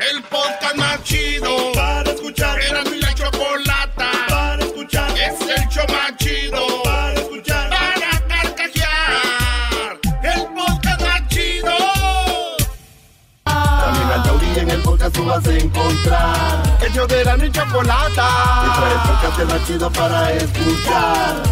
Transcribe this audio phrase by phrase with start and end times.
[0.00, 2.58] El podcast más chido para escuchar.
[2.58, 5.10] Era mi la chocolata para escuchar.
[5.10, 7.68] Es el show más chido para escuchar.
[7.68, 10.00] Para carcajear.
[10.22, 11.76] El podcast más chido.
[13.44, 16.78] También al Tauri en el podcast tú vas a encontrar.
[16.80, 18.28] El show de la mi chocolata.
[18.66, 21.42] Y trae el podcast más chido para escuchar.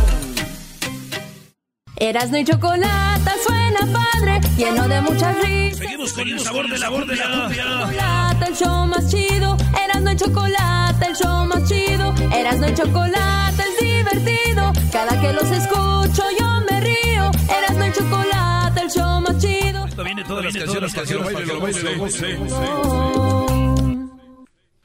[1.97, 3.58] Erasmo y chocolate suena
[3.93, 5.79] padre, lleno de muchas risas.
[5.79, 9.57] Seguimos con el sabor de la voz de la Chocolate, el show más chido.
[9.85, 12.15] Erasmo y chocolate, el show más chido.
[12.33, 14.73] Erasmo y chocolate es divertido.
[14.93, 17.31] Cada que los escucho yo me río.
[17.49, 19.87] Erasmo y chocolate, el show más chido.
[19.87, 22.23] Esto viene todas las canciones, canciones.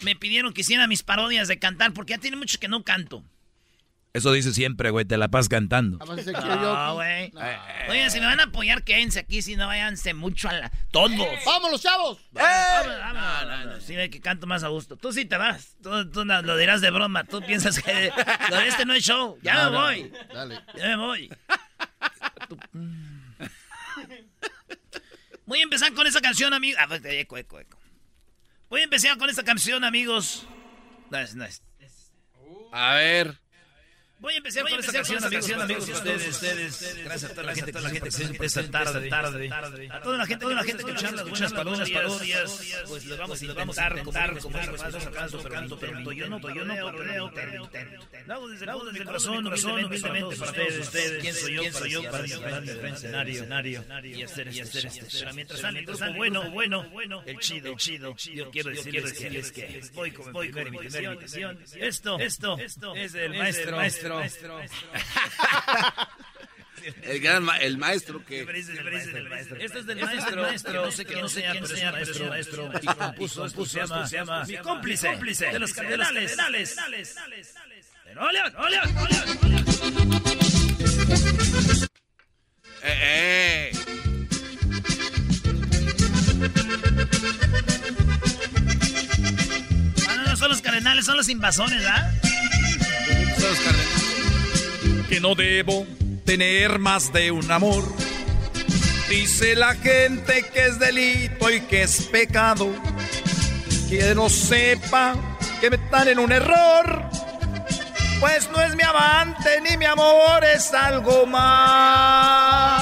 [0.02, 3.24] Me pidieron que hiciera mis parodias de cantar porque ya tiene mucho que no canto.
[4.14, 5.98] Eso dice siempre, güey, te la pasas cantando.
[5.98, 7.34] No, güey.
[7.90, 10.72] Oye, si me van a apoyar, quédense aquí, si no váyanse mucho a la...
[10.92, 11.10] Todos.
[11.44, 12.20] ¡Vámonos, chavos!
[12.32, 13.84] Vámonos, vámonos.
[13.84, 14.98] Sí, ve que canto más a gusto.
[14.98, 15.76] Tú sí te vas.
[15.82, 17.24] Tú, tú no- lo dirás de broma.
[17.24, 18.12] Tú piensas que
[18.52, 19.40] lo de este no es show.
[19.42, 19.84] Ya No, me no.
[19.84, 20.14] voy.
[20.32, 20.62] Dale.
[20.78, 21.30] Ya me voy.
[22.48, 22.60] Tú-
[25.48, 26.80] Voy a empezar con esa canción, amigos.
[26.82, 27.80] Ah, pues, eco, eco, eco.
[28.70, 30.46] Voy a empezar con esta canción, amigos.
[31.10, 31.64] No es, no es.
[32.72, 33.40] A ver.
[34.24, 37.74] Voy a empezar con esta canción, amigos, amigos, ustedes, ustedes, gracias a toda la gente,
[37.74, 39.50] toda la gente que se siente esta tarde, tarde,
[39.92, 43.42] a toda la gente, toda la gente que escucha las buenas parodias, pues les vamos
[43.42, 47.70] a intentar contar como digo, paso a paso, pero yo no, yo no pero.
[48.26, 51.74] Lo hago desde el mi corazón, corazón, humildemente para todos ustedes, quién soy yo, quién
[51.74, 55.06] soy yo para llevar mi gran escenario, y hacer y hacer este.
[55.20, 59.52] Pero mientras sale el grupo bueno, bueno, bueno, el chido, el chido, yo quiero decirles
[59.52, 61.60] que es voy con mi primera imitación.
[61.76, 64.13] Esto, esto, esto es el maestro, maestro.
[67.04, 68.42] El gran ma- el maestro que.
[68.42, 72.86] Este es del maestro, maestro, no sé quién sea, pero es un maestro, maestro, y
[72.98, 76.36] compuso, compuso, se llama, se llama, mi cómplice, cómplice de los cardenales.
[82.84, 83.72] Eh, eh.
[90.08, 92.14] Ah, no, son los cardenales, son los invasores, ¿verdad?
[93.40, 93.93] Son los cardenales.
[95.14, 95.86] Que no debo
[96.26, 97.84] tener más de un amor.
[99.08, 102.74] Dice la gente que es delito y que es pecado.
[103.88, 105.14] Quien no sepa
[105.62, 107.08] que me están en un error.
[108.20, 112.82] Pues no es mi amante ni mi amor, es algo más.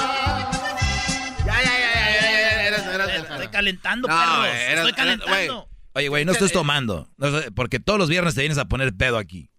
[1.46, 5.68] Ya, ya, ya, ya, Estoy calentando, perros, estoy calentando.
[5.96, 7.10] Oye, güey, no estés tomando.
[7.58, 9.50] Porque todos los viernes te vienes a poner pedo aquí.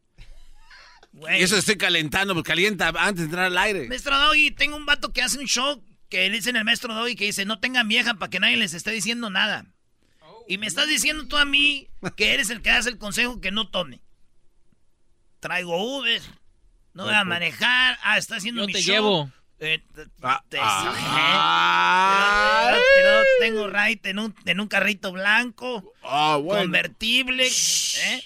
[1.23, 1.41] Güey.
[1.41, 3.87] Y eso estoy calentando, pues calienta antes de entrar al aire.
[3.89, 7.15] Maestro Doggy, tengo un vato que hace un show que le dicen el maestro Doggy
[7.15, 9.65] que dice, no tengan vieja para que nadie les esté diciendo nada.
[10.49, 13.53] Y me estás diciendo tú a mí que eres el que hace el consejo que
[13.53, 14.01] no tome.
[15.39, 16.21] Traigo Uber,
[16.95, 18.95] no voy a manejar, ah, está haciendo Yo mi te show.
[18.95, 19.33] llevo.
[19.61, 20.93] Eh, te- Ah, te- ah.
[22.73, 26.63] pero- pero tengo ride en un, en un carrito blanco, Ah, bueno.
[26.63, 28.25] convertible, ¿eh?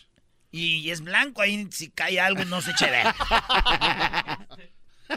[0.57, 2.91] Y es blanco, ahí si cae algo no se eche.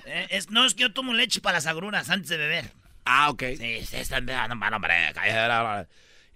[0.05, 2.71] Eh, es, no, es que yo tomo leche para las agruras antes de beber.
[3.05, 3.41] Ah, ok.
[3.57, 5.13] Sí, sí, no, hombre.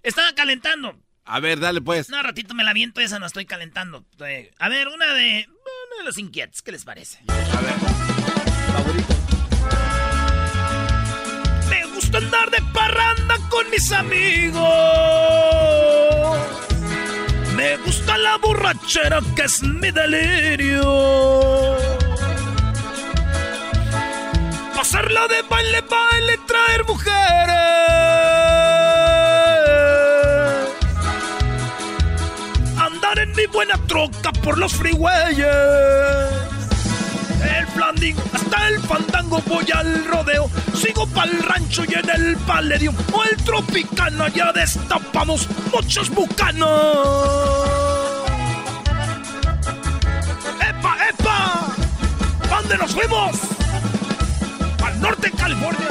[0.02, 0.98] Estaba calentando.
[1.24, 2.08] A ver, dale pues.
[2.10, 4.04] No, ratito me la viento esa, no estoy calentando.
[4.26, 7.20] Eh, A ver, una de, una de los inquietos, ¿qué les parece?
[7.28, 7.74] A ver.
[11.70, 14.93] Me gusta andar de parranda con mis amigos.
[19.34, 21.76] Que es mi delirio.
[24.74, 27.54] Pasarla de baile, baile, traer mujeres.
[32.78, 35.38] andar en mi buena troca por los freeways.
[37.58, 40.50] El flanding, hasta el fandango voy al rodeo.
[40.74, 47.83] Sigo pa'l rancho y en el palladium o el tropicano ya destapamos muchos bucanos.
[52.64, 53.36] ¿Dónde nos fuimos?
[54.82, 55.88] Al norte de California.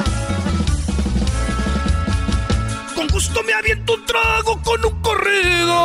[2.96, 5.78] Con gusto me aviento un trago con un corrido.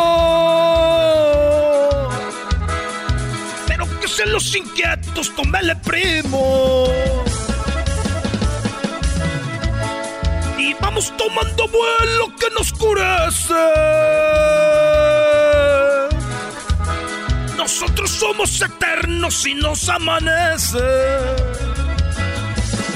[3.68, 6.88] Pero que sean los inquietos, tomele primo.
[10.58, 13.54] Y vamos tomando vuelo que nos oscurece.
[17.70, 20.80] Nosotros somos eternos y nos amanece.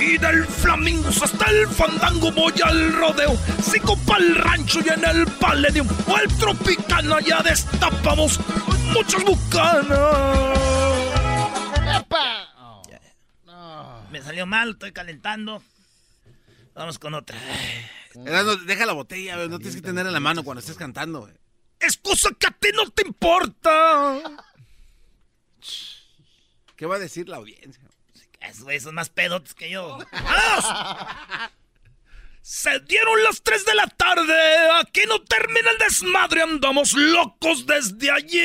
[0.01, 3.37] Y del flamingo hasta el fandango voy al rodeo.
[3.61, 8.39] Sigo pa'l rancho y en el palladium o el tropicana ya destapamos
[8.91, 10.57] muchos bucanas.
[14.09, 15.61] Me salió mal, estoy calentando.
[16.73, 17.37] Vamos con otra.
[18.65, 19.35] Deja la botella.
[19.47, 21.33] No tienes que tener en la mano cuando estés cantando, güey.
[21.79, 24.19] Es cosa que a ti no te importa.
[26.83, 27.81] ¿Qué va a decir la audiencia?
[28.41, 29.99] Esos son más pedotes que yo.
[30.11, 30.65] ¡Vámonos!
[32.41, 34.69] Se dieron las 3 de la tarde.
[34.81, 36.41] Aquí no termina el desmadre.
[36.41, 38.43] Andamos locos desde ayer.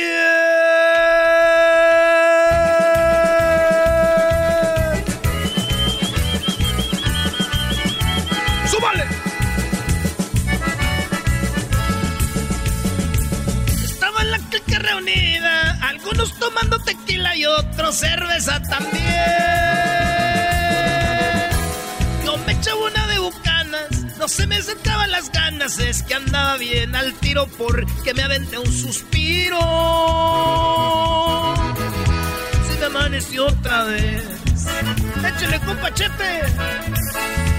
[8.71, 9.05] ¡Súbale!
[13.85, 15.68] Estaba la clica reunida.
[16.19, 19.05] Algunos tomando tequila y otros cerveza también.
[22.25, 23.89] Yo me echaba una de bucanas,
[24.19, 28.59] no se me sentaban las ganas, es que andaba bien al tiro porque me aventé
[28.59, 29.61] un suspiro.
[32.69, 34.25] Se me amaneció otra vez.
[35.25, 36.41] Échale, compa Chepe.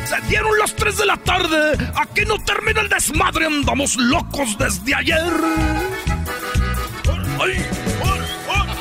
[0.05, 1.91] Se dieron las 3 de la tarde.
[1.95, 3.45] Aquí no termina el desmadre.
[3.45, 5.33] Andamos locos desde ayer.
[7.41, 7.88] Ay, ay, ay,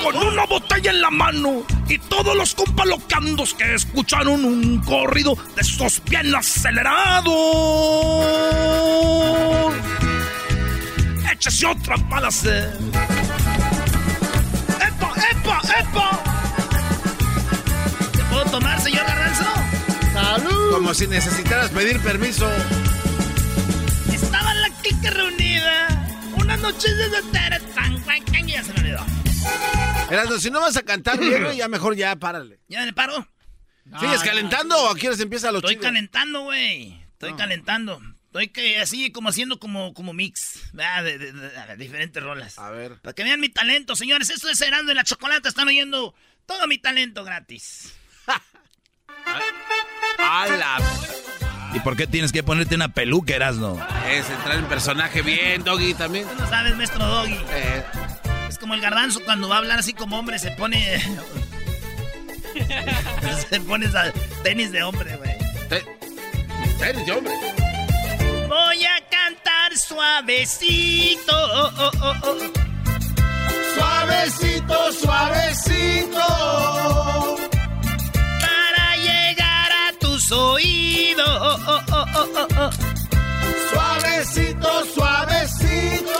[0.03, 5.63] Con una botella en la mano y todos los compalocandos que escucharon un corrido de
[5.63, 7.35] esos bien acelerados.
[11.33, 12.77] Échese otra para hacer.
[14.81, 16.23] ¡Epa, epa, epa!
[18.13, 19.45] ¿Te puedo tomar, señor Garranzo?
[20.73, 22.49] Como si necesitaras pedir permiso.
[24.13, 25.89] Estaba la clica reunida.
[26.37, 29.05] Una noche de tan, tan, tan, ya se me olvidó.
[30.11, 32.61] Erasmo, si no vas a cantar bien, güey, ya mejor ya párale.
[32.69, 33.27] ¿Ya me paro?
[34.01, 35.87] ¿Sigues calentando o aquí se empieza los Estoy chicos?
[35.87, 37.01] calentando, güey.
[37.13, 38.01] Estoy calentando.
[38.27, 40.61] Estoy que así como haciendo como, como mix.
[40.75, 42.59] De, de- de- de diferentes rolas.
[42.59, 43.01] A ver.
[43.01, 44.29] Para que vean mi talento, señores.
[44.31, 45.49] Esto es Herando en la Chocolata.
[45.49, 46.15] Están oyendo
[46.47, 47.95] todo mi talento gratis.
[50.19, 50.79] ¡Hala!
[51.75, 53.79] ¿Y por qué tienes que ponerte una peluca, Erasno?
[54.09, 56.27] Es entrar en personaje bien, Doggy, también.
[56.29, 57.39] Tú no sabes, maestro Doggy.
[57.51, 57.85] Eh,
[58.49, 61.01] Es como el garbanzo cuando va a hablar así como hombre, se pone...
[63.51, 64.13] se pone esa
[64.43, 65.37] tenis de hombre, güey.
[65.69, 65.85] te-
[66.79, 67.33] tenis de hombre.
[68.49, 71.33] Voy a cantar suavecito.
[71.37, 72.37] oh, oh, oh, oh.
[73.77, 76.27] Suavecito, suavecito.
[78.41, 81.29] Para llegar a tus oídos.
[81.29, 82.71] oh, oh, oh, oh, oh, oh.
[83.73, 86.18] Suavecito, suavecito.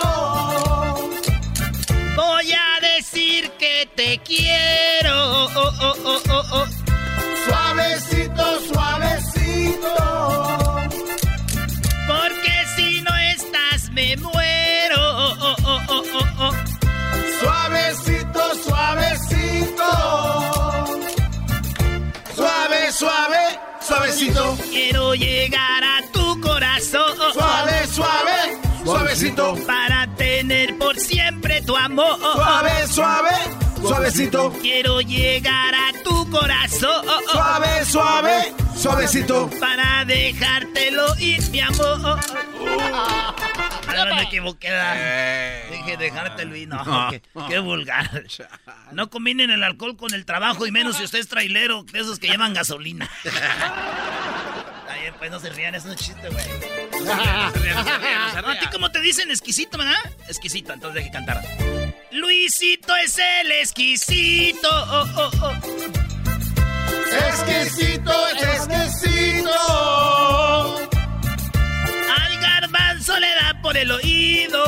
[3.69, 5.15] Que te quiero.
[5.15, 6.67] oh, oh, oh, oh, oh, oh.
[7.47, 9.95] Suavecito, suavecito.
[12.07, 14.97] Porque si no estás me muero.
[14.99, 16.53] oh, oh, oh, oh, oh, oh.
[17.41, 19.91] Suavecito, suavecito.
[22.37, 23.43] Suave, suave,
[23.81, 24.59] suavecito.
[24.71, 27.13] Quiero llegar a tu corazón.
[27.35, 29.57] Suave, suave, suavecito.
[29.67, 32.19] Para tener por siempre tu amor.
[32.19, 33.31] Suave, suave,
[33.89, 34.53] suavecito.
[34.61, 37.05] Quiero llegar a tu corazón.
[37.33, 39.51] Suave, suave, suavecito.
[39.59, 42.21] Para dejártelo ir, mi amor.
[43.89, 44.69] Ahora me equivoqué.
[44.69, 45.71] ¿verdad?
[45.71, 46.69] Dije dejártelo ir.
[46.69, 48.25] No, qué, qué vulgar.
[48.93, 52.19] No combinen el alcohol con el trabajo y menos si usted es trailero, de esos
[52.19, 53.09] que llevan gasolina.
[54.89, 56.45] Ay, pues no se rían, es un chiste, güey.
[57.05, 58.57] No se rían, no se rían, no se rían.
[58.57, 59.95] A ti como te dicen exquisito, ¿verdad?
[60.29, 61.43] Exquisito, entonces deje cantar.
[62.11, 64.69] Luisito es el exquisito.
[64.71, 65.53] Oh, oh, oh.
[67.29, 69.51] Exquisito, exquisito.
[72.17, 74.65] Al garbanzo le da por el oído.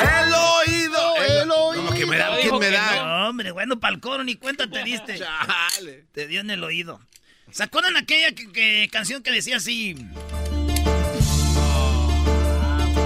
[0.00, 1.74] El oído, el oído.
[1.76, 3.28] Como que me da, ¿quién me da?
[3.28, 5.18] Hombre, bueno, pa'l coro ni cuenta te diste.
[5.18, 6.06] Chale.
[6.12, 7.00] Te dio en el oído.
[7.52, 9.94] ¿Se acuerdan aquella que, canción que decía así?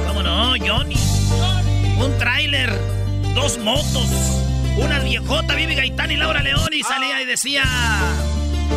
[0.06, 0.96] ¿Cómo no, Johnny?
[2.02, 2.70] Un tráiler,
[3.34, 4.08] dos motos,
[4.76, 7.62] una viejota, Vivi Gaitán y Laura León y salía y decía...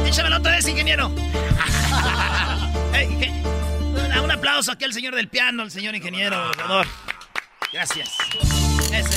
[0.05, 1.08] Échamelo otra vez, ingeniero.
[4.24, 6.51] un aplauso aquí al señor del piano, al señor ingeniero,
[7.74, 8.12] Gracias.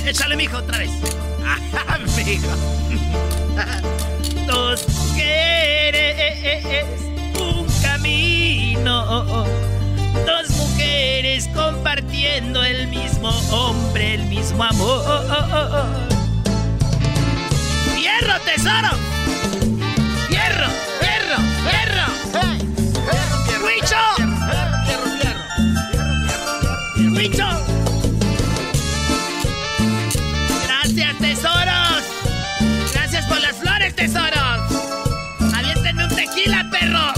[0.07, 0.91] échale, mijo, otra vez.
[2.17, 2.49] mijo.
[4.47, 6.87] Dos mujeres,
[7.39, 9.68] un camino.
[10.27, 15.05] Dos mujeres compartiendo el mismo hombre, el mismo amor.
[17.95, 18.91] ¡Fierro, tesoro!
[20.29, 20.69] ¡Fierro,
[21.01, 22.07] fierro, fierro!
[23.47, 24.03] ¡Fierro, ¡Huicho!
[27.17, 27.49] ¡Huicho!
[30.67, 32.03] Gracias, tesoros.
[32.93, 34.61] Gracias por las flores, tesoros.
[35.55, 37.13] Aviéntenme un tequila, perro.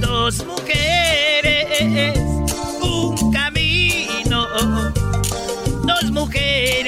[0.00, 0.85] Dos mujeres,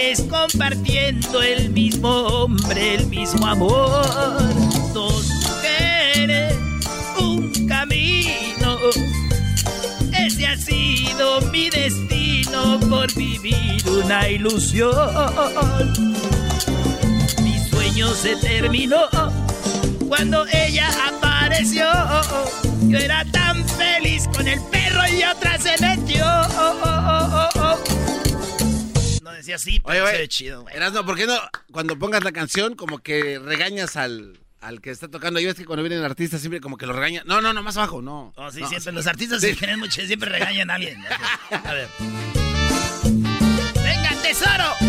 [0.09, 4.07] mujeres compartiendo el mismo hombre, el mismo amor.
[4.95, 6.55] Dos mujeres,
[7.19, 8.79] un camino.
[10.19, 14.95] Ese ha sido mi destino por vivir una ilusión.
[17.43, 19.09] Mi sueño se terminó
[20.07, 21.87] cuando ella apareció.
[22.87, 26.25] Yo era tan feliz con el perro y otra se metió.
[29.49, 30.75] Decía así, pero oye, oye, chido, güey.
[31.07, 31.39] ¿por qué no
[31.73, 35.41] cuando pongas la canción como que regañas al al que está tocando.
[35.41, 37.27] Yo es que cuando vienen artistas siempre como que lo regañan.
[37.27, 38.35] No, no, no, más abajo, no.
[38.37, 38.93] Oh, sí, siempre.
[38.93, 39.57] Los artistas sí.
[39.79, 41.03] mucho, siempre regañan a alguien.
[41.51, 41.89] A ver.
[43.83, 44.88] ¡Venga, tesoro!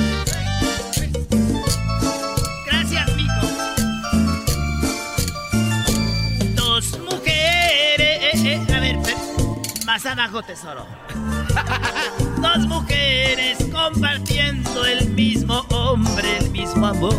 [9.89, 10.85] Más abajo, tesoro.
[12.39, 17.15] Dos mujeres compartiendo el mismo hombre, el mismo amor.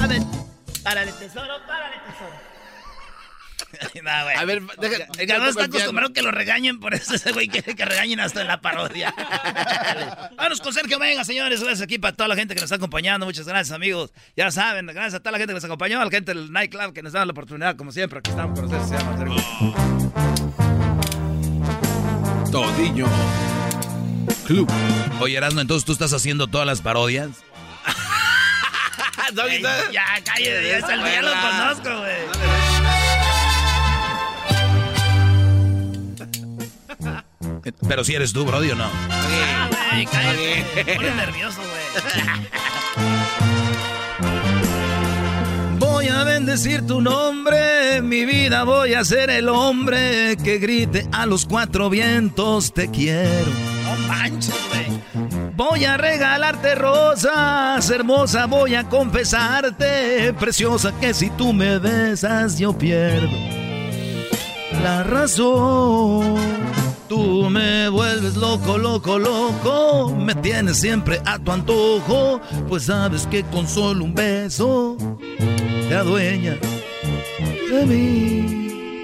[0.00, 0.22] A ver.
[0.84, 2.30] Párale, tesoro, párale, tesoro.
[4.04, 4.36] nah, güey.
[4.36, 7.74] A ver, deja, el no está acostumbrado que lo regañen, por eso ese güey quiere
[7.74, 9.12] que regañen hasta en la parodia.
[10.36, 11.60] Vamos con Sergio Venga, señores.
[11.60, 13.26] Gracias aquí para toda la gente que nos está acompañando.
[13.26, 14.12] Muchas gracias, amigos.
[14.36, 16.92] Ya saben, gracias a toda la gente que nos acompañó, a la gente del nightclub
[16.92, 18.20] que nos da la oportunidad, como siempre.
[18.20, 18.88] Aquí estamos con ustedes.
[18.90, 20.65] Se llama Sergio.
[22.56, 23.04] Todiño.
[24.46, 24.66] Club.
[25.20, 27.28] Oye, Erasmo, entonces tú estás haciendo todas las parodias.
[29.92, 32.16] ya, cállate, ya, el, ya lo conozco, güey.
[37.86, 38.88] Pero si eres tú, Brody, ¿o no?
[39.10, 40.64] Ah, güey, cállate.
[40.98, 41.82] Me nervioso, güey.
[46.06, 51.26] Voy a bendecir tu nombre, mi vida voy a ser el hombre que grite a
[51.26, 53.50] los cuatro vientos te quiero.
[55.56, 62.72] Voy a regalarte rosas, hermosa, voy a confesarte, preciosa, que si tú me besas yo
[62.72, 63.36] pierdo
[64.84, 66.36] la razón.
[67.08, 73.42] Tú me vuelves loco, loco, loco, me tienes siempre a tu antojo, pues sabes que
[73.42, 74.96] con solo un beso
[75.88, 76.56] te adueñas
[77.70, 79.02] de mí.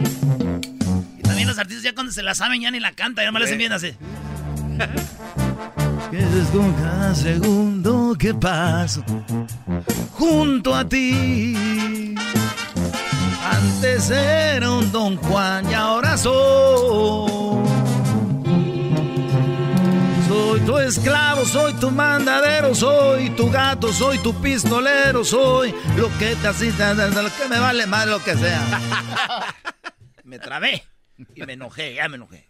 [1.18, 3.38] Y también los artistas ya cuando se la saben ya ni la cantan, ya me
[3.38, 3.94] la hacen bien así.
[6.12, 9.02] Es con cada segundo que paso
[10.12, 12.14] junto a ti.
[13.50, 17.41] Antes era un Don Juan y ahora soy.
[20.82, 26.94] Esclavo, soy tu mandadero, soy tu gato, soy tu pistolero, soy lo que te asista,
[26.94, 28.80] lo que me vale más lo que sea.
[30.24, 30.84] me trabé
[31.34, 32.46] y me enojé, ya me enojé.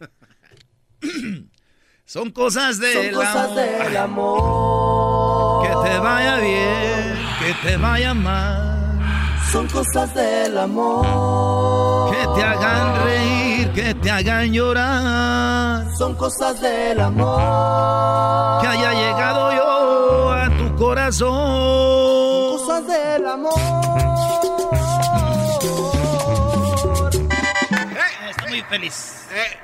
[2.05, 5.67] Son cosas, de cosas del amor.
[5.67, 9.01] Que te vaya bien, que te vaya mal.
[9.51, 12.15] Son cosas del amor.
[12.15, 13.42] Que te hagan reír,
[13.75, 15.87] que te hagan llorar.
[15.97, 18.61] Son cosas del amor.
[18.61, 21.29] Que haya llegado yo a tu corazón.
[21.29, 23.53] Son cosas del amor.
[28.31, 29.27] Estoy muy feliz.
[29.35, 29.63] Eh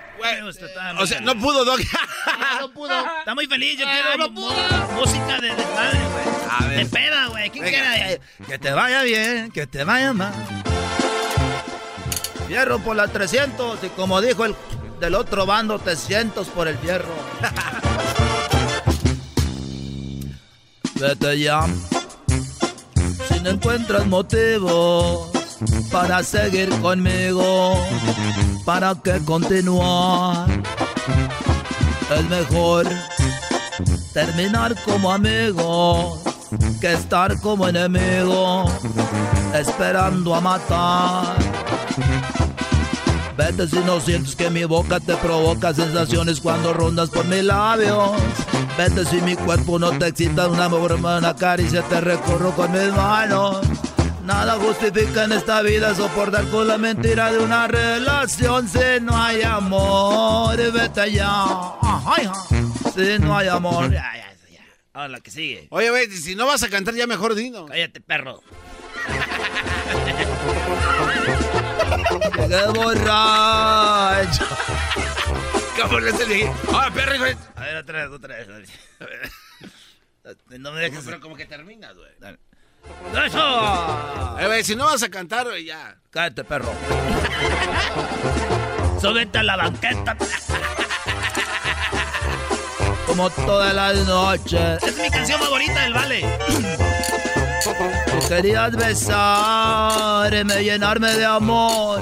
[0.99, 1.81] o sea, no pudo, Doc.
[2.61, 3.19] no pudo.
[3.19, 3.79] Está muy feliz.
[3.79, 6.77] Yo ah, quiero música de, de padre, güey.
[6.77, 7.51] De peda, güey.
[7.51, 8.21] ¿Quién quiere?
[8.47, 10.33] Que te vaya bien, que te vaya mal.
[12.49, 14.57] Fierro por la 300 y como dijo el
[14.99, 17.13] del otro bando, 300 por el fierro.
[20.95, 21.67] Vete ya.
[23.29, 25.29] Si no encuentras motivos
[25.93, 27.77] para seguir conmigo,
[28.65, 30.49] ¿para qué continuar?
[32.17, 32.87] Es mejor
[34.15, 36.21] terminar como amigos
[36.81, 38.65] que estar como enemigo,
[39.53, 41.37] esperando a matar.
[43.39, 48.11] Vete si no sientes que mi boca te provoca sensaciones cuando rondas por mis labios.
[48.77, 53.61] Vete si mi cuerpo no te excita una buena caricia, te recorro con mis manos.
[54.25, 59.43] Nada justifica en esta vida soportar con la mentira de una relación si no hay
[59.43, 60.57] amor.
[60.73, 61.47] Vete ya.
[62.93, 63.85] Si no hay amor.
[63.93, 64.65] Ya, ya, ya.
[64.95, 65.69] Ahora la que sigue.
[65.71, 67.67] Oye, güey, si no vas a cantar ya mejor dino.
[67.67, 68.43] Cállate, perro.
[72.49, 74.47] ¡Qué borracho!
[75.81, 76.55] ¿Cómo le hace el viejito?
[76.73, 77.25] Ahora, perro, hijo.
[77.55, 78.49] A ver, otra vez, otra vez.
[80.59, 81.05] No me dejes.
[81.05, 82.11] Pero como que terminas, güey.
[83.27, 84.39] ¡Eso!
[84.41, 85.97] Eh, güey, si no vas a cantar, güey, ya.
[86.11, 86.73] Cállate, perro.
[89.01, 90.17] Súbete a la banqueta.
[93.07, 94.83] Como todas las noches.
[94.83, 96.39] Es mi canción favorita del Vale.
[98.07, 102.01] Tú querías besarme, llenarme de amor,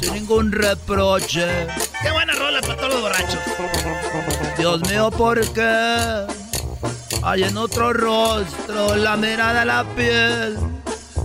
[0.00, 1.46] sin ningún reproche.
[2.02, 3.40] Qué buena rola para todos los borrachos.
[4.56, 6.26] Dios mío, ¿por qué?
[7.22, 10.56] Hay en otro rostro la mirada, la piel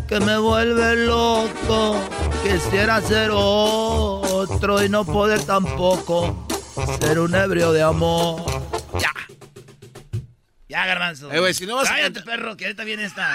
[0.08, 1.96] que me vuelve loco.
[2.44, 6.46] Quisiera ser otro y no poder tampoco
[7.00, 8.44] ser un ebrio de amor.
[9.00, 9.12] Ya.
[10.74, 11.32] Ya, garbanzo.
[11.32, 13.30] Eh, güey, si no vas a Cállate, cantar- perro, que ahorita viene esta.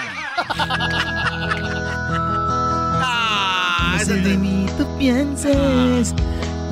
[3.01, 6.13] Ah, No sé te- de mí tú pienses,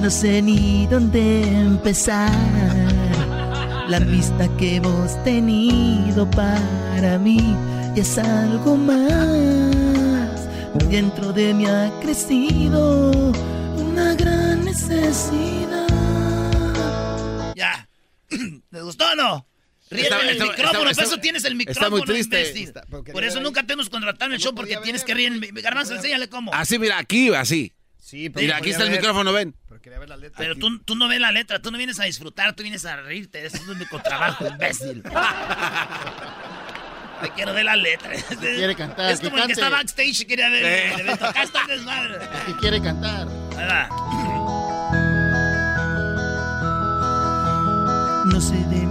[0.01, 2.29] no sé ni dónde empezar.
[3.87, 7.55] La amistad que hemos tenido para mí
[7.95, 10.49] ya es algo más.
[10.89, 13.11] Dentro de mí ha crecido
[13.77, 15.87] una gran necesidad.
[17.55, 17.87] Ya.
[18.71, 19.45] ¿Les gustó o no?
[19.89, 21.97] Ríete Está- en el está- micrófono, está- por está- eso tienes el está micrófono.
[21.97, 22.61] muy triste.
[22.63, 25.31] Está- por eso nunca te hemos contratado en el show porque tienes que reír.
[25.31, 26.53] en Garbanzo, enséñale cómo.
[26.53, 27.73] Así, mira, aquí, así.
[27.99, 29.53] Sí, Mira, aquí está el micrófono, ven.
[29.67, 30.37] Pero quería ver la letra.
[30.37, 32.95] Pero tú, tú no ves la letra, tú no vienes a disfrutar, tú vienes a
[33.01, 33.45] reírte.
[33.45, 35.03] Eso es mi trabajo, imbécil.
[37.21, 38.11] Te quiero ver la letra.
[38.39, 40.93] quiere cantar, Es que como el que está backstage y quiere ver Eh.
[40.93, 41.25] el evento.
[41.25, 42.17] Acá está el desmadre.
[42.45, 43.27] ¿Qué quiere cantar?
[43.57, 43.89] Ahí va.
[48.25, 48.86] No sé de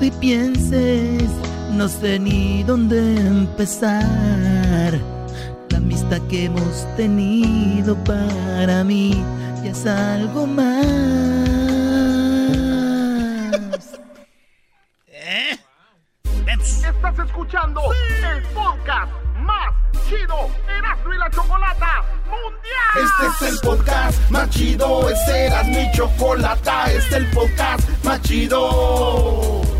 [0.00, 1.30] tú pienses,
[1.72, 4.92] no sé ni dónde empezar.
[5.70, 9.24] La amistad que hemos tenido para mí
[9.62, 10.86] ya es algo más.
[15.08, 15.58] ¿Eh?
[16.86, 17.80] Estás escuchando
[18.32, 19.74] el podcast más
[20.08, 22.96] chido Erasmo y la Chocolata Mundial.
[22.96, 28.20] Este es el podcast más chido, este era mi chocolata, este es el podcast más
[28.22, 29.75] chido.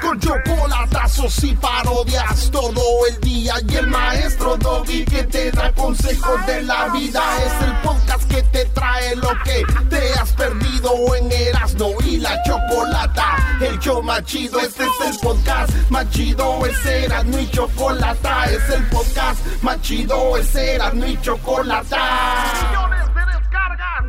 [0.00, 6.46] Con chocolatazos y parodias todo el día y el maestro Dobby que te da consejos
[6.46, 11.30] de la vida es el podcast que te trae lo que te has perdido en
[11.30, 17.04] Erasmo y la Chocolata, el show más chido, este es el podcast más chido, ese
[17.04, 22.44] era mi chocolata, es el podcast más chido, ese era mi chocolata.
[22.68, 24.04] Millones de descargas.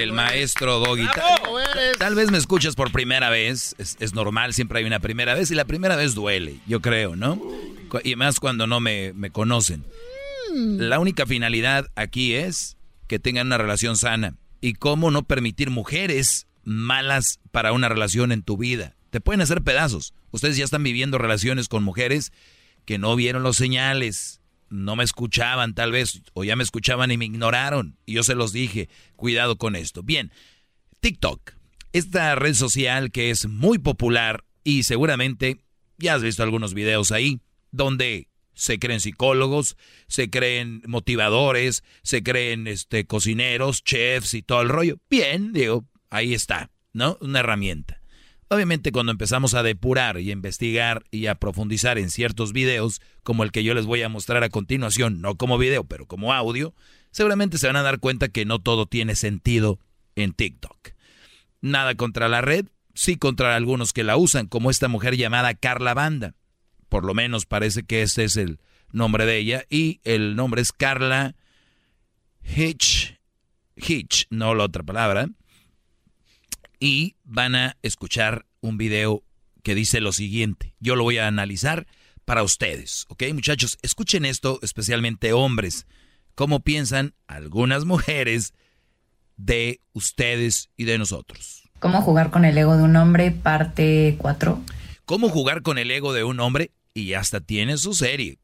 [0.00, 1.06] El maestro Doggy.
[1.14, 1.40] Tal,
[1.98, 3.76] tal vez me escuchas por primera vez.
[3.78, 5.50] Es, es normal, siempre hay una primera vez.
[5.50, 7.40] Y la primera vez duele, yo creo, ¿no?
[8.02, 9.84] Y más cuando no me, me conocen.
[10.52, 12.76] La única finalidad aquí es
[13.06, 14.36] que tengan una relación sana.
[14.60, 18.96] Y cómo no permitir mujeres malas para una relación en tu vida.
[19.10, 20.12] Te pueden hacer pedazos.
[20.32, 22.32] Ustedes ya están viviendo relaciones con mujeres
[22.84, 24.40] que no vieron los señales,
[24.74, 27.96] no me escuchaban tal vez, o ya me escuchaban y me ignoraron.
[28.06, 30.02] Y yo se los dije, cuidado con esto.
[30.02, 30.32] Bien,
[31.00, 31.52] TikTok,
[31.92, 35.58] esta red social que es muy popular y seguramente
[35.96, 39.76] ya has visto algunos videos ahí, donde se creen psicólogos,
[40.08, 44.96] se creen motivadores, se creen este, cocineros, chefs y todo el rollo.
[45.08, 47.16] Bien, digo, ahí está, ¿no?
[47.20, 48.00] Una herramienta.
[48.48, 53.42] Obviamente cuando empezamos a depurar y a investigar y a profundizar en ciertos videos, como
[53.42, 56.74] el que yo les voy a mostrar a continuación, no como video, pero como audio,
[57.10, 59.78] seguramente se van a dar cuenta que no todo tiene sentido
[60.14, 60.90] en TikTok.
[61.62, 65.94] Nada contra la red, sí contra algunos que la usan, como esta mujer llamada Carla
[65.94, 66.34] Banda.
[66.90, 68.60] Por lo menos parece que este es el
[68.92, 71.34] nombre de ella y el nombre es Carla
[72.44, 73.18] Hitch,
[73.76, 75.28] Hitch, no la otra palabra
[76.84, 79.22] y van a escuchar un video
[79.62, 80.74] que dice lo siguiente.
[80.80, 81.86] Yo lo voy a analizar
[82.26, 83.22] para ustedes, ¿ok?
[83.32, 85.86] Muchachos, escuchen esto, especialmente hombres.
[86.34, 88.52] ¿Cómo piensan algunas mujeres
[89.38, 91.70] de ustedes y de nosotros?
[91.78, 93.30] ¿Cómo jugar con el ego de un hombre?
[93.30, 94.60] Parte 4.
[95.06, 96.70] ¿Cómo jugar con el ego de un hombre?
[96.92, 98.36] Y hasta tiene su serie.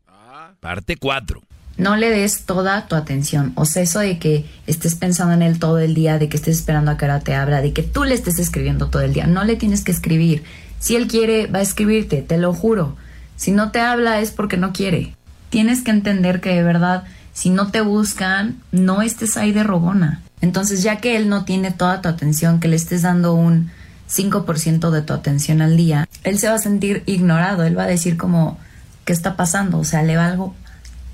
[0.61, 1.43] Parte 4.
[1.81, 3.53] No le des toda tu atención.
[3.55, 6.59] O sea, eso de que estés pensando en él todo el día, de que estés
[6.59, 9.27] esperando a que ahora te abra, de que tú le estés escribiendo todo el día.
[9.27, 10.45] No le tienes que escribir.
[10.79, 12.97] Si él quiere, va a escribirte, te lo juro.
[13.37, 15.17] Si no te habla es porque no quiere.
[15.49, 20.21] Tienes que entender que de verdad, si no te buscan, no estés ahí de rogona.
[20.43, 23.71] Entonces, ya que él no tiene toda tu atención, que le estés dando un
[24.11, 27.65] 5% de tu atención al día, él se va a sentir ignorado.
[27.65, 28.59] Él va a decir como,
[29.07, 29.79] ¿qué está pasando?
[29.79, 30.55] O sea, le va algo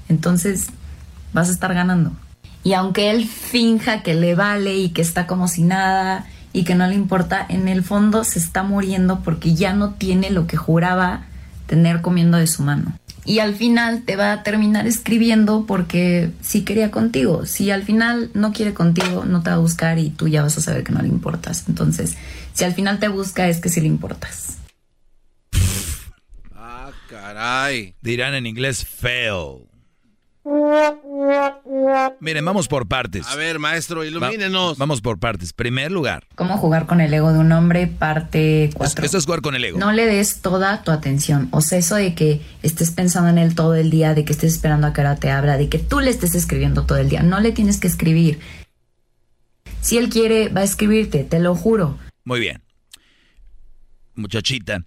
[0.09, 0.69] entonces
[1.33, 2.13] vas a estar ganando.
[2.63, 6.75] Y aunque él finja que le vale y que está como si nada y que
[6.75, 10.57] no le importa, en el fondo se está muriendo porque ya no tiene lo que
[10.57, 11.27] juraba
[11.67, 12.99] tener comiendo de su mano.
[13.25, 17.45] Y al final te va a terminar escribiendo porque sí quería contigo.
[17.45, 20.57] Si al final no quiere contigo, no te va a buscar y tú ya vas
[20.59, 21.65] a saber que no le importas.
[21.69, 22.17] Entonces,
[22.53, 24.59] si al final te busca es que sí le importas.
[26.55, 27.95] Ah, caray.
[28.01, 29.67] Dirán en inglés fail.
[32.21, 33.27] Miren, vamos por partes.
[33.27, 34.79] A ver, maestro, Va- ilumínenos.
[34.79, 35.53] vamos por partes.
[35.53, 36.27] Primer lugar.
[36.35, 37.87] ¿Cómo jugar con el ego de un hombre?
[37.87, 39.05] Parte 4.
[39.05, 39.79] Esto es jugar con el ego.
[39.79, 41.49] No le des toda tu atención.
[41.51, 44.53] O sea, eso de que estés pensando en él todo el día, de que estés
[44.55, 47.23] esperando a que ahora te abra, de que tú le estés escribiendo todo el día.
[47.23, 48.39] No le tienes que escribir.
[49.81, 51.99] Si él quiere, va a escribirte, te lo juro.
[52.25, 52.63] Muy bien.
[54.15, 54.85] Muchachita,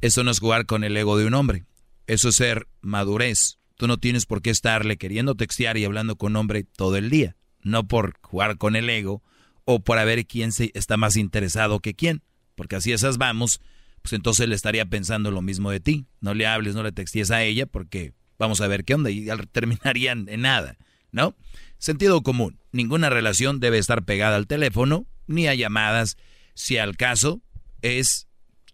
[0.00, 1.64] eso no es jugar con el ego de un hombre.
[2.06, 3.58] Eso es ser madurez.
[3.80, 7.08] Tú no tienes por qué estarle queriendo textear y hablando con un hombre todo el
[7.08, 7.38] día.
[7.62, 9.22] No por jugar con el ego
[9.64, 12.22] o por a ver quién se está más interesado que quién.
[12.56, 13.62] Porque así esas vamos,
[14.02, 16.04] pues entonces le estaría pensando lo mismo de ti.
[16.20, 19.26] No le hables, no le textees a ella porque vamos a ver qué onda y
[19.50, 20.76] terminarían en nada,
[21.10, 21.34] ¿no?
[21.78, 22.60] Sentido común.
[22.72, 26.18] Ninguna relación debe estar pegada al teléfono ni a llamadas.
[26.52, 27.40] Si al caso
[27.80, 28.28] es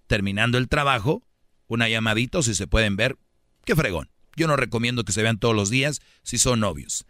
[0.08, 1.22] terminando el trabajo,
[1.68, 3.16] una llamadita o si se pueden ver,
[3.64, 4.10] qué fregón.
[4.36, 7.06] Yo no recomiendo que se vean todos los días si son novios.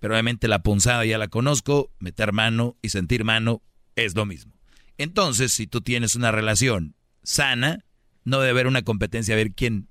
[0.00, 3.62] Pero obviamente la punzada ya la conozco, meter mano y sentir mano
[3.96, 4.52] es lo mismo.
[4.96, 7.84] Entonces, si tú tienes una relación sana,
[8.24, 9.88] no debe haber una competencia a ver quién,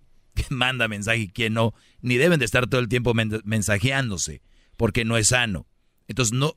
[0.50, 4.42] manda mensaje y quién no, ni deben de estar todo el tiempo men- mensajeándose,
[4.78, 5.68] porque no es sano.
[6.08, 6.54] Entonces, no,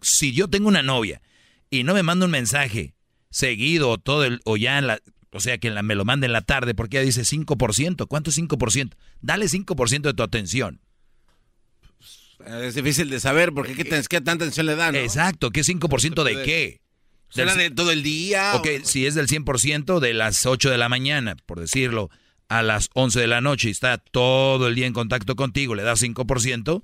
[0.00, 1.20] si yo tengo una novia
[1.70, 2.94] y no me manda un mensaje
[3.30, 5.00] seguido o todo el, o ya la,
[5.32, 8.38] o sea que me lo manda en la tarde porque ella dice 5%, ¿cuánto es
[8.38, 8.94] 5%?
[9.20, 10.80] Dale 5% de tu atención.
[12.46, 14.94] Es difícil de saber porque qué, qué tanta atención le dan.
[14.94, 15.00] ¿no?
[15.00, 16.80] Exacto, ¿qué 5% de qué?
[17.28, 18.54] ¿Será de todo el día?
[18.54, 22.08] Ok, si es del 100% de las 8 de la mañana, por decirlo,
[22.48, 25.82] a las 11 de la noche y está todo el día en contacto contigo, le
[25.82, 26.82] das 5%,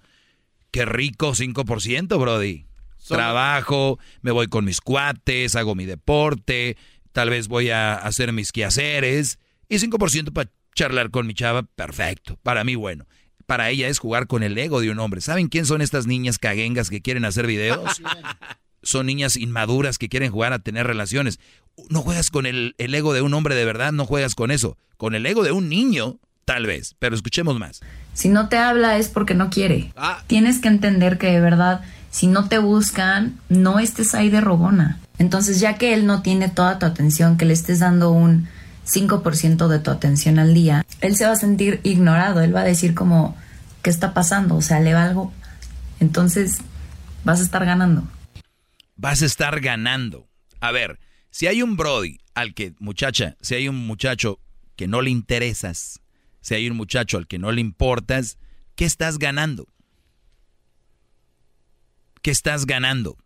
[0.71, 2.67] qué rico 5%, Brody.
[3.07, 6.77] Trabajo, me voy con mis cuates, hago mi deporte,
[7.13, 12.39] tal vez voy a hacer mis quehaceres y 5% para charlar con mi chava, perfecto,
[12.43, 13.07] para mí bueno.
[13.47, 15.21] Para ella es jugar con el ego de un hombre.
[15.21, 18.01] ¿Saben quién son estas niñas caguengas que quieren hacer videos?
[18.83, 21.39] son niñas inmaduras que quieren jugar a tener relaciones.
[21.89, 24.77] No juegas con el, el ego de un hombre de verdad, no juegas con eso.
[24.97, 26.95] Con el ego de un niño, tal vez.
[26.99, 27.81] Pero escuchemos más.
[28.15, 29.93] Si no te habla es porque no quiere.
[30.27, 35.01] Tienes que entender que de verdad, si no te buscan, no estés ahí de rogona.
[35.19, 38.49] Entonces, ya que él no tiene toda tu atención, que le estés dando un
[38.87, 42.41] 5% de tu atención al día, él se va a sentir ignorado.
[42.41, 43.37] Él va a decir como,
[43.83, 44.57] ¿qué está pasando?
[44.57, 45.33] O sea, le va algo.
[46.01, 46.59] Entonces,
[47.25, 48.05] vas a estar ganando.
[48.97, 50.29] Vas a estar ganando.
[50.61, 50.99] A ver,
[51.31, 54.41] si hay un Brody al que, muchacha, si hay un muchacho
[54.77, 56.01] que no le interesas,
[56.41, 58.39] si hay un muchacho al que no le importas,
[58.75, 59.67] ¿qué estás ganando?
[62.23, 63.17] ¿Qué estás ganando?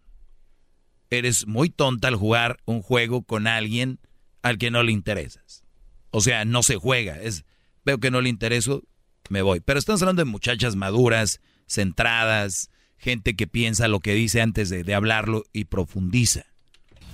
[1.10, 4.00] Eres muy tonta al jugar un juego con alguien
[4.42, 5.64] al que no le interesas.
[6.10, 7.20] O sea, no se juega.
[7.20, 7.44] Es,
[7.84, 8.82] veo que no le intereso,
[9.28, 9.60] me voy.
[9.60, 14.82] Pero estamos hablando de muchachas maduras, centradas, gente que piensa lo que dice antes de,
[14.82, 16.44] de hablarlo y profundiza.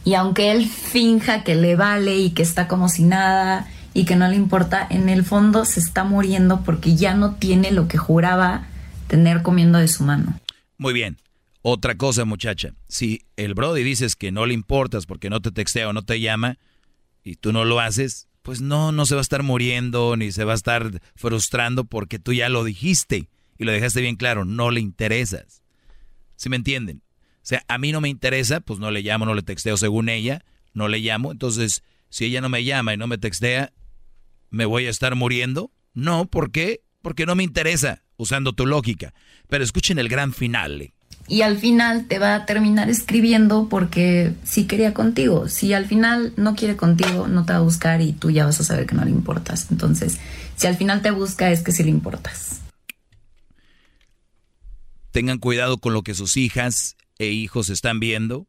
[0.04, 4.16] Y aunque él finja que le vale y que está como si nada y que
[4.16, 7.98] no le importa, en el fondo se está muriendo porque ya no tiene lo que
[7.98, 8.66] juraba
[9.06, 10.40] tener comiendo de su mano.
[10.78, 11.18] Muy bien.
[11.62, 12.74] Otra cosa, muchacha.
[12.88, 16.20] Si el Brody dices que no le importas porque no te textea o no te
[16.20, 16.58] llama
[17.22, 20.44] y tú no lo haces, pues no, no se va a estar muriendo ni se
[20.44, 24.72] va a estar frustrando porque tú ya lo dijiste y lo dejaste bien claro, no
[24.72, 25.62] le interesas.
[26.34, 27.02] ¿Sí me entienden?
[27.36, 30.08] O sea, a mí no me interesa, pues no le llamo, no le texteo según
[30.08, 30.44] ella,
[30.74, 31.30] no le llamo.
[31.30, 33.72] Entonces, si ella no me llama y no me textea,
[34.50, 35.70] ¿me voy a estar muriendo?
[35.94, 36.82] No, ¿por qué?
[37.02, 39.14] Porque no me interesa, usando tu lógica.
[39.48, 40.92] Pero escuchen el gran final.
[41.28, 45.48] Y al final te va a terminar escribiendo porque sí quería contigo.
[45.48, 48.60] Si al final no quiere contigo, no te va a buscar y tú ya vas
[48.60, 49.68] a saber que no le importas.
[49.70, 50.18] Entonces,
[50.56, 52.60] si al final te busca, es que sí le importas.
[55.10, 58.46] Tengan cuidado con lo que sus hijas e hijos están viendo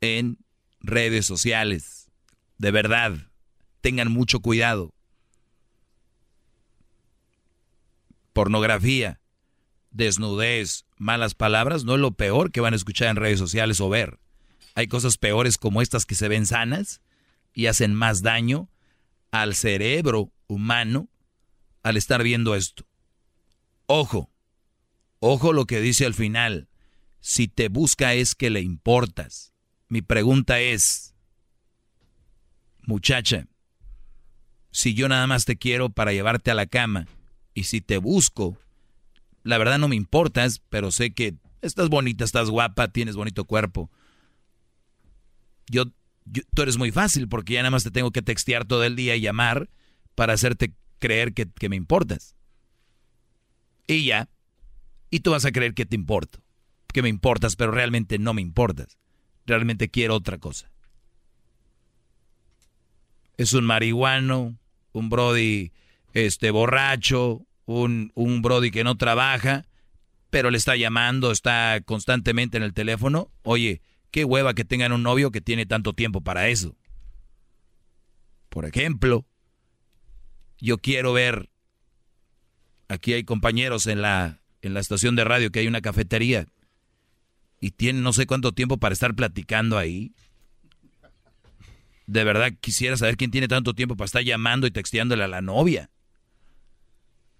[0.00, 0.38] en
[0.80, 2.08] redes sociales.
[2.58, 3.14] De verdad,
[3.80, 4.90] tengan mucho cuidado.
[8.32, 9.20] Pornografía,
[9.96, 13.88] desnudez, malas palabras no es lo peor que van a escuchar en redes sociales o
[13.88, 14.18] ver.
[14.74, 17.00] Hay cosas peores como estas que se ven sanas
[17.52, 18.68] y hacen más daño
[19.30, 21.08] al cerebro humano
[21.82, 22.86] al estar viendo esto.
[23.86, 24.30] Ojo,
[25.20, 26.68] ojo lo que dice al final.
[27.20, 29.52] Si te busca es que le importas.
[29.88, 31.14] Mi pregunta es,
[32.82, 33.46] muchacha,
[34.70, 37.06] si yo nada más te quiero para llevarte a la cama
[37.54, 38.58] y si te busco,
[39.46, 43.90] la verdad no me importas, pero sé que estás bonita, estás guapa, tienes bonito cuerpo.
[45.68, 45.84] Yo,
[46.54, 49.14] tú eres muy fácil porque ya nada más te tengo que textear todo el día
[49.14, 49.70] y llamar
[50.14, 52.34] para hacerte creer que, que me importas.
[53.86, 54.28] Y ya,
[55.10, 56.40] y tú vas a creer que te importo,
[56.92, 58.98] que me importas, pero realmente no me importas.
[59.46, 60.72] Realmente quiero otra cosa.
[63.36, 64.58] Es un marihuano,
[64.92, 65.72] un brody
[66.14, 69.66] este borracho, un, un brody que no trabaja,
[70.30, 73.30] pero le está llamando, está constantemente en el teléfono.
[73.42, 76.74] Oye, qué hueva que tengan un novio que tiene tanto tiempo para eso.
[78.48, 79.26] Por ejemplo,
[80.58, 81.50] yo quiero ver,
[82.88, 86.46] aquí hay compañeros en la, en la estación de radio que hay una cafetería
[87.60, 90.12] y tienen no sé cuánto tiempo para estar platicando ahí.
[92.06, 95.42] De verdad quisiera saber quién tiene tanto tiempo para estar llamando y texteándole a la
[95.42, 95.90] novia.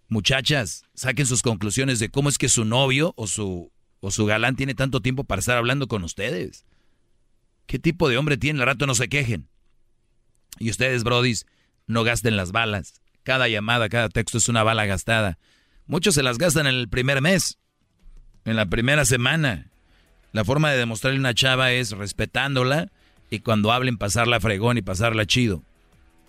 [0.08, 4.56] Muchachas, saquen sus conclusiones de cómo es que su novio o su, o su galán
[4.56, 6.64] tiene tanto tiempo para estar hablando con ustedes.
[7.66, 8.60] ¿Qué tipo de hombre tiene?
[8.60, 9.48] Al rato no se quejen.
[10.58, 11.46] Y ustedes, brodis,
[11.86, 13.02] no gasten las balas.
[13.24, 15.38] Cada llamada, cada texto es una bala gastada.
[15.86, 17.58] Muchos se las gastan en el primer mes,
[18.44, 19.70] en la primera semana.
[20.32, 22.92] La forma de demostrarle a una chava es respetándola
[23.30, 25.64] y cuando hablen pasarla fregón y pasarla chido.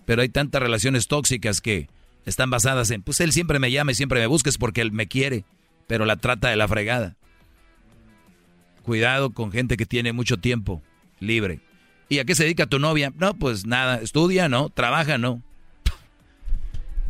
[0.06, 1.88] Pero hay tantas relaciones tóxicas que
[2.26, 5.08] están basadas en, pues él siempre me llama y siempre me busca, porque él me
[5.08, 5.44] quiere,
[5.86, 7.16] pero la trata de la fregada.
[8.82, 10.82] Cuidado con gente que tiene mucho tiempo
[11.20, 11.60] libre.
[12.08, 13.12] ¿Y a qué se dedica tu novia?
[13.16, 15.42] No, pues nada, estudia, no, trabaja, no.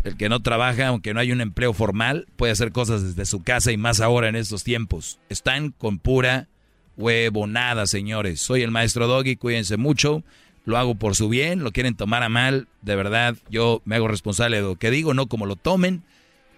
[0.04, 3.42] El que no trabaja, aunque no hay un empleo formal, puede hacer cosas desde su
[3.42, 5.20] casa y más ahora en estos tiempos.
[5.28, 6.48] Están con pura
[6.96, 8.40] huevonada, señores.
[8.40, 10.24] Soy el maestro Doggy, cuídense mucho.
[10.68, 12.68] Lo hago por su bien, lo quieren tomar a mal.
[12.82, 16.04] De verdad, yo me hago responsable de lo que digo, no como lo tomen.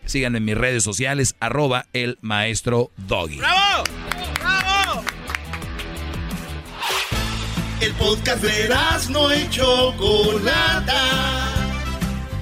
[0.05, 3.37] Síganme en mis redes sociales, arroba el maestro Doggy.
[3.37, 3.85] ¡Bravo!
[4.40, 5.05] ¡Bravo!
[7.81, 8.68] El podcast de
[9.11, 11.03] no y Chocolata.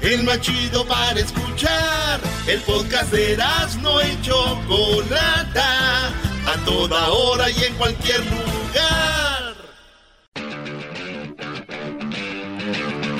[0.00, 2.18] El más chido para escuchar.
[2.46, 3.36] El podcast de
[3.82, 6.08] no y Chocolata.
[6.46, 9.27] A toda hora y en cualquier lugar.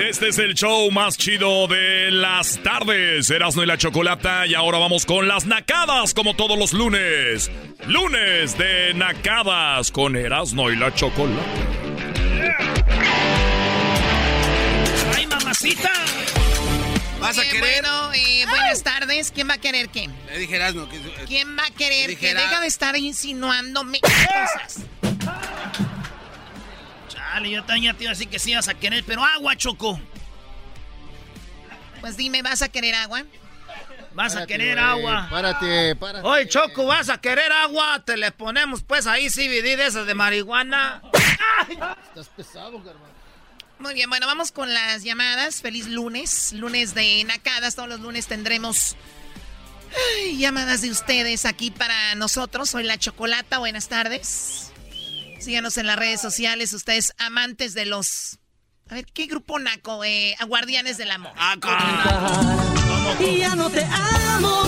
[0.00, 3.30] Este es el show más chido de las tardes.
[3.30, 4.46] Erasmo y la Chocolata.
[4.46, 7.50] Y ahora vamos con las nacadas, como todos los lunes.
[7.86, 11.42] Lunes de nacadas con Erasmo y la Chocolata.
[15.16, 15.90] ¡Ay, mamacita!
[17.20, 17.82] ¿Vas a Eh, querer?
[17.82, 19.30] Bueno, eh, buenas tardes.
[19.32, 20.08] ¿Quién va a querer qué?
[20.30, 20.98] Le dije Erasmo que...
[21.26, 24.84] ¿Quién va a querer que deja de estar insinuándome cosas?
[27.32, 30.00] Chale, yo también te iba a decir que sí ibas a querer, pero agua, Choco.
[32.00, 33.24] Pues dime, ¿vas a querer agua?
[34.14, 35.28] Vas a querer agua.
[35.30, 36.26] Párate, párate.
[36.26, 38.02] Oye, Choco, ¿vas a querer agua?
[38.04, 41.02] Te le ponemos pues ahí CBD de esas de marihuana.
[42.08, 43.18] Estás pesado, hermano.
[43.78, 45.60] Muy bien, bueno, vamos con las llamadas.
[45.60, 47.76] Feliz lunes, lunes de Nacadas.
[47.76, 48.96] Todos los lunes tendremos
[50.16, 52.70] ay, llamadas de ustedes aquí para nosotros.
[52.70, 53.58] Soy la Chocolata.
[53.58, 54.67] Buenas tardes.
[55.48, 56.74] Síganos en las redes sociales.
[56.74, 58.38] Ustedes amantes de los...
[58.90, 60.04] A ver, ¿qué grupo naco?
[60.04, 61.32] Eh, Guardianes del Amor.
[61.38, 61.56] Ah,
[63.18, 64.64] Y ya no te amo.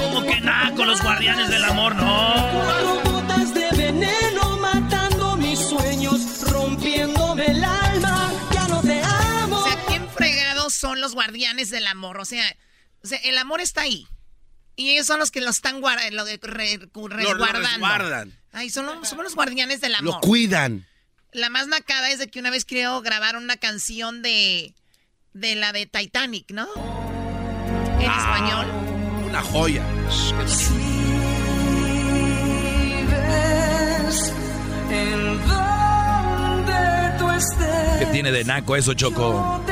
[0.00, 1.94] ¿Cómo que nada con los guardianes del amor?
[1.94, 2.34] No.
[2.64, 8.32] Cuatro gotas de veneno matando mis sueños, rompiéndome el alma.
[8.54, 9.58] Ya no te amo.
[9.58, 12.18] O sea, ¿quién fregados son los guardianes del amor?
[12.18, 12.44] O sea,
[13.04, 14.08] o sea, el amor está ahí.
[14.74, 17.58] Y ellos son los que lo están guarda- lo de- re- resguardando.
[17.68, 18.39] resguardan.
[18.52, 20.14] Ay, son los, somos los guardianes del amor.
[20.14, 20.86] Lo cuidan.
[21.32, 24.74] La más nacada es de que una vez creo grabaron una canción de,
[25.32, 26.66] de la de Titanic, ¿no?
[28.00, 28.66] En español.
[29.24, 29.84] Una joya.
[34.90, 37.98] En donde tú estés.
[38.00, 39.62] ¿Qué tiene de naco eso, Choco?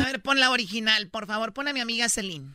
[0.00, 1.52] A ver, pon la original, por favor.
[1.52, 2.54] Pon a mi amiga Celine.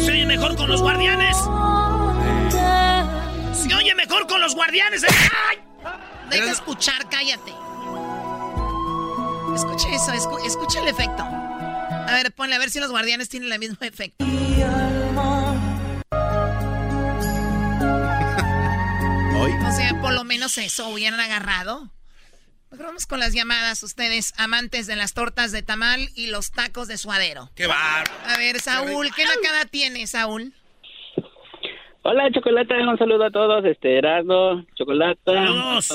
[0.00, 1.36] Se oye mejor con los guardianes.
[3.54, 5.04] Se oye mejor con los guardianes.
[5.04, 5.58] ¡Ay!
[6.30, 7.52] Deja escuchar, cállate.
[9.54, 11.22] Escucha eso, escu- escucha el efecto.
[11.22, 14.24] A ver, ponle a ver si los guardianes tienen el mismo efecto.
[19.68, 21.90] O sea, por lo menos eso hubieran agarrado.
[22.70, 26.86] Mejor vamos con las llamadas, ustedes amantes de las tortas de tamal y los tacos
[26.86, 27.50] de suadero.
[27.56, 28.06] ¡Qué bar!
[28.26, 30.52] A ver, Saúl, ¿qué nacada tiene, Saúl?
[32.02, 35.32] Hola, Chocolata, un saludo a todos, este, Erasmo, Chocolata,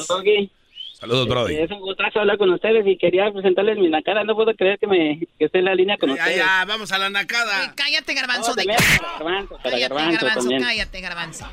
[0.07, 0.51] Doggy.
[0.99, 1.53] Saludos, Brody.
[1.53, 4.77] Este, es un gustazo hablar con ustedes y quería presentarles mi nacada, no puedo creer
[4.77, 6.37] que me que esté en la línea con Ya, ustedes.
[6.37, 7.73] ya, vamos a la nacada.
[7.75, 8.49] Cállate, garbanzo.
[8.49, 8.65] No, de...
[8.65, 11.45] también para Garbanzo, para Cállate, Garbanzo cállate, garbanzo.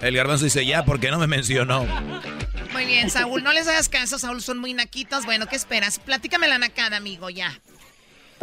[0.00, 1.86] El garbanzo dice ya porque no me mencionó.
[2.72, 5.24] Muy bien, Saúl, no les hagas caso, Saúl, son muy naquitos.
[5.24, 5.98] Bueno, ¿qué esperas?
[5.98, 7.58] Platícame la nacada, amigo, ya.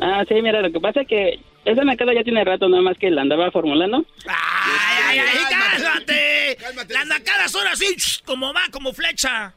[0.01, 2.97] Ah, sí, mira, lo que pasa es que esa nacada ya tiene rato, nada más
[2.97, 4.05] que la andaba formulando.
[4.27, 5.77] ¡Ay, ay, ay!
[5.77, 6.57] ¡Cálmate!
[6.93, 9.53] Las nacadas son así, como va, como flecha.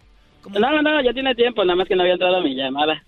[0.50, 3.02] No, no, no, ya tiene tiempo, nada más que no había entrado mi llamada.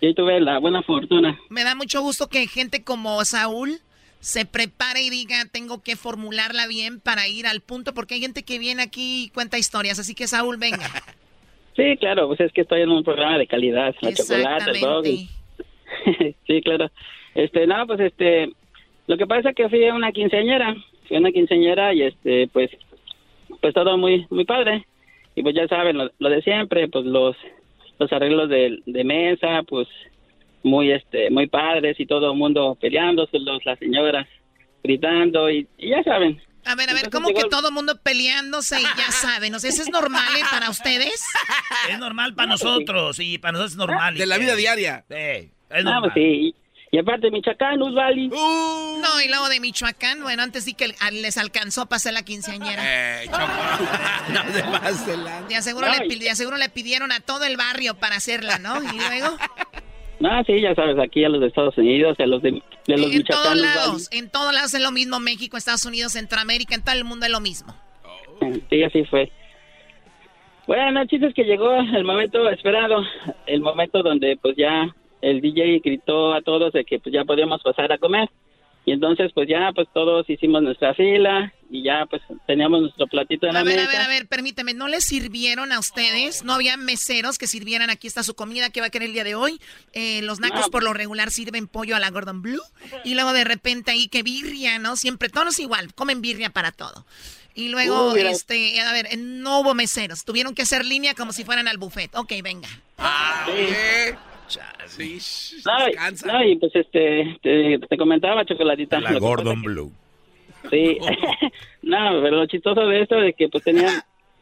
[0.00, 1.38] Y ahí tuve la buena fortuna.
[1.50, 3.80] Me da mucho gusto que gente como Saúl
[4.20, 8.42] se prepare y diga, tengo que formularla bien para ir al punto, porque hay gente
[8.42, 9.98] que viene aquí y cuenta historias.
[9.98, 10.88] Así que, Saúl, venga.
[11.76, 15.04] Sí, claro, pues es que estoy en un programa de calidad, la chocolate, el dog.
[16.48, 16.90] Sí, claro.
[17.36, 18.50] Este, no, pues este,
[19.06, 20.74] lo que pasa es que fui a una quinceañera,
[21.06, 22.72] fui a una quinceañera y este, pues,
[23.60, 24.86] pues todo muy, muy padre.
[25.36, 27.36] Y pues ya saben, lo, lo de siempre, pues los,
[28.00, 29.86] los arreglos de, de mesa, pues
[30.62, 34.26] muy, este, muy padres y todo el mundo peleándose, los, las señoras
[34.82, 36.40] gritando y, y ya saben.
[36.64, 39.54] A ver, a ver, Entonces ¿cómo llegó que el- todo mundo peleándose y ya saben?
[39.54, 41.22] O sea, ¿eso es normal eh, para ustedes?
[41.88, 44.16] Es normal para nosotros y para nosotros es normal.
[44.16, 45.04] De la vida diaria.
[45.08, 46.02] Sí, es Ah, normal.
[46.02, 46.54] pues sí.
[46.90, 48.28] Y aparte, Michoacán, Usvali.
[48.28, 52.22] No, y luego de Michoacán, bueno, antes sí que a- les alcanzó para hacer la
[52.22, 52.82] quinceañera.
[53.22, 53.28] Eh,
[54.32, 57.56] no se pase la- De aseguro, le, pi- de aseguro le pidieron a todo el
[57.56, 58.82] barrio para hacerla, ¿no?
[58.82, 59.36] Y luego,
[60.22, 63.14] Ah, sí, ya sabes, aquí a los de Estados Unidos, a los de, de los
[63.14, 66.96] en todos lados, en todos lados es lo mismo, México, Estados Unidos, Centroamérica, en todo
[66.96, 67.72] el mundo es lo mismo.
[68.68, 69.30] Sí, así fue.
[70.66, 73.02] Bueno, el chiste es que llegó el momento esperado,
[73.46, 77.62] el momento donde pues ya el DJ gritó a todos de que pues ya podíamos
[77.62, 78.28] pasar a comer.
[78.84, 83.46] Y entonces pues ya pues todos hicimos nuestra fila y ya pues teníamos nuestro platito
[83.46, 86.42] en la A ver, a ver, a ver, permíteme, ¿no les sirvieron a ustedes?
[86.44, 89.24] ¿No había meseros que sirvieran aquí está su comida que va a querer el día
[89.24, 89.60] de hoy?
[89.92, 90.70] Eh, los nacos No.
[90.70, 92.62] por lo regular sirven pollo a la Gordon Blue
[93.04, 94.96] y luego de repente ahí que birria, ¿no?
[94.96, 97.04] Siempre, todos igual, comen birria para todo.
[97.54, 101.32] Y luego, Uh, este, a ver, eh, no hubo meseros, tuvieron que hacer línea como
[101.32, 102.14] si fueran al buffet.
[102.14, 102.68] Ok, venga.
[104.86, 109.00] Sí, shh, No, no, y pues este, te, te comentaba, Chocolatita.
[109.00, 109.92] La Gordon Blue.
[110.70, 110.98] Sí.
[111.82, 113.92] no, pero lo chistoso de esto es que pues tenían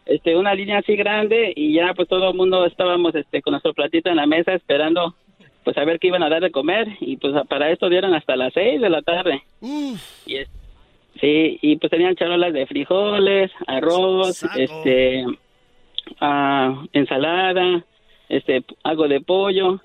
[0.06, 3.74] este, una línea así grande y ya pues todo el mundo estábamos este, con nuestro
[3.74, 5.14] platito en la mesa esperando
[5.64, 8.36] pues a ver qué iban a dar de comer y pues para esto dieron hasta
[8.36, 9.42] las seis de la tarde.
[9.60, 10.48] Y es-
[11.20, 14.58] sí, y pues tenían charolas de frijoles, arroz, Saco.
[14.60, 15.24] este,
[16.20, 17.84] ah, ensalada,
[18.28, 19.80] este, algo de pollo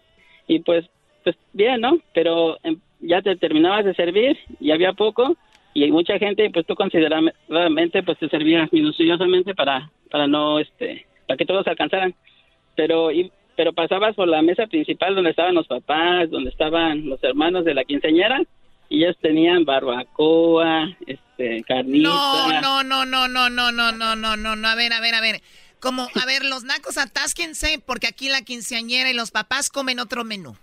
[0.48, 0.86] y pues,
[1.24, 1.98] pues bien, ¿no?
[2.14, 5.36] Pero em, ya te terminabas de servir y había poco
[5.74, 11.38] y mucha gente pues tú consideradamente pues te servías minuciosamente para para no este para
[11.38, 12.14] que todos alcanzaran
[12.76, 17.24] pero y, pero pasabas por la mesa principal donde estaban los papás donde estaban los
[17.24, 18.42] hermanos de la quinceañera
[18.92, 24.36] y ellos tenían barbacoa este carnita No, no, no, no, no, no, no, no, no,
[24.36, 25.42] no, no, a ver, a ver, a ver.
[25.80, 30.26] Como, a ver, los nacos atásquense porque aquí la quinceañera y los papás comen otro
[30.26, 30.58] menú.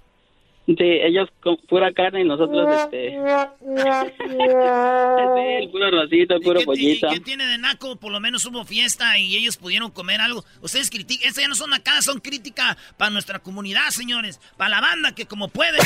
[0.76, 3.16] Sí ellos con pura carne y nosotros este sí,
[5.60, 7.96] el puro rosito el puro ¿Qué, pollito qué tiene de naco?
[7.96, 10.44] Por lo menos hubo fiesta y ellos pudieron comer algo.
[10.60, 14.40] Ustedes critican, estas ya no son acá, son crítica para nuestra comunidad, señores.
[14.56, 15.78] Para la banda que como puede.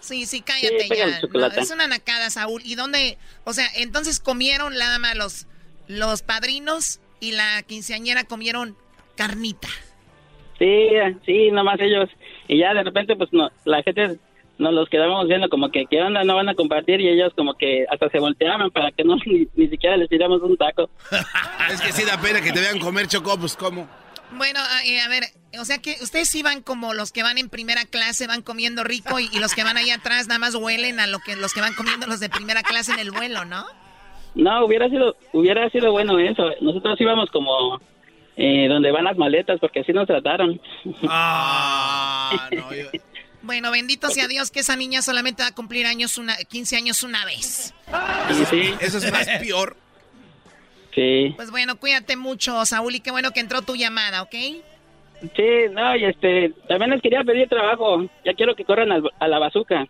[0.00, 1.20] Sí, sí, cállate Sí, ya.
[1.32, 2.62] No, es una nacada, Saúl.
[2.64, 3.18] ¿Y dónde?
[3.44, 5.46] O sea, entonces comieron nada más los,
[5.88, 8.76] los padrinos y la quinceañera comieron
[9.16, 9.68] carnita.
[10.58, 10.88] Sí,
[11.24, 12.08] sí, nomás ellos.
[12.50, 14.18] Y ya de repente, pues no, la gente
[14.58, 16.24] nos los quedábamos viendo como que, ¿qué onda?
[16.24, 17.00] No van a compartir.
[17.00, 20.42] Y ellos como que hasta se volteaban para que no ni, ni siquiera les tiramos
[20.42, 20.90] un taco.
[21.72, 23.88] Es que sí da pena que te vean comer Choco, pues ¿cómo?
[24.32, 25.22] Bueno, a, eh, a ver,
[25.60, 29.20] o sea que ustedes iban como los que van en primera clase, van comiendo rico
[29.20, 31.60] y, y los que van ahí atrás nada más huelen a lo que los que
[31.60, 33.64] van comiendo los de primera clase en el vuelo, ¿no?
[34.34, 36.44] No, hubiera sido, hubiera sido bueno eso.
[36.60, 37.80] Nosotros íbamos como
[38.42, 40.58] eh, donde van las maletas porque así nos trataron.
[41.08, 42.86] Ah, no, yo-
[43.42, 47.02] Bueno, bendito sea Dios que esa niña solamente va a cumplir años una, 15 años
[47.02, 47.74] una vez.
[48.32, 48.74] Sí, sí.
[48.80, 49.76] Eso es más peor.
[50.94, 51.32] Sí.
[51.36, 54.34] Pues bueno, cuídate mucho, Saúl, y qué bueno que entró tu llamada, ¿ok?
[55.36, 58.02] Sí, no, y este, también les quería pedir trabajo.
[58.24, 59.86] Ya quiero que corran al- a la bazuca.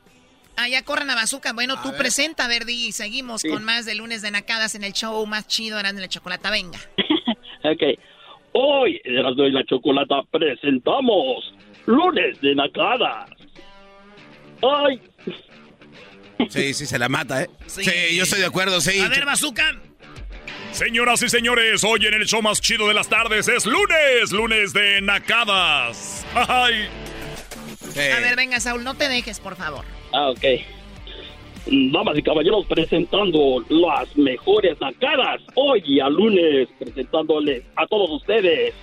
[0.57, 1.53] Ah, ya corran a Bazooka.
[1.55, 3.49] Bueno, tú presenta, Verdi, y seguimos Sí.
[3.49, 6.51] con más de lunes de Nacadas en el show más chido, eran de la chocolata.
[6.51, 6.79] Venga.
[7.63, 7.83] Ok.
[8.53, 11.55] Hoy, en Erasmo y la Chocolata, presentamos
[11.87, 13.31] Lunes de Nacadas.
[14.63, 15.01] ¡Ay!
[16.49, 17.51] Sí, sí, se la mata, ¿eh?
[17.67, 17.85] Sí.
[17.85, 18.99] Sí, yo estoy de acuerdo, sí.
[19.01, 19.79] A ver, Bazooka.
[20.73, 24.73] Señoras y señores, hoy en el show más chido de las tardes es lunes, lunes
[24.73, 26.25] de nacadas.
[26.35, 26.89] Ay.
[27.93, 28.01] Sí.
[28.01, 29.85] A ver, venga, Saúl, no te dejes, por favor.
[30.13, 30.45] Ah, ok.
[31.67, 35.41] Damas y caballeros, presentando las mejores nacadas.
[35.55, 38.75] Hoy a lunes, presentándoles a todos ustedes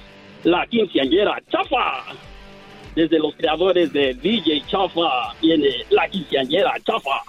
[0.44, 2.04] la quinceañera Chafa.
[2.96, 7.22] Desde los creadores de DJ Chafa viene la quinceañera Chafa.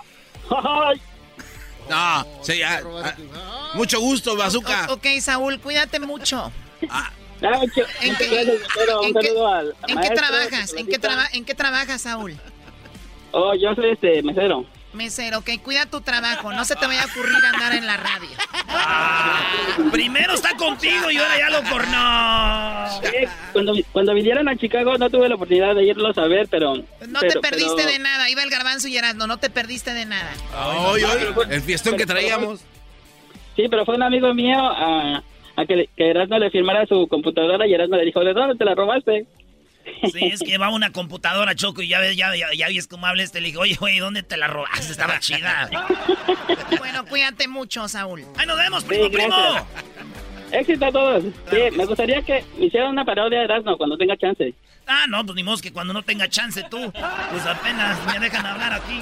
[0.51, 1.01] ¡Ay!
[1.91, 4.87] No, sí, ah, ah, mucho gusto, Bazooka.
[4.91, 6.53] O- ok, Saúl, cuídate mucho.
[6.91, 9.01] Ah, mucho- ¿En qué- gracias, Lucero.
[9.01, 10.53] Un en qué- saludo al ¿En qué maestro, trabajas?
[10.53, 11.01] ¿En qué, Chocolatita.
[11.01, 12.37] traba- ¿En qué trabajas, Saúl?
[13.33, 14.65] Oh, yo soy este mesero.
[14.95, 16.53] Mesero, ok, cuida tu trabajo.
[16.53, 18.29] No se te vaya a ocurrir andar en la radio.
[19.93, 23.03] Primero está contigo y ahora ya lo cornó.
[23.03, 26.77] Eh, Cuando, cuando vinieron a Chicago no tuve la oportunidad de irlos a ver, pero...
[26.77, 28.29] No pero- te perdiste pero- de nada.
[28.31, 30.33] Iba el garbanzo y Erasmo, no te perdiste de nada.
[30.87, 31.21] Hoy, hoy,
[31.51, 32.61] el fiestón que traíamos.
[33.57, 35.23] Sí, pero fue un amigo mío a,
[35.57, 38.65] a que, que Erasmo le firmara su computadora y Erasmo le dijo, ¿de dónde te
[38.65, 39.27] la robaste?
[40.13, 43.07] Sí, es que va una computadora, Choco, y ya ves, ya, ya, ya ves cómo
[43.07, 43.41] habla este.
[43.41, 44.91] Le dije, oye, oye, ¿dónde te la robaste?
[44.93, 45.69] Estaba chida.
[46.79, 48.25] bueno, cuídate mucho, Saúl.
[48.37, 49.37] ¡Ahí nos vemos, Sí, primo, primo!
[49.37, 49.65] gracias.
[50.51, 51.25] Éxito a todos.
[51.51, 54.55] Sí, me gustaría que me hicieran una parodia de Erasmo cuando tenga chance.
[54.87, 56.91] Ah, no, pues ni modo que cuando no tenga chance tú,
[57.31, 59.01] pues apenas me dejan hablar aquí.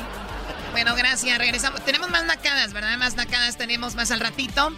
[0.73, 1.39] Bueno, gracias.
[1.39, 1.85] Regresamos.
[1.85, 2.99] Tenemos más nacadas, ¿verdad?
[2.99, 4.73] Más nacadas tenemos más al ratito.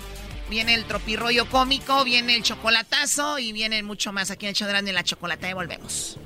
[0.49, 4.68] Viene el tropirroyo cómico, viene el chocolatazo y viene mucho más aquí en el show
[4.68, 5.49] de la chocolata.
[5.49, 6.18] Y volvemos.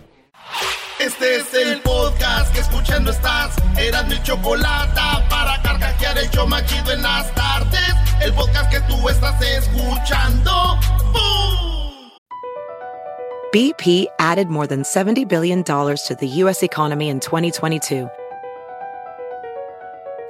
[0.99, 3.57] Este es el podcast que escuchando estás.
[3.77, 7.95] Eran mi chocolate para carcajear el show más chido en las tardes.
[8.21, 10.79] El podcast que tú estás escuchando.
[11.13, 12.11] ¡Bum!
[13.53, 16.63] BP added more than $70 billion to the U.S.
[16.63, 18.09] economy in 2022.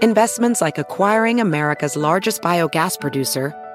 [0.02, 3.54] Investments like acquiring America's largest biogas producer,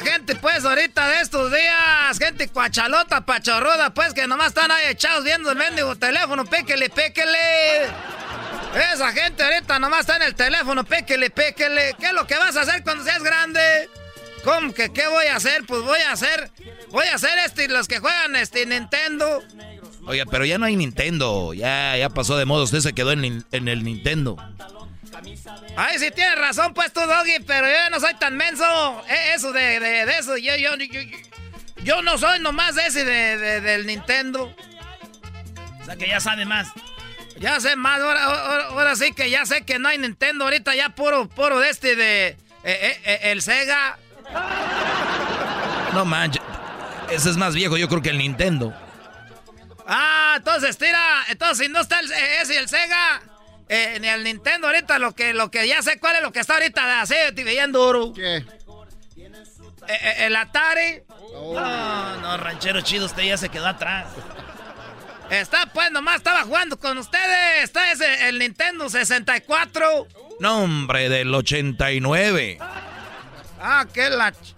[0.00, 5.24] Gente, pues, ahorita de estos días, gente cuachalota, pachorruda, pues, que nomás están ahí echados
[5.24, 7.84] viendo el mendigo teléfono, péquele, péquele.
[8.92, 11.94] Esa gente ahorita nomás está en el teléfono, péquele, péquele.
[11.98, 13.88] ¿Qué es lo que vas a hacer cuando seas grande?
[14.44, 15.64] ¿Cómo que qué voy a hacer?
[15.66, 16.50] Pues voy a hacer,
[16.90, 19.42] voy a hacer este, los que juegan este Nintendo.
[20.06, 21.54] Oiga, pero ya no hay Nintendo.
[21.54, 22.64] Ya, ya pasó de moda.
[22.64, 24.36] Usted se quedó en el Nintendo.
[25.76, 28.64] Ay, sí tienes razón, pues tú, Doggy, pero yo no soy tan menso.
[29.08, 31.00] Eh, Eso de, de, de eso, yo, yo, yo,
[31.82, 34.54] yo- no soy nomás ese de, de- del Nintendo.
[35.80, 36.68] O sea que ya sabe más.
[37.38, 40.74] Ya sé más, ahora, ahora, ahora sí que ya sé que no hay Nintendo ahorita,
[40.74, 43.98] ya puro, puro de este de eh, eh, eh, el Sega.
[45.92, 46.42] No manches.
[47.10, 48.74] Ese es más viejo, yo creo que el Nintendo.
[49.86, 53.20] Ah, entonces tira, entonces si no está el, ese y el Sega,
[53.68, 56.40] eh, en el Nintendo ahorita lo que, lo que ya sé cuál es lo que
[56.40, 58.12] está ahorita así, bien duro.
[58.14, 58.44] ¿Qué?
[60.18, 61.02] el Atari.
[61.32, 64.06] No, no, ranchero chido, usted ya se quedó atrás.
[65.30, 67.64] Está, pues, nomás estaba jugando con ustedes.
[67.64, 70.06] Está ese, el Nintendo 64.
[70.40, 72.58] No, hombre, del 89.
[73.60, 74.32] Ah, qué la...
[74.32, 74.54] ch-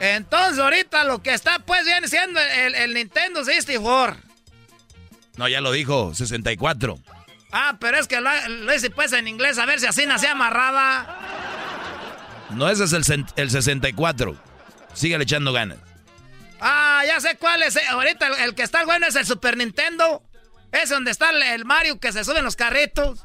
[0.00, 4.16] Entonces, ahorita lo que está, pues, viene siendo el, el Nintendo 64.
[5.36, 6.98] No, ya lo dijo, 64.
[7.52, 10.28] Ah, pero es que lo, lo hice, pues, en inglés, a ver si así nace
[10.28, 11.18] amarrada.
[12.50, 14.36] No, ese es el, el 64.
[14.94, 15.78] Sígale echando ganas.
[16.60, 17.76] Ah, ya sé cuál es.
[17.76, 20.22] eh, Ahorita el, el que está bueno es el Super Nintendo.
[20.72, 23.24] Es donde está el, el Mario que se sube en los carritos.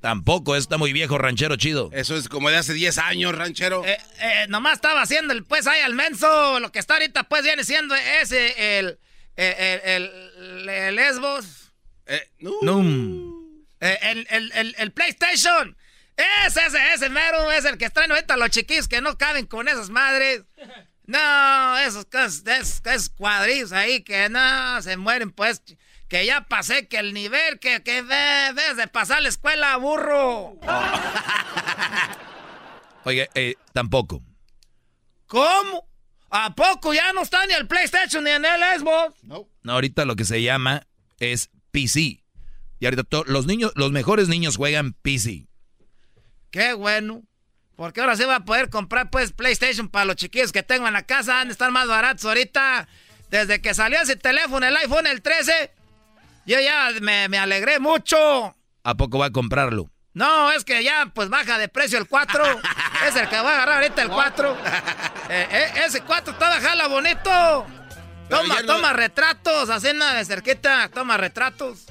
[0.00, 1.90] Tampoco, está muy viejo, ranchero chido.
[1.92, 3.84] Eso es como de hace 10 años, ranchero.
[3.84, 6.60] Eh, eh, nomás estaba haciendo el pues ahí al menso.
[6.60, 8.98] Lo que está ahorita pues viene siendo ese, el,
[9.36, 11.65] el, el, el- el Lesbos.
[12.06, 13.34] Eh, No.
[13.80, 15.76] Eh, el, el, el, el PlayStation.
[16.46, 19.68] Ese, ese, ese mero es el que traen ahorita los chiquillos que no caben con
[19.68, 20.44] esas madres.
[21.04, 25.62] No, esos, esos, esos cuadrillos ahí que no se mueren pues.
[26.08, 30.56] Que ya pasé que el nivel que, que de- debes de pasar la escuela, burro.
[33.04, 34.22] Oye, eh, tampoco.
[35.26, 35.86] ¿Cómo?
[36.30, 39.22] ¿A poco ya no está ni el PlayStation ni en el Xbox?
[39.22, 39.48] No.
[39.62, 40.86] No, ahorita lo que se llama
[41.18, 42.24] es PC.
[42.80, 45.46] Y ahorita los niños, los mejores niños juegan PC.
[46.50, 47.22] Qué bueno.
[47.76, 50.94] Porque ahora sí va a poder comprar pues PlayStation para los chiquillos que tengo en
[50.94, 51.42] la casa.
[51.42, 52.88] Han de estar más baratos ahorita.
[53.28, 55.70] Desde que salió ese teléfono, el iPhone el 13,
[56.46, 58.56] yo ya me, me alegré mucho.
[58.82, 59.90] ¿A poco va a comprarlo?
[60.14, 62.42] No, es que ya pues baja de precio el 4.
[63.08, 64.56] es el que voy a agarrar ahorita el 4.
[65.28, 67.66] Eh, eh, ese 4 está bajala bonito.
[68.28, 71.84] Toma, no- toma retratos, nada de cerquita, toma retratos.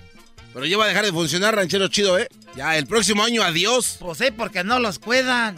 [0.54, 2.28] Pero ya va a dejar de funcionar, ranchero chido, ¿eh?
[2.56, 3.98] Ya, el próximo año, adiós.
[4.00, 5.56] Pues sí, porque no los cuidan.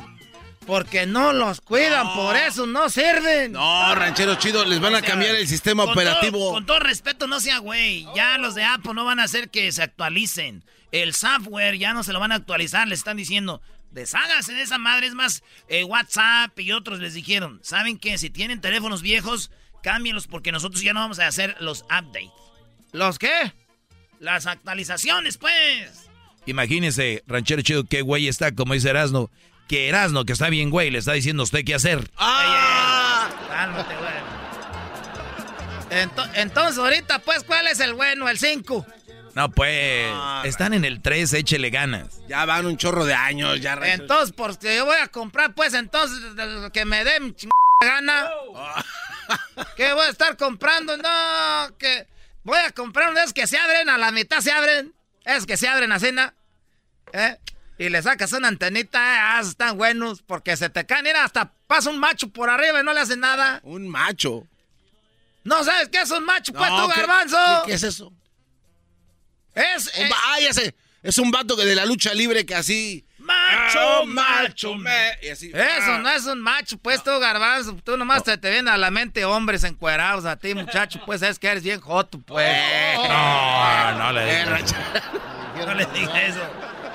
[0.66, 3.54] Porque no los cuidan, por eso no sirven.
[3.54, 6.52] No, ranchero chido, les van a cambiar el sistema Con todo- operativo.
[6.52, 8.06] con todo respeto, no sea güey.
[8.16, 10.66] Ya los de Apple no van a hacer que se actualicen.
[10.92, 12.86] El software ya no se lo van a actualizar.
[12.88, 13.62] Les están diciendo,
[13.92, 15.08] desháganse de esa madre.
[15.08, 18.18] Es más, eh, WhatsApp y otros les dijeron, ¿saben qué?
[18.18, 19.52] Si tienen teléfonos viejos,
[19.88, 22.30] cámbienlos porque nosotros ya no vamos a hacer los updates.
[22.92, 23.54] ¿Los qué?
[24.20, 26.10] Las actualizaciones, pues.
[26.46, 29.30] Imagínese, ranchero chido, qué güey está, como dice Erasno.
[29.70, 32.12] Que Erasno, que está bien güey, le está diciendo a usted qué hacer.
[32.18, 33.30] ¡Ah!
[33.50, 36.04] Cálmate, güey.
[36.04, 38.28] Ento- entonces, ahorita, pues, ¿cuál es el bueno?
[38.28, 38.86] El 5.
[39.36, 40.12] No, pues,
[40.44, 42.20] están en el 3, échele ganas.
[42.28, 43.80] Ya van un chorro de años, ya.
[43.84, 46.20] Entonces, porque yo voy a comprar, pues, entonces,
[46.74, 47.52] que me chingada
[47.88, 48.30] gana.
[49.76, 50.98] ¿Qué voy a estar comprando?
[50.98, 52.08] No, que
[52.44, 54.94] voy a comprar unos que se abren, a la mitad se abren.
[55.26, 56.34] Es que se abren a cena.
[57.14, 57.38] ¿Eh?
[57.80, 61.52] Y le sacas una antenita, eh, ah, están buenos, porque se te caen, mira, hasta
[61.68, 63.60] pasa un macho por arriba y no le hace nada.
[63.64, 64.48] Un macho.
[65.44, 67.38] ¿No sabes qué es un macho, pues, No, tú, ¿qué- garbanzo?
[67.66, 68.12] ¿Qué, qué es eso?
[69.54, 69.92] Es...
[69.98, 70.76] Un va- ah, ya sé.
[71.04, 73.06] Es un vato que de la lucha libre que así...
[73.56, 76.00] Macho, Ah, macho, me- y así, Eso ah.
[76.02, 77.76] no es un macho, pues tú, garbanzo.
[77.84, 81.02] Tú nomás te, te vienen a la mente hombres encuerados a ti, muchacho.
[81.06, 82.48] Pues es que eres bien joto, pues.
[83.08, 84.76] No, no le digas.
[85.58, 86.40] No le digas eso.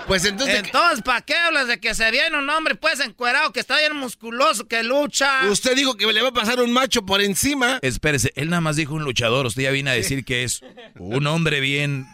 [0.07, 0.61] Pues entonces...
[0.65, 3.97] Entonces, ¿para qué hablas de que se viene un hombre, pues, encuerado, que está bien
[3.97, 5.49] musculoso, que lucha?
[5.49, 7.81] Usted dijo que le va a pasar un macho por encima.
[7.83, 9.47] Espérese, él nada más dijo un luchador.
[9.47, 10.61] Usted ya viene a decir que es
[10.97, 12.07] un hombre bien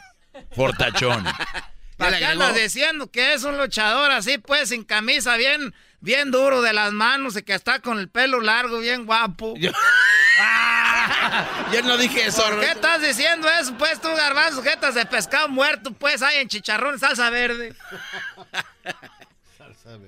[0.52, 1.26] fortachón.
[1.98, 6.62] ¿Para qué andas diciendo que es un luchador así, pues, sin camisa, bien, bien duro
[6.62, 9.54] de las manos y que está con el pelo largo, bien guapo?
[11.72, 12.44] Yo no dije eso.
[12.44, 14.62] ¿Por qué estás diciendo eso, pues, tú, garbanzo?
[14.62, 17.74] Jetas de pescado muerto, pues, hay en chicharrón y salsa verde.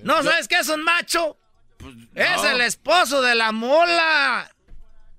[0.02, 1.36] ¿No sabes qué es un macho?
[2.14, 2.50] Es no.
[2.50, 4.50] el esposo de la mula.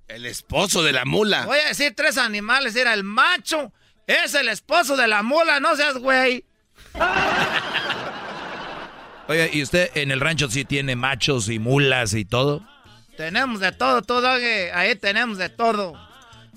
[0.08, 1.46] El esposo de la mula.
[1.46, 2.76] Voy a decir tres animales.
[2.76, 3.72] Era el macho.
[4.06, 5.60] Es el esposo de la mula.
[5.60, 6.44] No seas güey.
[9.28, 12.66] Oiga, ¿y usted en el rancho sí tiene machos y mulas y todo?
[13.16, 14.28] Tenemos de todo, todo.
[14.28, 15.94] Ahí tenemos de todo.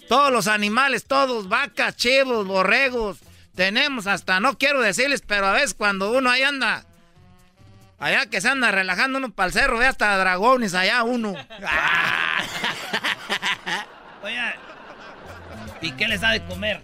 [0.07, 1.47] Todos los animales, todos.
[1.47, 3.17] Vacas, chivos, borregos.
[3.55, 6.85] Tenemos hasta, no quiero decirles, pero a veces cuando uno ahí anda...
[7.97, 11.33] Allá que se anda relajando uno para el cerro, ve hasta dragones allá uno.
[14.21, 14.37] Oye,
[15.81, 16.83] ¿y qué les da de comer?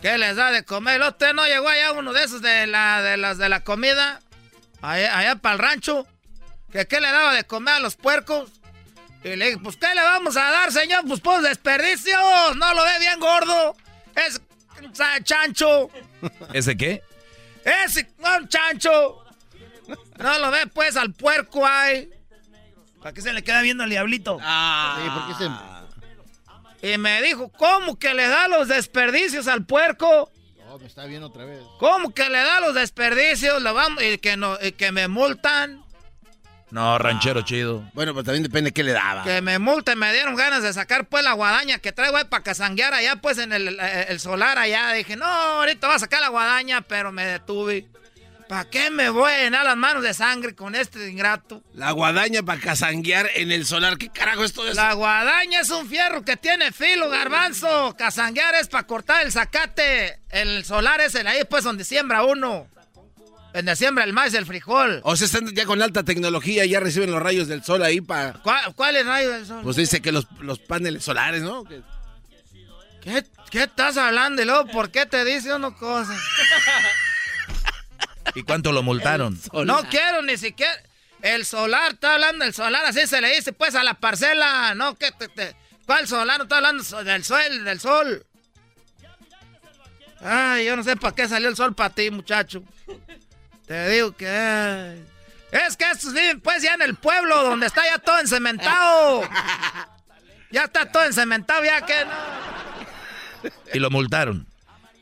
[0.00, 1.00] ¿Qué les da de comer?
[1.00, 4.20] ¿Usted no llegó allá uno de esos de la de las de la comida?
[4.82, 6.06] Allá, allá para el rancho.
[6.70, 8.50] ¿Que qué le daba de comer a los puercos?
[9.24, 11.04] Y le dije, pues ¿qué le vamos a dar, señor?
[11.06, 12.56] Pues pues desperdicios.
[12.56, 13.76] No lo ve bien gordo.
[14.14, 14.40] Es
[15.24, 15.90] chancho.
[16.52, 17.02] ¿Ese qué?
[17.64, 19.24] Ese un chancho.
[20.18, 22.10] No lo ve pues al puerco ahí.
[23.00, 24.38] ¿Para qué se le queda viendo al diablito?
[24.42, 24.98] Ah.
[25.02, 25.75] Sí, ¿por qué se.?
[26.92, 30.30] Y me dijo, ¿cómo que le da los desperdicios al puerco?
[30.66, 31.60] No, me está viendo otra vez.
[31.78, 33.62] ¿Cómo que le da los desperdicios?
[33.62, 35.82] Lo vamos, y que no, y que me multan.
[36.70, 37.88] No, ranchero chido.
[37.94, 39.22] Bueno, pues también depende de qué le daba.
[39.22, 42.42] Que me multen, me dieron ganas de sacar pues la guadaña que traigo ahí para
[42.42, 44.92] casanguear allá pues en el, el- el solar allá.
[44.92, 47.86] Dije, no, ahorita voy a sacar la guadaña, pero me detuve.
[48.48, 51.64] ¿Para qué me voy a llenar las manos de sangre con este ingrato?
[51.74, 53.98] La guadaña para casanguear en el solar.
[53.98, 54.76] ¿Qué carajo es todo eso?
[54.80, 57.96] La guadaña es un fierro que tiene filo, garbanzo.
[57.98, 60.20] Casanguear es para cortar el zacate.
[60.30, 62.68] El solar es el ahí pues donde siembra uno.
[63.52, 65.00] Donde siembra el maíz, el frijol.
[65.02, 68.34] O sea, están ya con alta tecnología, ya reciben los rayos del sol ahí para...
[68.42, 69.60] ¿Cuál, cuál es el rayo del sol?
[69.64, 71.64] Pues dice que los, los paneles solares, ¿no?
[71.64, 71.82] Que-
[73.02, 74.42] ¿Qué, qué estás hablando?
[74.42, 76.16] Y luego, ¿por qué te dice uno cosas?
[78.34, 79.38] ¿Y cuánto lo multaron?
[79.64, 80.72] No quiero ni siquiera.
[81.22, 84.74] El solar, está hablando del solar, así se le dice pues a la parcela.
[84.74, 85.56] No, que te, te-
[85.86, 86.38] ¿Cuál solar?
[86.38, 88.26] No está hablando del sol, del sol.
[90.20, 92.62] Ay, yo no sé para qué salió el sol para ti, muchacho.
[93.66, 94.28] Te digo que.
[94.28, 95.04] ay.
[95.52, 99.22] Es que estos viven pues ya en el pueblo donde está ya todo encementado.
[100.48, 103.50] Ya está todo encementado, ya que no.
[103.74, 104.46] Y lo multaron.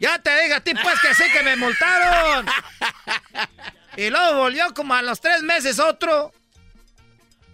[0.04, 2.44] Ya te digo a ti, pues, que sí que me multaron.
[3.96, 6.30] Y luego volvió como a los tres meses otro.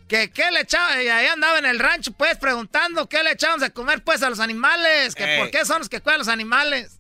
[0.09, 3.61] Que qué le echaban, y ahí andaba en el rancho, pues, preguntando qué le echaban
[3.61, 5.15] de comer, pues, a los animales.
[5.15, 5.39] Que Ey.
[5.39, 6.99] por qué son los que cuidan los animales.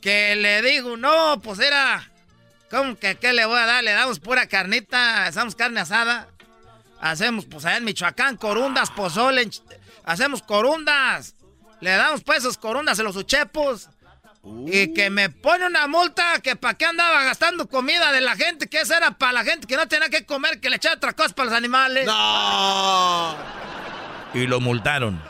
[0.00, 2.10] que le digo, no, pues era...
[2.70, 3.84] ¿Cómo que qué le voy a dar?
[3.84, 6.28] Le damos pura carnita, hacemos carne asada.
[7.02, 9.50] Hacemos, pues allá en Michoacán, corundas, pozole,
[10.04, 11.34] hacemos corundas.
[11.80, 13.88] Le damos pues esos corundas a los uchepos.
[14.66, 18.68] Y que me pone una multa que para qué andaba gastando comida de la gente,
[18.68, 21.12] que esa era para la gente que no tenía que comer, que le echaba otra
[21.12, 22.06] cosa para los animales.
[22.06, 23.36] No.
[24.32, 25.22] Y lo multaron.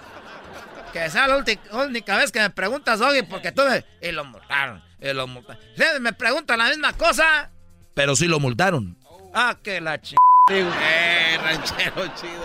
[0.93, 3.85] Que sea la única vez que me preguntas, Doggy, porque tú me...
[4.01, 5.63] Y lo multaron, y lo multaron.
[5.71, 7.51] Ustedes me preguntan la misma cosa.
[7.95, 8.97] Pero sí lo multaron.
[9.35, 10.15] Ah, que la ch...
[10.51, 12.45] Eh, ranchero chido.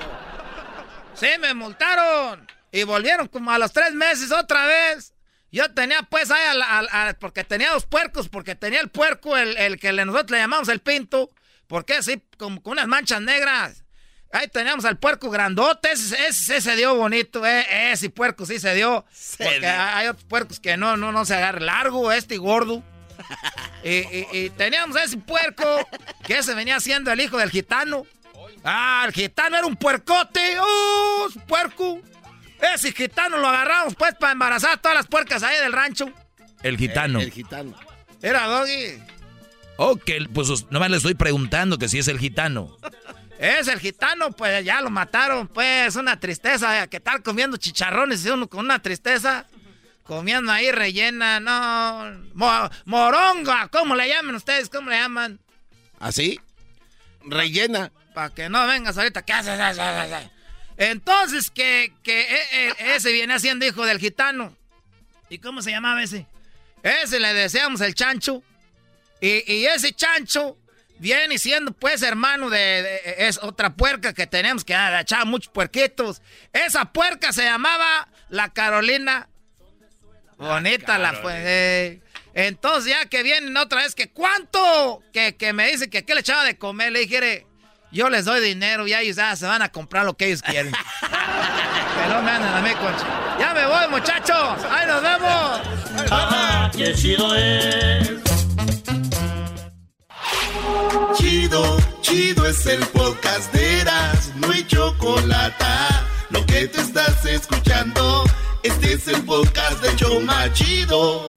[1.14, 2.48] Sí, me multaron.
[2.76, 5.14] Y volvieron como a los tres meses otra vez.
[5.52, 9.38] Yo tenía pues ahí, al- al- al- porque tenía dos puercos, porque tenía el puerco,
[9.38, 11.32] el, el que nosotros le llamamos el pinto,
[11.68, 13.84] porque así como con unas manchas negras.
[14.34, 18.74] Ahí teníamos al puerco grandote, ese, ese se dio bonito, eh, ese puerco sí se
[18.76, 19.06] dio.
[19.38, 19.70] porque dio.
[19.72, 22.84] hay otros puercos que no, no, no se agarran largo, este y gordo.
[23.86, 25.64] y, y- y teníamos ese puerco,
[26.26, 28.06] que ese venía siendo el hijo del gitano.
[28.66, 32.02] Ah, el gitano era un puercote, ¡oh, su puerco!
[32.74, 36.10] Ese gitano lo agarramos pues para embarazar a todas las puercas ahí del rancho.
[36.64, 37.20] El gitano.
[37.20, 37.76] El gitano.
[38.22, 39.02] Era Doggy.
[39.78, 42.76] Ok, pues os- nomás le estoy preguntando que si es el gitano.
[43.38, 48.30] Es el gitano, pues ya lo mataron, pues una tristeza, que tal comiendo chicharrones y
[48.30, 49.46] uno con una tristeza,
[50.04, 54.70] comiendo ahí rellena, no, mo- moronga, ¿cómo le llaman ustedes?
[54.70, 55.40] ¿Cómo le llaman?
[56.00, 56.40] ¿Así?
[57.26, 57.92] Rellena.
[58.14, 59.60] Para que no vengas ahorita, ¿qué haces?
[60.78, 64.56] Entonces, que, que e- e- ese viene siendo hijo del gitano.
[65.30, 66.26] ¿Y cómo se llamaba ese?
[66.84, 68.44] Ese le deseamos el chancho.
[69.22, 70.58] Y, y ese chancho
[71.00, 76.22] viene siendo pues hermano de, de- es otra puerca que tenemos que echaba muchos puerquitos.
[76.54, 79.30] Esa puerca se llamaba la Carolina.
[80.38, 81.36] Bonita la pues.
[81.40, 82.02] eh.
[82.34, 86.20] Entonces ya que vienen otra vez que cuánto que, que me dice que qué le
[86.20, 87.48] echaba de comer, le dije,
[87.96, 90.72] yo les doy dinero y ellos ya se van a comprar lo que ellos quieren.
[92.10, 92.70] no me a mí
[93.40, 95.62] Ya me voy muchachos, ahí nos vemos.
[96.12, 98.12] Ah, qué chido es.
[101.16, 105.66] Chido, chido es el podcast de Eras, no hay chocolate.
[106.32, 108.26] Lo que te estás escuchando,
[108.64, 111.28] este es el podcast de Choma Chido.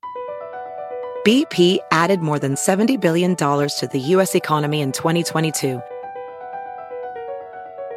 [1.25, 4.35] BP added more than $70 billion to the U.S.
[4.35, 5.81] economy in 2022.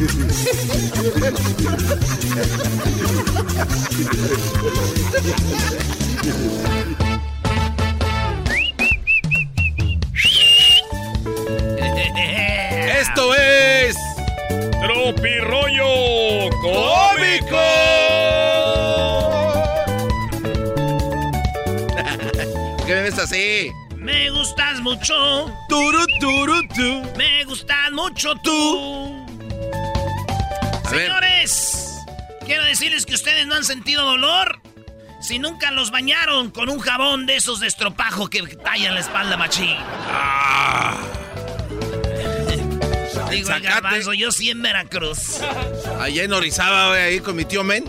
[0.00, 0.08] Esto
[13.34, 13.96] es.
[14.80, 17.60] Tropirollo Cómico.
[22.78, 23.70] ¿Por qué me ves así?
[23.96, 25.14] Me gustas mucho.
[25.68, 27.02] Turu, turu, tu.
[27.18, 29.19] Me gustas mucho tú.
[30.90, 31.88] Señores,
[32.44, 34.60] quiero decirles que ustedes no han sentido dolor
[35.20, 39.36] si nunca los bañaron con un jabón de esos de estropajo que tallan la espalda
[39.36, 39.76] machín.
[43.30, 43.68] Digo, el Zacate.
[43.68, 45.40] garbanzo, yo sí en Veracruz.
[46.00, 47.84] Allá en Orizaba, güey, ahí con mi tío Men.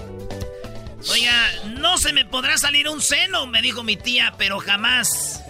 [1.09, 5.41] Oiga, no se me podrá salir un seno, me dijo mi tía, pero jamás.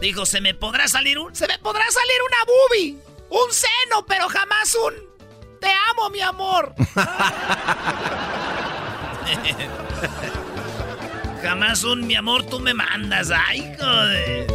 [0.00, 1.32] Dijo, se me podrá salir un...
[1.36, 2.96] Se me podrá salir una boobie.
[3.30, 5.11] Un seno, pero jamás un...
[5.62, 6.74] Te amo, mi amor.
[11.42, 13.30] jamás un mi amor, tú me mandas.
[13.30, 14.46] Ay, joder.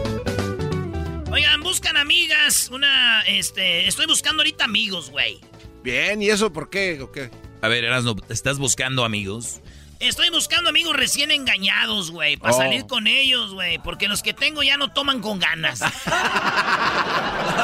[1.32, 2.70] Oigan, buscan amigas.
[2.72, 3.88] Una, este...
[3.88, 5.40] Estoy buscando ahorita amigos, güey.
[5.82, 7.00] Bien, ¿y eso por qué?
[7.02, 7.32] ¿O qué?
[7.62, 9.62] A ver, Erasno, ¿estás buscando amigos?
[10.00, 12.58] Estoy buscando amigos recién engañados, güey, para Oh.
[12.58, 15.80] salir con ellos, güey, porque los que tengo ya no toman con ganas.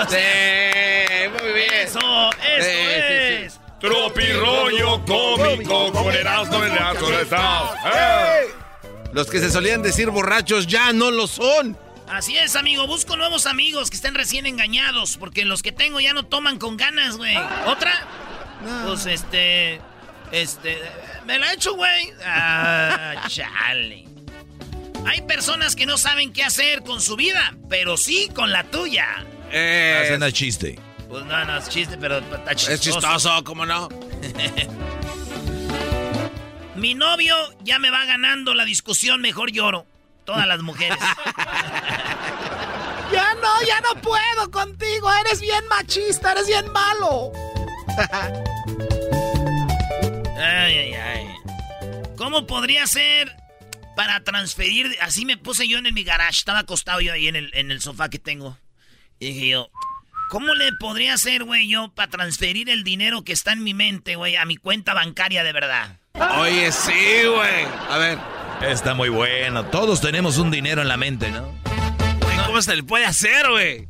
[0.10, 1.74] Sí, muy bien.
[1.74, 3.46] Eso, eso Sí, sí, sí.
[3.46, 3.60] es.
[3.80, 6.74] Tropirollo Cómico con Erasmo en.
[9.12, 11.78] Los que se solían decir borrachos ya no lo son.
[12.10, 16.14] Así es, amigo, busco nuevos amigos que estén recién engañados, porque los que tengo ya
[16.14, 17.36] no toman con ganas, güey.
[17.68, 17.94] ¿Otra?
[18.88, 19.80] Pues este,
[20.34, 20.78] este,
[21.26, 22.12] me la he hecho, güey.
[22.26, 24.06] Ah, chale.
[25.06, 29.06] Hay personas que no saben qué hacer con su vida, pero sí con la tuya.
[29.52, 30.80] Eh, Hacen chiste.
[31.08, 32.74] Pues no, no es chiste, pero está chistoso.
[32.74, 33.90] Es chistoso, ¿cómo no?
[36.76, 39.86] Mi novio ya me va ganando la discusión, mejor lloro.
[40.26, 40.98] Todas las mujeres.
[43.12, 45.12] ya no, ya no puedo contigo.
[45.26, 47.32] Eres bien machista, eres bien malo.
[50.44, 51.28] Ay, ay, ay.
[52.18, 53.36] ¿Cómo podría ser
[53.96, 54.96] para transferir?
[55.02, 56.38] Así me puse yo en mi garage.
[56.40, 58.58] Estaba acostado yo ahí en el, en el sofá que tengo.
[59.20, 59.70] Y dije yo,
[60.30, 64.16] ¿cómo le podría hacer, güey, yo para transferir el dinero que está en mi mente,
[64.16, 66.00] güey, a mi cuenta bancaria de verdad?
[66.40, 67.66] Oye, sí, güey.
[67.90, 68.20] A ver.
[68.62, 69.66] Está muy bueno.
[69.66, 71.52] Todos tenemos un dinero en la mente, ¿no?
[72.46, 73.88] ¿Cómo se le puede hacer, güey?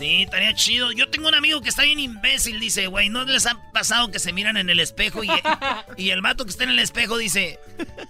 [0.00, 0.92] Sí, estaría chido.
[0.92, 4.18] Yo tengo un amigo que está bien imbécil, dice, güey, ¿no les ha pasado que
[4.18, 5.28] se miran en el espejo y,
[5.98, 7.58] y el vato que está en el espejo dice,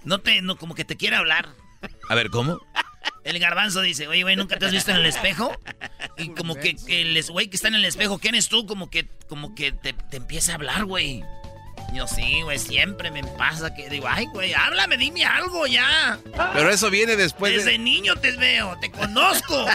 [0.05, 1.49] no te, no, como que te quiere hablar?
[2.07, 2.61] A ver, ¿cómo?
[3.25, 5.51] El garbanzo dice, oye, güey, ¿nunca te has visto en el espejo?
[6.17, 8.65] Y como que, el güey que está en el espejo, ¿quién es tú?
[8.65, 11.25] Como que, como que te, te empieza a hablar, güey.
[11.93, 16.17] Yo sí, güey, siempre me pasa que digo, ay, güey, háblame, dime algo ya.
[16.53, 19.65] Pero eso viene después Desde niño te veo, te conozco.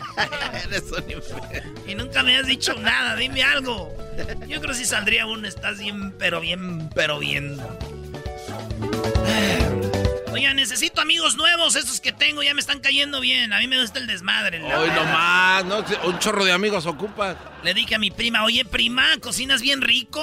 [1.87, 3.95] y nunca me has dicho nada, dime algo.
[4.49, 7.61] Yo creo que si saldría uno, estás bien, pero bien, pero bien.
[10.33, 13.53] Oye, necesito amigos nuevos, estos que tengo ya me están cayendo bien.
[13.53, 14.63] A mí me gusta el desmadre.
[14.63, 15.85] Hoy nomás, ¿no?
[16.05, 17.37] Un chorro de amigos ocupa.
[17.63, 20.23] Le dije a mi prima, oye, prima, cocinas bien rico.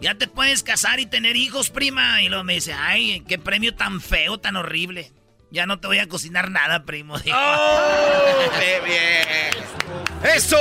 [0.00, 2.22] Ya te puedes casar y tener hijos, prima.
[2.22, 5.12] Y luego me dice, ay, qué premio tan feo, tan horrible.
[5.50, 7.14] Ya no te voy a cocinar nada, primo.
[7.34, 8.50] ¡Oh!
[8.58, 10.34] ¡Qué bien!
[10.34, 10.58] ¡Eso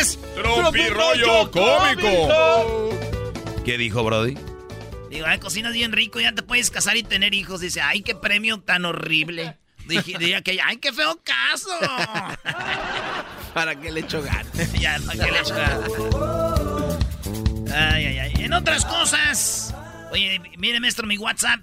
[0.00, 0.18] es!
[0.34, 2.90] ¡Tropi rollo cómico!
[3.64, 4.36] ¿Qué dijo Brody?
[5.10, 7.60] Digo, ay, cocinas bien rico, ya te puedes casar y tener hijos.
[7.60, 9.58] Dice, ay, qué premio tan horrible.
[9.86, 11.68] Dije, diría que, ay, qué feo caso.
[13.54, 14.72] ¿Para qué le echo ganas?
[14.80, 15.90] ya, ¿para qué le echo ganas?
[17.72, 18.32] Ay, ay, ay.
[18.44, 19.74] En otras cosas.
[20.10, 21.60] Oye, mire, maestro, mi WhatsApp.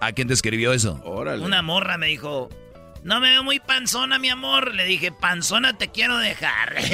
[0.00, 1.00] ¿A quién te escribió eso?
[1.04, 1.44] Órale.
[1.44, 2.50] Una morra me dijo.
[3.02, 4.74] No me veo muy panzona, mi amor.
[4.74, 6.76] Le dije, panzona te quiero dejar.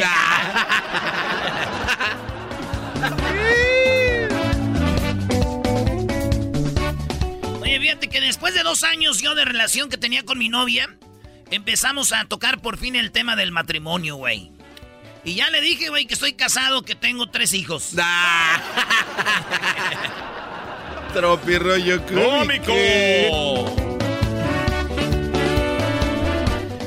[7.60, 10.88] Oye, fíjate que después de dos años yo de relación que tenía con mi novia,
[11.50, 14.52] empezamos a tocar por fin el tema del matrimonio, güey.
[15.24, 17.92] Y ya le dije, güey, que estoy casado, que tengo tres hijos.
[21.14, 22.72] Tropi rollo cómico.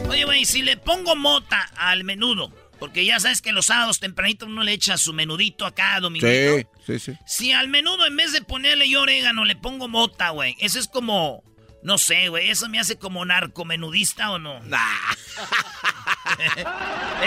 [0.09, 4.47] Oye, güey, si le pongo mota al menudo, porque ya sabes que los sábados tempranito
[4.47, 6.27] uno le echa su menudito acá, domingo.
[6.27, 7.13] Sí, sí, sí.
[7.25, 10.87] Si al menudo en vez de ponerle yo orégano le pongo mota, güey, eso es
[10.87, 11.43] como...
[11.83, 14.59] No sé, güey, ¿eso me hace como narcomenudista o no?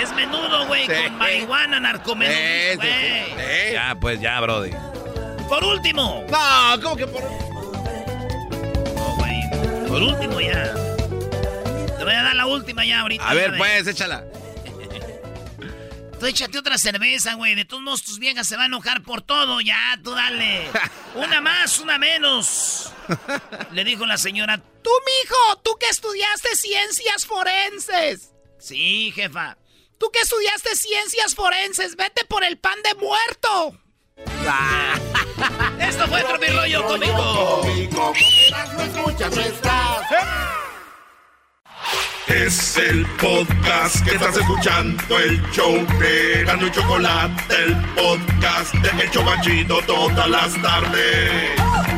[0.00, 2.86] es menudo, güey, con marihuana, narcomenudista,
[3.34, 3.72] güey.
[3.72, 4.72] Ya, pues ya, Brody.
[5.48, 6.24] Por último.
[6.28, 9.88] No, ¿cómo que por No, güey.
[9.88, 10.74] Por último ya.
[11.96, 13.28] Te voy a dar la última ya ahorita.
[13.28, 14.24] A ver, pues, échala.
[16.18, 17.54] Tú échate otra cerveza, güey.
[17.54, 19.60] De todos modos, tus viejas se van a enojar por todo.
[19.60, 20.68] Ya, tú dale.
[21.14, 22.92] Una más, una menos.
[23.72, 24.58] Le dijo la señora.
[24.58, 28.32] Tú, mijo, tú que estudiaste ciencias forenses.
[28.58, 29.56] Sí, jefa.
[29.98, 33.78] Tú que estudiaste ciencias forenses, vete por el pan de muerto.
[35.80, 37.62] Esto fue otro mi rollo cómico.
[42.26, 49.02] Es el podcast que estás escuchando, el show de Gano y Chocolate, el podcast de
[49.02, 51.97] El Chobachito todas las tardes.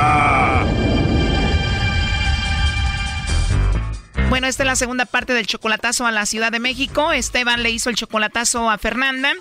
[4.31, 7.11] Bueno, esta es la segunda parte del chocolatazo a la Ciudad de México.
[7.11, 9.33] Esteban le hizo el chocolatazo a Fernanda.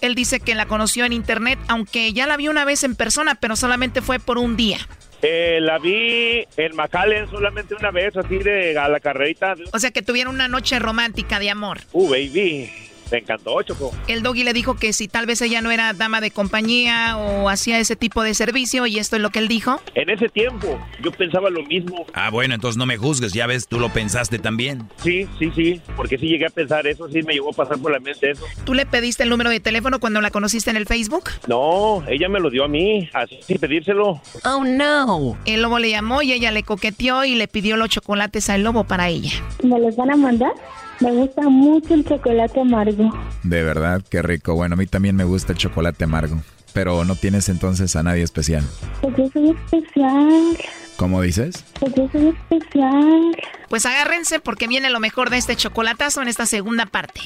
[0.00, 3.34] Él dice que la conoció en internet, aunque ya la vio una vez en persona,
[3.34, 4.78] pero solamente fue por un día.
[5.20, 9.54] Eh, la vi en McAllen solamente una vez, así de a la carrerita.
[9.74, 11.80] O sea que tuvieron una noche romántica de amor.
[11.92, 12.72] Uh, baby.
[13.10, 13.92] Me encantó, Choco.
[14.06, 17.48] El doggy le dijo que si tal vez ella no era dama de compañía o
[17.48, 19.80] hacía ese tipo de servicio y esto es lo que él dijo.
[19.94, 22.06] En ese tiempo yo pensaba lo mismo.
[22.14, 24.88] Ah, bueno, entonces no me juzgues, ya ves, tú lo pensaste también.
[25.02, 27.92] Sí, sí, sí, porque sí llegué a pensar eso, sí me llegó a pasar por
[27.92, 28.44] la mente eso.
[28.64, 31.30] ¿Tú le pediste el número de teléfono cuando la conociste en el Facebook?
[31.46, 34.20] No, ella me lo dio a mí, así sin pedírselo.
[34.44, 35.36] Oh, no.
[35.46, 38.84] El lobo le llamó y ella le coqueteó y le pidió los chocolates al lobo
[38.84, 39.32] para ella.
[39.62, 40.52] ¿Me los van a mandar?
[41.00, 43.10] Me gusta mucho el chocolate amargo.
[43.44, 44.54] De verdad, qué rico.
[44.54, 46.40] Bueno, a mí también me gusta el chocolate amargo.
[46.72, 48.64] Pero no tienes entonces a nadie especial.
[49.00, 50.58] Pues yo soy especial.
[50.96, 51.64] ¿Cómo dices?
[51.78, 53.36] Pues yo soy especial.
[53.68, 57.20] Pues agárrense porque viene lo mejor de este chocolatazo en esta segunda parte.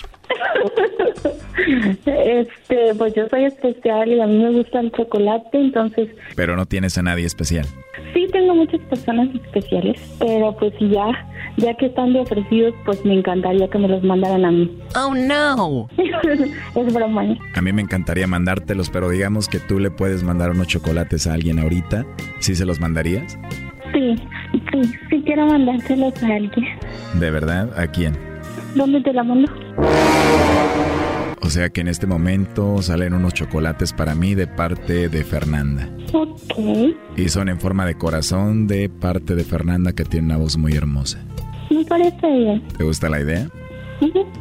[2.07, 6.09] este, pues yo soy especial y a mí me gusta el chocolate, entonces...
[6.35, 7.67] Pero no tienes a nadie especial.
[8.13, 11.07] Sí, tengo muchas personas especiales, pero pues ya,
[11.57, 14.79] ya que están de ofrecidos, pues me encantaría que me los mandaran a mí.
[14.97, 15.89] Oh, no.
[16.75, 17.25] es broma.
[17.27, 17.39] ¿eh?
[17.55, 21.35] A mí me encantaría mandártelos, pero digamos que tú le puedes mandar unos chocolates a
[21.35, 22.05] alguien ahorita.
[22.41, 23.39] ¿Sí se los mandarías?
[23.93, 24.17] Sí,
[24.73, 26.67] sí, sí quiero mandárselos a alguien.
[27.15, 27.79] ¿De verdad?
[27.79, 28.17] ¿A quién?
[28.75, 29.53] ¿Dónde te la mando?
[31.41, 35.89] O sea que en este momento salen unos chocolates para mí de parte de Fernanda.
[36.13, 36.95] Ok.
[37.17, 40.73] Y son en forma de corazón de parte de Fernanda que tiene una voz muy
[40.75, 41.23] hermosa.
[41.71, 42.63] Me parece bien.
[42.79, 43.49] ¿Te gusta la idea?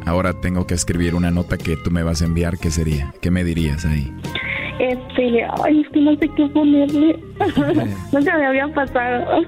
[0.06, 2.58] Ahora tengo que escribir una nota que tú me vas a enviar.
[2.58, 3.14] ¿Qué sería?
[3.22, 4.12] ¿Qué me dirías ahí?
[4.82, 7.20] Este, ay, es que no sé qué ponerle.
[8.12, 9.44] se me había pasado.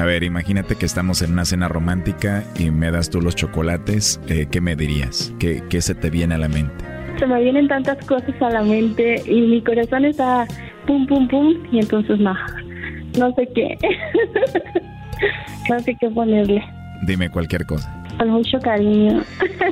[0.00, 4.20] A ver, imagínate que estamos en una cena romántica y me das tú los chocolates.
[4.28, 5.32] Eh, ¿Qué me dirías?
[5.38, 6.84] ¿Qué, ¿Qué se te viene a la mente?
[7.20, 10.48] Se me vienen tantas cosas a la mente y mi corazón está
[10.88, 11.54] pum, pum, pum.
[11.70, 12.34] Y entonces no,
[13.16, 13.78] no sé qué.
[15.70, 16.60] no sé qué ponerle.
[17.06, 18.05] Dime cualquier cosa.
[18.18, 19.22] Con mucho cariño.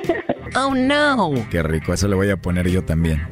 [0.57, 1.33] oh, no.
[1.51, 3.23] Qué rico, eso le voy a poner yo también.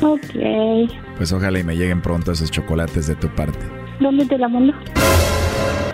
[0.00, 0.90] Ok.
[1.16, 3.58] Pues ojalá y me lleguen pronto esos chocolates de tu parte.
[4.00, 4.72] ¿Dónde te la mando?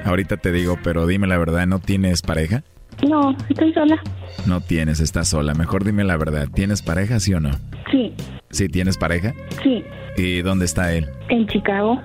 [0.05, 2.65] Ahorita te digo, pero dime la verdad, ¿no tienes pareja?
[3.09, 4.01] No, estoy sola.
[4.47, 5.55] No tienes, estás sola.
[5.55, 7.51] Mejor dime la verdad, ¿tienes pareja, sí o no?
[7.91, 8.13] Sí.
[8.51, 9.35] ¿Sí tienes pareja?
[9.63, 9.85] Sí.
[10.17, 11.09] ¿Y dónde está él?
[11.29, 12.01] En Chicago.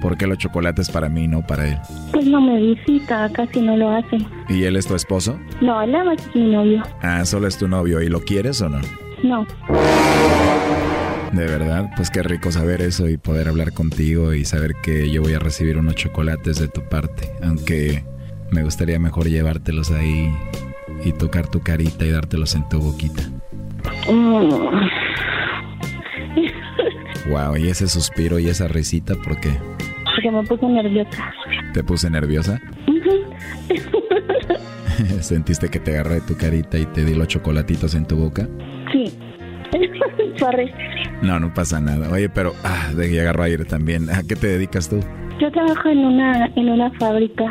[0.00, 1.78] ¿Por qué los chocolates para mí, no para él?
[2.12, 4.18] Pues no me visita, casi no lo hace.
[4.48, 5.38] ¿Y él es tu esposo?
[5.60, 6.82] No, él es mi novio.
[7.02, 8.00] Ah, solo es tu novio.
[8.00, 8.80] ¿Y lo quieres o no?
[9.22, 9.46] No.
[11.32, 15.22] De verdad, pues qué rico saber eso y poder hablar contigo y saber que yo
[15.22, 17.30] voy a recibir unos chocolates de tu parte.
[17.42, 18.04] Aunque
[18.50, 20.34] me gustaría mejor llevártelos ahí
[21.04, 23.22] y tocar tu carita y dártelos en tu boquita.
[27.28, 29.50] Wow, y ese suspiro y esa risita, ¿por qué?
[30.14, 31.32] Porque me puse nerviosa.
[31.72, 32.60] ¿Te puse nerviosa?
[35.20, 38.48] ¿Sentiste que te agarré tu carita y te di los chocolatitos en tu boca?
[38.92, 39.12] Sí.
[40.36, 40.72] Sorry.
[41.22, 42.10] No, no pasa nada.
[42.10, 44.10] Oye, pero ah, de agarro aire también.
[44.10, 45.00] ¿A qué te dedicas tú?
[45.40, 47.44] Yo trabajo en una en una fábrica.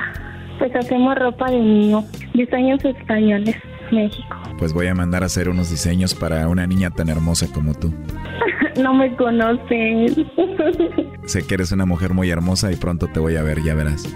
[0.59, 2.03] Pues hacemos ropa de niño,
[2.33, 3.55] diseños españoles,
[3.91, 4.37] México.
[4.57, 7.93] Pues voy a mandar a hacer unos diseños para una niña tan hermosa como tú.
[8.81, 10.07] no me conocen.
[11.25, 14.15] sé que eres una mujer muy hermosa y pronto te voy a ver, ya verás.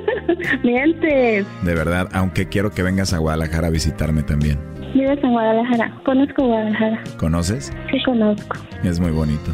[0.64, 1.46] Mientes.
[1.62, 4.58] De verdad, aunque quiero que vengas a Guadalajara a visitarme también.
[4.94, 5.92] Vives en Guadalajara.
[6.04, 7.02] Conozco Guadalajara.
[7.18, 7.72] ¿Conoces?
[7.90, 8.56] Sí, conozco.
[8.82, 9.52] Es muy bonito.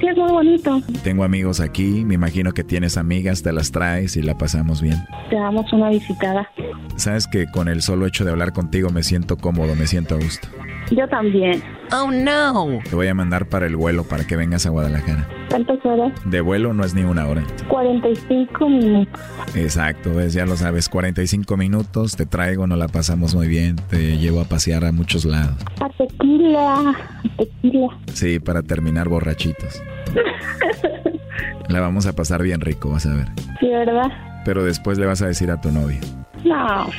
[0.00, 0.80] Sí, es muy bonito.
[1.02, 5.04] Tengo amigos aquí, me imagino que tienes amigas, te las traes y la pasamos bien.
[5.28, 6.48] Te damos una visitada.
[6.96, 10.18] Sabes que con el solo hecho de hablar contigo me siento cómodo, me siento a
[10.18, 10.48] gusto.
[10.90, 11.62] Yo también.
[11.92, 12.80] Oh, no.
[12.88, 15.26] Te voy a mandar para el vuelo para que vengas a Guadalajara.
[15.48, 16.12] ¿Cuántas horas?
[16.26, 17.42] De vuelo no es ni una hora.
[17.68, 19.20] 45 minutos.
[19.54, 24.18] Exacto, ves, ya lo sabes, 45 minutos, te traigo, nos la pasamos muy bien, te
[24.18, 25.56] llevo a pasear a muchos lados.
[25.80, 27.88] A tequila, a tequila.
[28.12, 29.82] Sí, para terminar borrachitos.
[31.68, 33.28] la vamos a pasar bien rico, vas a ver.
[33.60, 34.42] Sí, ¿verdad?
[34.44, 36.00] Pero después le vas a decir a tu novia.
[36.48, 36.90] No.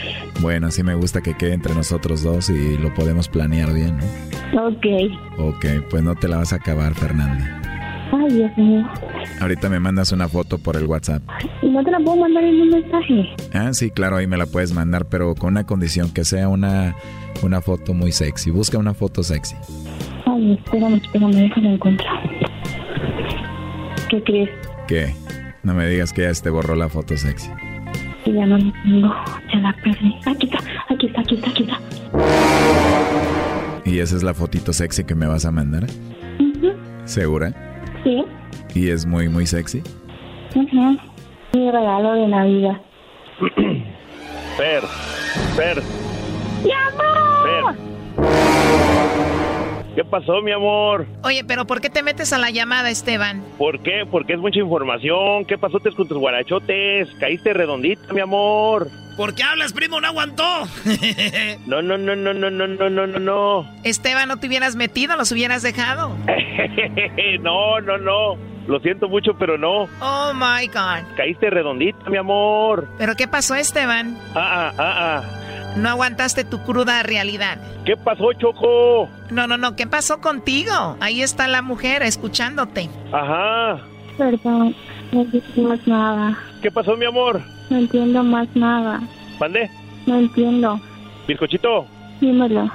[0.42, 3.98] Bueno, así me gusta que quede entre nosotros dos y lo podemos planear bien,
[4.54, 4.68] ¿no?
[4.68, 4.86] Ok.
[5.38, 7.60] Ok, pues no te la vas a acabar, Fernanda.
[8.12, 8.88] Ay, Dios mío.
[9.42, 11.22] Ahorita me mandas una foto por el WhatsApp.
[11.62, 13.36] ¿Y no te la puedo mandar en un mensaje?
[13.54, 16.96] Ah, sí, claro, ahí me la puedes mandar, pero con una condición, que sea una,
[17.44, 18.52] una foto muy sexy.
[18.52, 19.56] Busca una foto sexy.
[20.26, 22.30] Ay, espérame, espérame, déjame encontrar.
[24.10, 24.50] ¿Qué crees?
[24.88, 25.14] ¿Qué?
[25.64, 27.50] No me digas que ya te borró la foto sexy.
[28.34, 29.16] Ya no la tengo,
[29.52, 30.16] ya la perdí.
[30.26, 30.60] Aquí está,
[30.90, 31.80] aquí está, aquí está, aquí está.
[33.86, 35.88] ¿Y esa es la fotito sexy que me vas a mandar?
[37.06, 37.54] ¿Segura?
[38.04, 38.24] Sí.
[38.76, 39.82] ¿Y es muy, muy sexy?
[40.56, 40.98] Uh
[41.54, 42.82] Mi regalo de Navidad.
[44.58, 44.84] Fer,
[45.56, 45.82] Fer.
[46.64, 47.76] ¡Mi amor!
[48.16, 48.49] favor.
[50.00, 51.06] ¿Qué pasó, mi amor?
[51.24, 53.44] Oye, pero ¿por qué te metes a la llamada, Esteban?
[53.58, 54.06] ¿Por qué?
[54.10, 55.44] Porque es mucha información.
[55.44, 57.10] ¿Qué pasó con tus guarachotes?
[57.20, 58.88] Caíste redondita, mi amor.
[59.18, 60.00] ¿Por qué hablas, primo?
[60.00, 60.46] No aguantó.
[61.68, 63.70] No, no, no, no, no, no, no, no, no, no.
[63.84, 66.16] Esteban, no te hubieras metido, los hubieras dejado.
[67.42, 68.38] no, no, no.
[68.68, 69.90] Lo siento mucho, pero no.
[70.00, 71.14] Oh my God.
[71.18, 72.88] Caíste redondita, mi amor.
[72.98, 74.18] ¿Pero qué pasó, Esteban?
[74.34, 75.40] Ah, ah, ah, ah.
[75.76, 77.58] No aguantaste tu cruda realidad.
[77.86, 79.10] ¿Qué pasó, Choco?
[79.30, 79.76] No, no, no.
[79.76, 80.98] ¿Qué pasó contigo?
[81.00, 82.90] Ahí está la mujer escuchándote.
[83.12, 83.80] Ajá.
[84.18, 84.76] Perdón,
[85.12, 86.38] no entiendo más nada.
[86.62, 87.42] ¿Qué pasó, mi amor?
[87.70, 89.02] No entiendo más nada.
[89.40, 89.70] ¿Mande?
[90.06, 90.80] No entiendo.
[91.28, 91.86] Bizcochito,
[92.20, 92.66] Dímelo.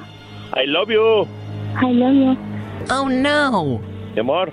[0.57, 1.27] I love you.
[1.83, 2.39] I love you.
[2.91, 3.81] Oh no.
[4.15, 4.53] Mi amor.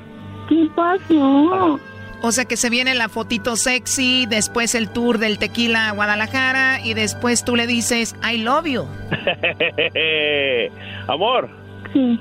[0.50, 1.80] ¿Qué pasó?
[2.24, 6.80] O sea que se viene la fotito sexy, después el tour del tequila a Guadalajara
[6.86, 8.86] y después tú le dices I love you.
[11.08, 11.50] amor,
[11.94, 12.20] Sí,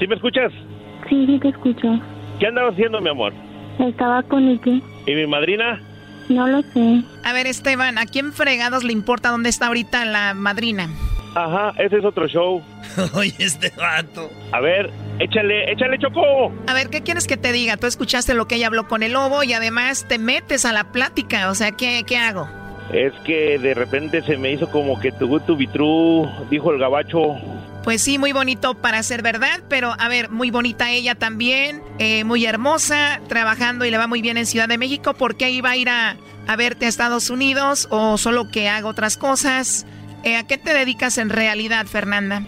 [0.00, 0.52] ¿sí me escuchas?
[1.08, 2.00] sí, sí te escucho.
[2.40, 3.32] ¿Qué andabas haciendo, mi amor?
[3.78, 4.82] Estaba con Iki.
[5.06, 5.80] ¿Y mi madrina?
[6.28, 7.02] No lo sé.
[7.24, 10.88] A ver, Esteban, ¿a quién fregados le importa dónde está ahorita la madrina?
[11.34, 12.62] Ajá, ese es otro show.
[13.14, 14.30] Oye, este vato.
[14.52, 16.52] A ver, échale, échale, Choco.
[16.66, 17.76] A ver, ¿qué quieres que te diga?
[17.76, 20.92] Tú escuchaste lo que ella habló con el lobo y además te metes a la
[20.92, 21.50] plática.
[21.50, 22.48] O sea, ¿qué, qué hago?
[22.92, 27.36] Es que de repente se me hizo como que tu tu vitru, dijo el gabacho.
[27.84, 32.22] Pues sí, muy bonito para ser verdad, pero a ver, muy bonita ella también, eh,
[32.24, 35.14] muy hermosa, trabajando y le va muy bien en Ciudad de México.
[35.14, 36.16] ¿Por qué iba a ir a,
[36.46, 39.86] a verte a Estados Unidos o solo que haga otras cosas?
[40.24, 42.42] Eh, ¿A qué te dedicas en realidad, Fernanda?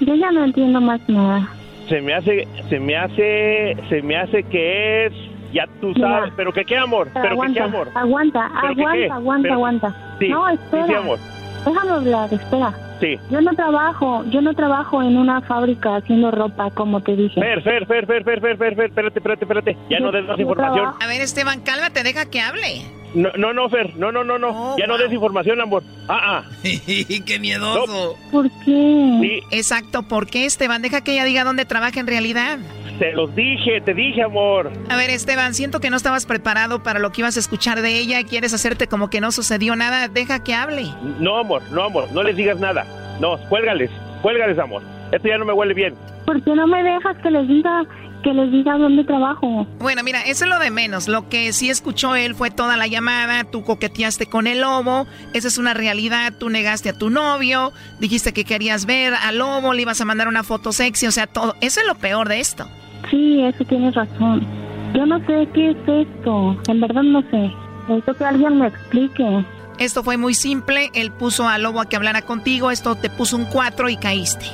[0.00, 1.48] Yo ya no entiendo más nada.
[1.88, 5.12] Se me hace, se me hace, se me hace que es,
[5.52, 7.88] ya tú sabes, Mira, pero que qué amor, pero, aguanta, que qué amor.
[7.94, 10.16] Aguanta, aguanta, qué, aguanta, pero, aguanta.
[10.18, 10.86] Sí, no, espera.
[10.86, 11.18] Sí, sí, amor.
[11.66, 12.72] Déjame hablar, espera.
[13.00, 13.18] Sí.
[13.30, 17.40] Yo no trabajo, yo no trabajo en una fábrica haciendo ropa, como te dije.
[17.40, 19.76] Fer, Fer, Fer, Fer, Fer, Fer, Fer, espérate, espérate, espérate.
[19.90, 20.76] Ya yo, no des más información.
[20.76, 20.98] Trabajo.
[21.02, 22.99] A ver, Esteban, cálmate, deja que hable.
[23.14, 24.76] No, no, no, Fer, no, no, no, no.
[24.78, 25.82] ya no des información, amor.
[26.08, 26.50] Ah, ah.
[26.62, 28.16] ¡Qué miedoso!
[28.30, 29.18] ¿Por qué?
[29.20, 30.80] Sí, Exacto, ¿por qué, Esteban?
[30.82, 32.58] Deja que ella diga dónde trabaja en realidad.
[33.00, 34.70] te los dije, te dije, amor.
[34.88, 37.98] A ver, Esteban, siento que no estabas preparado para lo que ibas a escuchar de
[37.98, 40.06] ella y quieres hacerte como que no sucedió nada.
[40.08, 40.84] Deja que hable.
[41.18, 42.86] No, amor, no, amor, no les digas nada.
[43.20, 43.90] No, cuélgales,
[44.22, 44.82] cuélgales, amor.
[45.10, 45.94] Esto ya no me huele bien.
[46.26, 47.82] ¿Por qué no me dejas que les diga,
[48.22, 49.66] que les diga dónde trabajo?
[49.78, 51.08] Bueno, mira, eso es lo de menos.
[51.08, 55.48] Lo que sí escuchó él fue toda la llamada, tú coqueteaste con el lobo, esa
[55.48, 59.82] es una realidad, tú negaste a tu novio, dijiste que querías ver al lobo, le
[59.82, 61.54] ibas a mandar una foto sexy, o sea, todo.
[61.60, 62.66] Eso es lo peor de esto.
[63.10, 64.46] Sí, eso tienes razón.
[64.94, 66.56] Yo no sé qué es esto.
[66.68, 67.50] En verdad no sé.
[67.88, 69.44] Necesito que alguien me explique.
[69.78, 73.36] Esto fue muy simple, él puso al lobo a que hablara contigo, esto te puso
[73.36, 74.44] un 4 y caíste.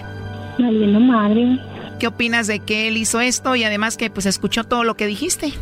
[0.59, 1.59] Valiendo madre.
[1.99, 5.07] ¿Qué opinas de que él hizo esto y además que pues escuchó todo lo que
[5.07, 5.53] dijiste?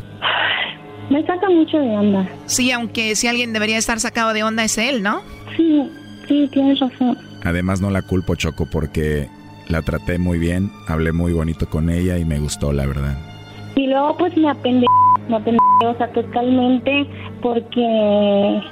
[1.11, 2.29] Me saca mucho de onda.
[2.47, 5.21] Sí, aunque si alguien debería estar sacado de onda es él, ¿no?
[5.57, 5.91] Sí,
[6.27, 7.17] sí, tienes razón.
[7.45, 9.29] Además no la culpo, Choco, porque
[9.69, 13.17] la traté muy bien, hablé muy bonito con ella y me gustó, la verdad.
[13.77, 14.87] Y luego pues me apende,
[15.29, 17.07] me apende, o sea, totalmente
[17.43, 18.63] porque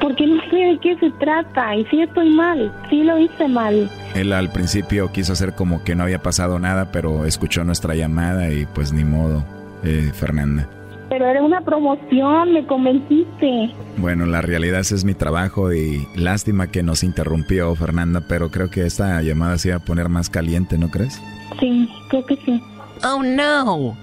[0.00, 3.90] porque no sé de qué se trata y sí estoy mal, sí lo hice mal.
[4.14, 8.50] Él al principio quiso hacer como que no había pasado nada, pero escuchó nuestra llamada
[8.50, 9.44] y pues ni modo,
[9.84, 10.68] eh, Fernanda.
[11.08, 13.74] Pero era una promoción, me convenciste.
[13.96, 18.70] Bueno, la realidad ese es mi trabajo y lástima que nos interrumpió Fernanda, pero creo
[18.70, 21.20] que esta llamada se iba a poner más caliente, ¿no crees?
[21.58, 22.62] Sí, creo que sí.
[23.02, 23.96] Oh no.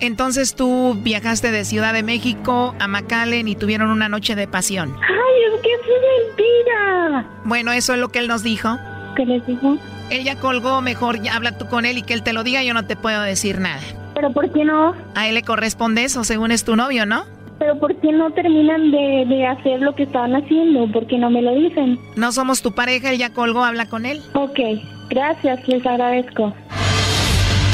[0.00, 4.96] Entonces tú viajaste de Ciudad de México a McAllen y tuvieron una noche de pasión.
[5.00, 5.80] Ay, es que es
[6.36, 7.26] mentira.
[7.44, 8.76] Bueno, eso es lo que él nos dijo.
[9.14, 9.76] ¿Qué les dijo?
[10.10, 12.62] Él ya colgó, mejor ya habla tú con él y que él te lo diga,
[12.62, 13.80] yo no te puedo decir nada.
[14.14, 14.94] Pero ¿por qué no?
[15.14, 17.24] A él le corresponde eso, según es tu novio, ¿no?
[17.58, 20.90] Pero ¿por qué no terminan de, de hacer lo que estaban haciendo?
[20.92, 21.98] ¿Por qué no me lo dicen?
[22.16, 24.20] No somos tu pareja, él ya colgó, habla con él.
[24.34, 24.58] Ok,
[25.08, 26.52] gracias, les agradezco.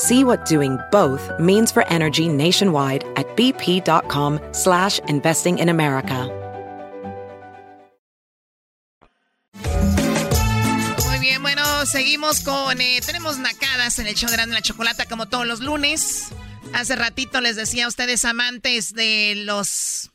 [0.00, 6.26] See what doing both means for energy nationwide at bp.com slash investing in America.
[11.04, 12.80] Muy bien, bueno, seguimos con...
[12.80, 16.28] eh, tenemos nacadas en el show de Grande la Chocolata como todos los lunes.
[16.72, 20.10] Hace ratito les decía a ustedes amantes de los...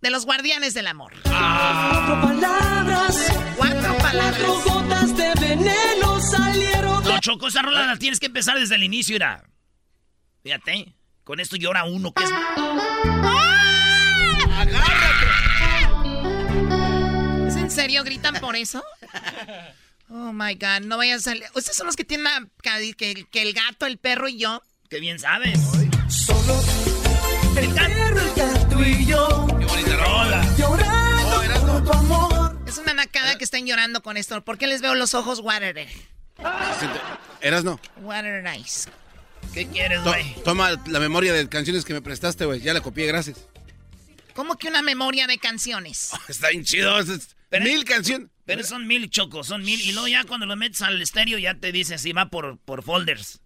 [0.00, 1.12] De los guardianes del amor.
[1.24, 3.32] Cuatro palabras.
[3.56, 4.40] Cuatro palabras.
[4.44, 6.93] Cuatro gotas de veneno salieron.
[7.24, 9.42] Choco, esa rola la tienes que empezar desde el inicio, era.
[10.42, 10.94] Fíjate,
[11.24, 12.30] con esto llora uno que es...
[17.48, 18.04] ¿Es en serio?
[18.04, 18.84] ¿Gritan por eso?
[20.10, 21.44] Oh my god, no vayan a salir.
[21.54, 22.46] Ustedes son los que tienen la-
[22.96, 24.62] que, que el gato, el perro y yo.
[24.90, 25.58] Qué bien sabes.
[26.08, 26.60] Solo
[27.56, 29.46] el perro, el gato y yo.
[29.58, 30.44] Qué bonita rola.
[30.58, 32.58] Llorando por tu amor.
[32.66, 34.44] Es una nacada que están llorando con esto.
[34.44, 35.88] ¿Por qué les veo los ojos water?
[37.40, 37.80] Eras no.
[38.02, 38.88] Water eyes.
[39.52, 40.34] ¿Qué quieres, To- güey?
[40.44, 42.60] toma la memoria de canciones que me prestaste, güey.
[42.60, 43.46] Ya la copié, gracias.
[44.34, 46.10] ¿Cómo que una memoria de canciones?
[46.28, 46.98] Está bien chido.
[46.98, 48.28] es- mil canciones.
[48.46, 49.80] Pero son mil, Choco, son mil.
[49.80, 52.82] Y luego ya cuando lo metes al estéreo ya te dice si va por, por
[52.82, 53.40] folders.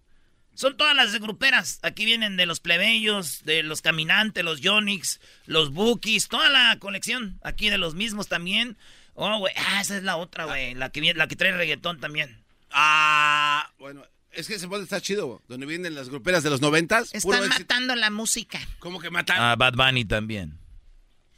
[0.55, 1.79] Son todas las de gruperas.
[1.83, 7.39] Aquí vienen de los plebeyos, de los caminantes, los Yonix, los Bookies, toda la colección.
[7.43, 8.77] Aquí de los mismos también.
[9.13, 9.53] Oh, güey.
[9.55, 10.73] Ah, esa es la otra, güey.
[10.73, 12.38] La que, viene- la que trae reggaetón también.
[12.71, 14.03] Ah, bueno.
[14.31, 15.41] Es que ese podcast está chido.
[15.47, 17.13] Donde vienen las gruperas de los noventas.
[17.13, 18.59] Están matando la música.
[18.79, 19.37] ¿Cómo que matan?
[19.39, 20.59] Ah, Bad Bunny también.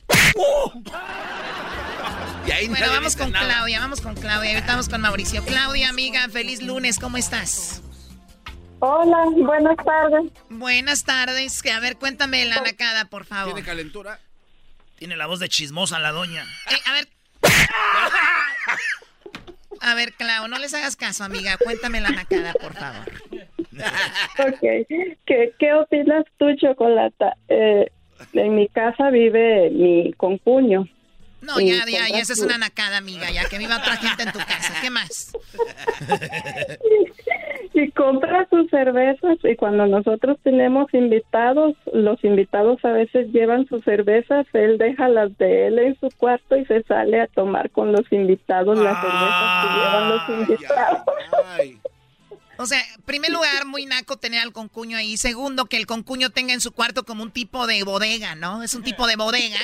[2.47, 3.45] Y ahí Bueno, vamos con nada.
[3.45, 4.53] Claudia, vamos con Claudia.
[4.53, 5.45] Ahorita vamos con Mauricio.
[5.45, 7.83] Claudia, amiga, feliz lunes, ¿cómo estás?
[8.79, 10.31] Hola, buenas tardes.
[10.49, 11.61] Buenas tardes.
[11.61, 13.53] Que, a ver, cuéntame la nacada, por favor.
[13.53, 14.19] ¿Tiene calentura?
[14.97, 16.43] Tiene la voz de chismosa la doña.
[16.71, 17.07] Eh, a ver.
[19.81, 21.57] A ver, Clau, no les hagas caso, amiga.
[21.57, 23.11] Cuéntame la nacada, por favor.
[24.39, 24.87] Ok,
[25.25, 27.35] ¿Qué, opinas tú, Chocolata?
[27.47, 27.89] Eh,
[28.33, 30.87] en mi casa vive mi concuño.
[31.41, 34.23] No, Y ya, ya, ya, esa es una nacada, amiga, ya que viva otra gente
[34.23, 34.75] en tu casa.
[34.81, 35.31] ¿Qué más?
[37.73, 43.81] Y compra sus cervezas y cuando nosotros tenemos invitados, los invitados a veces llevan sus
[43.85, 47.93] cervezas, él deja las de él en su cuarto y se sale a tomar con
[47.93, 51.01] los invitados las cervezas que llevan los invitados.
[52.61, 55.17] O sea, en primer lugar, muy naco tener al concuño ahí.
[55.17, 58.63] Segundo, que el concuño tenga en su cuarto como un tipo de bodega, ¿no?
[58.63, 59.59] Es un tipo de bodega.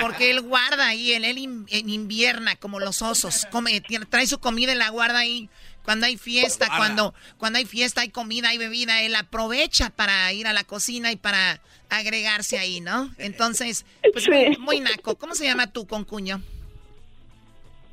[0.00, 3.46] Porque él guarda ahí, él, él in- en invierna como los osos.
[3.50, 5.48] Come, trae su comida y la guarda ahí.
[5.84, 10.46] Cuando hay fiesta, cuando, cuando hay fiesta, hay comida, hay bebida, él aprovecha para ir
[10.46, 13.12] a la cocina y para agregarse ahí, ¿no?
[13.18, 15.16] Entonces, pues muy, muy naco.
[15.16, 16.40] ¿Cómo se llama tu concuño?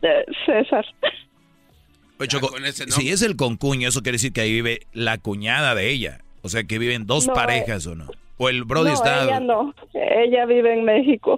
[0.02, 0.86] Eh, César.
[2.20, 2.52] Oye, Choco,
[2.90, 6.20] si es el concuño, eso quiere decir que ahí vive la cuñada de ella.
[6.42, 8.08] O sea, que viven dos No, parejas o no.
[8.38, 9.24] O el Brody no, está...
[9.24, 11.38] ella no, ella vive en México,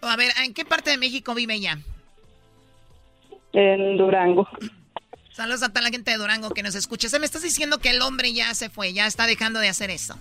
[0.00, 1.78] A ver, ¿en qué parte de México vive ella?
[3.52, 4.46] en Durango.
[5.32, 7.06] Saludos a toda la gente de Durango que nos escucha.
[7.06, 9.68] O sea, me estás diciendo que el hombre ya se fue, ya está dejando de
[9.68, 10.16] hacer eso.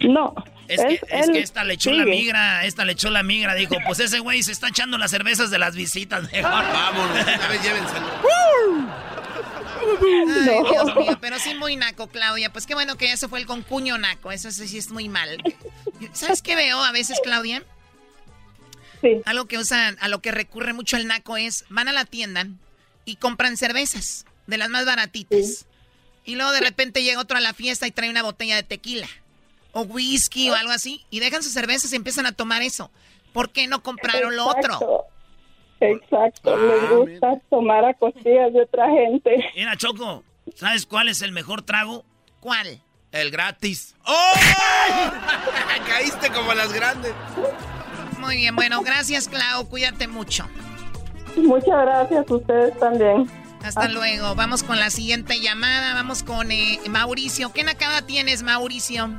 [0.00, 0.34] No.
[0.68, 2.16] Es que, él- es él que esta le echó la sigue.
[2.16, 5.50] migra, esta le echó la migra, dijo, pues ese güey se está echando las cervezas
[5.50, 6.50] de las visitas, mejor.
[6.50, 8.06] Vámonos, vez llévenselo.
[8.06, 8.86] Ay,
[10.44, 10.70] No.
[10.70, 12.52] Dios mío, pero sí muy naco, Claudia.
[12.52, 14.30] Pues qué bueno que ya se fue el concuño naco.
[14.32, 15.42] Eso sí sí es muy mal.
[16.12, 17.62] ¿Sabes qué veo a veces, Claudia?
[19.00, 19.22] Sí.
[19.26, 22.46] Algo que usan, a lo que recurre mucho el naco es, van a la tienda
[23.04, 25.66] y compran cervezas, de las más baratitas.
[26.24, 29.08] Y luego de repente llega otro a la fiesta y trae una botella de tequila.
[29.72, 31.04] O whisky o algo así.
[31.10, 32.90] Y dejan sus cervezas y empiezan a tomar eso.
[33.32, 35.04] ¿Por qué no compraron lo otro?
[35.80, 36.54] Exacto.
[36.54, 39.36] Ah, les gusta tomar a costillas de otra gente.
[39.54, 40.24] Mira, Choco,
[40.56, 42.04] ¿sabes cuál es el mejor trago?
[42.40, 42.80] ¿Cuál?
[43.12, 43.94] El gratis.
[44.04, 44.32] ¡Oh!
[45.88, 47.12] Caíste como las grandes.
[48.18, 49.68] Muy bien, bueno, gracias, Clau.
[49.68, 50.48] Cuídate mucho.
[51.36, 53.30] Muchas gracias, ustedes también.
[53.62, 53.88] Hasta Ah.
[53.88, 54.34] luego.
[54.34, 55.94] Vamos con la siguiente llamada.
[55.94, 57.52] Vamos con eh, Mauricio.
[57.52, 59.10] ¿Qué nacada tienes, Mauricio?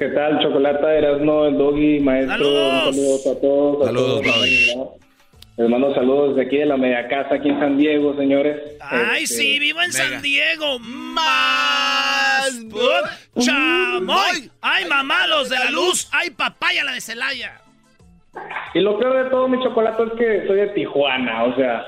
[0.00, 2.32] ¿Qué tal, Chocolata, Erasmo, el Doggy, maestro?
[2.38, 2.86] ¡Saludos!
[2.86, 3.82] Un saludo a todos.
[3.82, 4.34] a Saludos, todos.
[4.40, 4.74] Doggy.
[5.58, 8.78] Les mando saludos de aquí de la media casa, aquí en San Diego, señores.
[8.80, 10.08] Ay, Este, sí, vivo en Mega.
[10.08, 10.78] San Diego.
[10.78, 12.60] Más.
[13.38, 14.50] Chamoy.
[14.62, 16.08] Ay, mamá, los de la luz.
[16.12, 17.60] Ay, papaya, la de Celaya.
[18.72, 21.84] Y lo peor de todo, mi Chocolata, es que soy de Tijuana, o sea,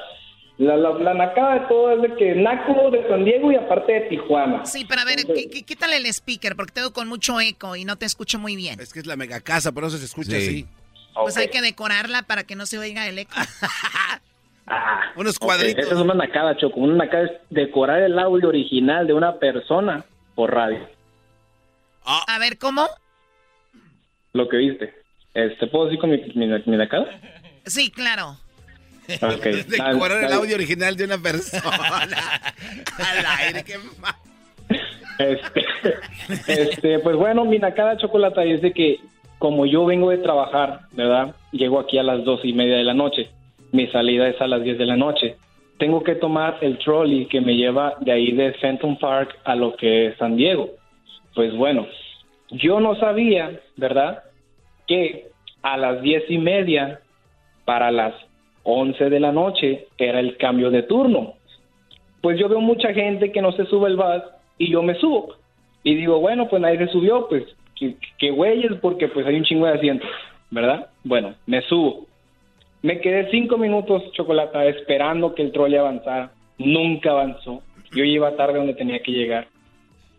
[0.62, 3.92] La, la, la nacada de todo es de que Naco de San Diego y aparte
[3.92, 4.64] de Tijuana.
[4.64, 7.84] Sí, pero a ver, ¿qué, qué, quítale el speaker porque tengo con mucho eco y
[7.84, 8.78] no te escucho muy bien.
[8.78, 10.66] Es que es la mega casa, por eso se escucha así.
[11.14, 13.34] Pues hay que decorarla para que no se oiga el eco.
[14.64, 15.84] Ah, Unos ok, cuadritos.
[15.86, 16.78] Esa es una nacada, Choco.
[16.78, 20.04] Una nacada es decorar el audio original de una persona
[20.36, 20.88] por radio.
[22.04, 22.86] A ver, ¿cómo?
[24.32, 24.94] Lo que viste.
[25.34, 27.06] Este, ¿Puedo decir con mi, mi, mi nacada?
[27.66, 28.38] Sí, claro.
[29.20, 29.44] Ok.
[29.68, 31.62] Decorar el Dale, audio original de una persona.
[32.98, 34.14] Al aire, qué mal.
[35.18, 35.64] Este,
[36.62, 39.00] este, pues bueno, mi nacada chocolate es de que
[39.38, 41.34] como yo vengo de trabajar, ¿verdad?
[41.50, 43.28] Llego aquí a las dos y media de la noche.
[43.72, 45.36] Mi salida es a las 10 de la noche.
[45.78, 49.74] Tengo que tomar el trolley que me lleva de ahí de Fenton Park a lo
[49.74, 50.70] que es San Diego.
[51.34, 51.86] Pues bueno,
[52.50, 54.22] yo no sabía, ¿verdad?
[54.86, 55.28] Que
[55.62, 57.00] a las diez y media
[57.64, 58.14] para las
[58.64, 61.34] 11 de la noche era el cambio de turno.
[62.20, 64.22] Pues yo veo mucha gente que no se sube el bus
[64.58, 65.34] y yo me subo.
[65.82, 67.44] Y digo, bueno, pues nadie se subió, pues
[68.18, 70.08] que, güeyes, porque pues hay un chingo de asientos,
[70.50, 70.88] ¿verdad?
[71.02, 72.06] Bueno, me subo.
[72.82, 76.32] Me quedé cinco minutos, Chocolata, esperando que el trolley avanzara.
[76.58, 77.62] Nunca avanzó.
[77.94, 79.48] Yo iba tarde donde tenía que llegar.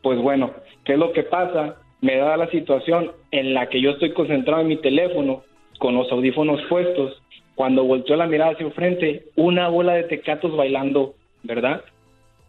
[0.01, 0.51] Pues bueno,
[0.83, 1.77] ¿qué es lo que pasa?
[2.01, 5.43] Me da la situación en la que yo estoy concentrado en mi teléfono,
[5.79, 7.21] con los audífonos puestos.
[7.55, 11.83] Cuando volteo la mirada hacia enfrente, una bola de tecatos bailando, ¿verdad?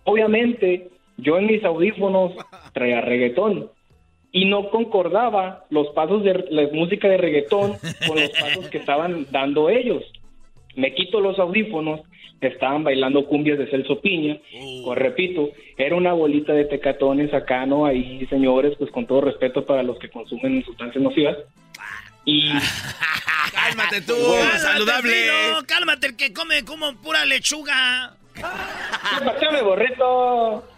[0.04, 2.32] Obviamente, yo en mis audífonos
[2.72, 3.70] traía reggaetón
[4.32, 7.74] y no concordaba los pasos de la música de reggaetón
[8.06, 10.02] con los pasos que estaban dando ellos.
[10.74, 12.00] Me quito los audífonos,
[12.48, 14.38] estaban bailando cumbias de Celso Piña,
[14.84, 17.86] pues repito, era una bolita de tecatones acá, ¿no?
[17.86, 21.36] Ahí, señores, pues con todo respeto para los que consumen sustancias nocivas.
[22.24, 22.50] Y
[23.52, 25.12] Cálmate tú, Cálmate, saludable.
[25.12, 28.16] Fino, cálmate, el que come como pura lechuga.
[28.40, 30.68] ¡Pásame, borrito!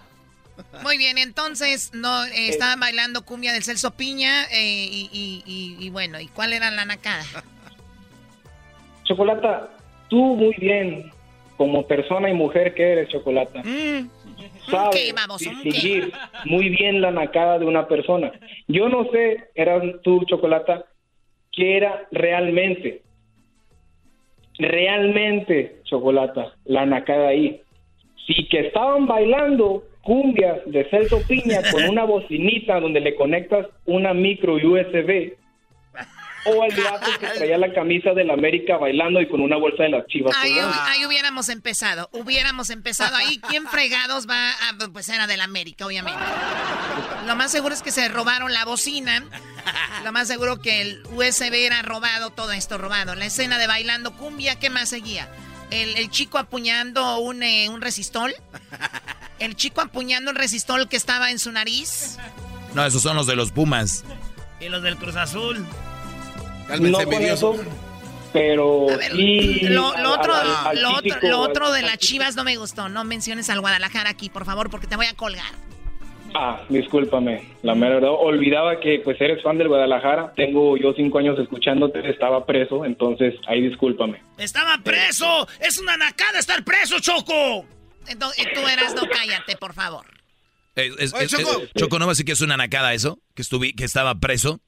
[0.82, 5.77] Muy bien, entonces no eh, estaban bailando cumbia del Celso Piña eh, y, y- y-
[5.86, 7.24] y bueno, ¿y cuál era la nacada?
[9.05, 9.68] Chocolata,
[10.09, 11.12] tú muy bien,
[11.56, 13.62] como persona y mujer que eres, Chocolata.
[14.70, 15.48] Sabes ¿Qué, baboso?
[15.48, 16.12] ¿Un distinguir
[16.44, 18.32] muy bien la nacada de una persona.
[18.66, 20.85] Yo no sé, eras tú, Chocolata,
[21.57, 23.03] qué era realmente,
[24.59, 27.61] realmente, Chocolata, la nacada ahí.
[28.27, 34.15] Si que estaban bailando cumbias de Celso Piña con una bocinita donde le conectas una
[34.15, 35.33] micro USB,
[36.47, 39.90] o el vato que traía la camisa del América bailando y con una bolsa de
[39.90, 40.35] las chivas.
[40.39, 43.40] Ahí, ahí hubiéramos empezado, hubiéramos empezado ahí.
[43.48, 46.20] ¿Quién fregados va a, pues era del América, obviamente.
[47.27, 49.24] Lo más seguro es que se robaron la bocina.
[50.05, 53.14] Lo más seguro que el USB era robado, todo esto robado.
[53.14, 55.28] La escena de bailando cumbia, ¿qué más seguía?
[55.70, 58.35] El, el chico apuñando un, eh, un resistol.
[59.39, 62.16] El chico apuñando el resistol que estaba en su nariz.
[62.74, 64.02] No, esos son los de los Pumas.
[64.60, 65.66] Y los del Cruz Azul.
[66.80, 67.56] No con eso,
[68.32, 72.44] pero sí Lo, otro, al- al lo, otro, típico- lo otro de las chivas no
[72.44, 72.88] me gustó.
[72.88, 75.47] No menciones al Guadalajara aquí, por favor, porque te voy a colgar.
[76.34, 78.10] Ah, discúlpame, la mera verdad.
[78.10, 80.32] Olvidaba que pues eres fan del Guadalajara.
[80.36, 84.20] Tengo yo cinco años escuchándote, estaba preso, entonces ahí discúlpame.
[84.36, 85.48] ¡Estaba preso!
[85.60, 87.64] ¡Es una nacada estar preso, Choco!
[88.09, 90.05] Entonces, tú eras, no cállate, por favor.
[90.74, 91.62] Eh, es- Oye, es- Choco.
[91.62, 93.18] es- Choco, ¿no va a decir que es una nacada eso?
[93.34, 94.60] ¿Que, estuvi, que estaba preso?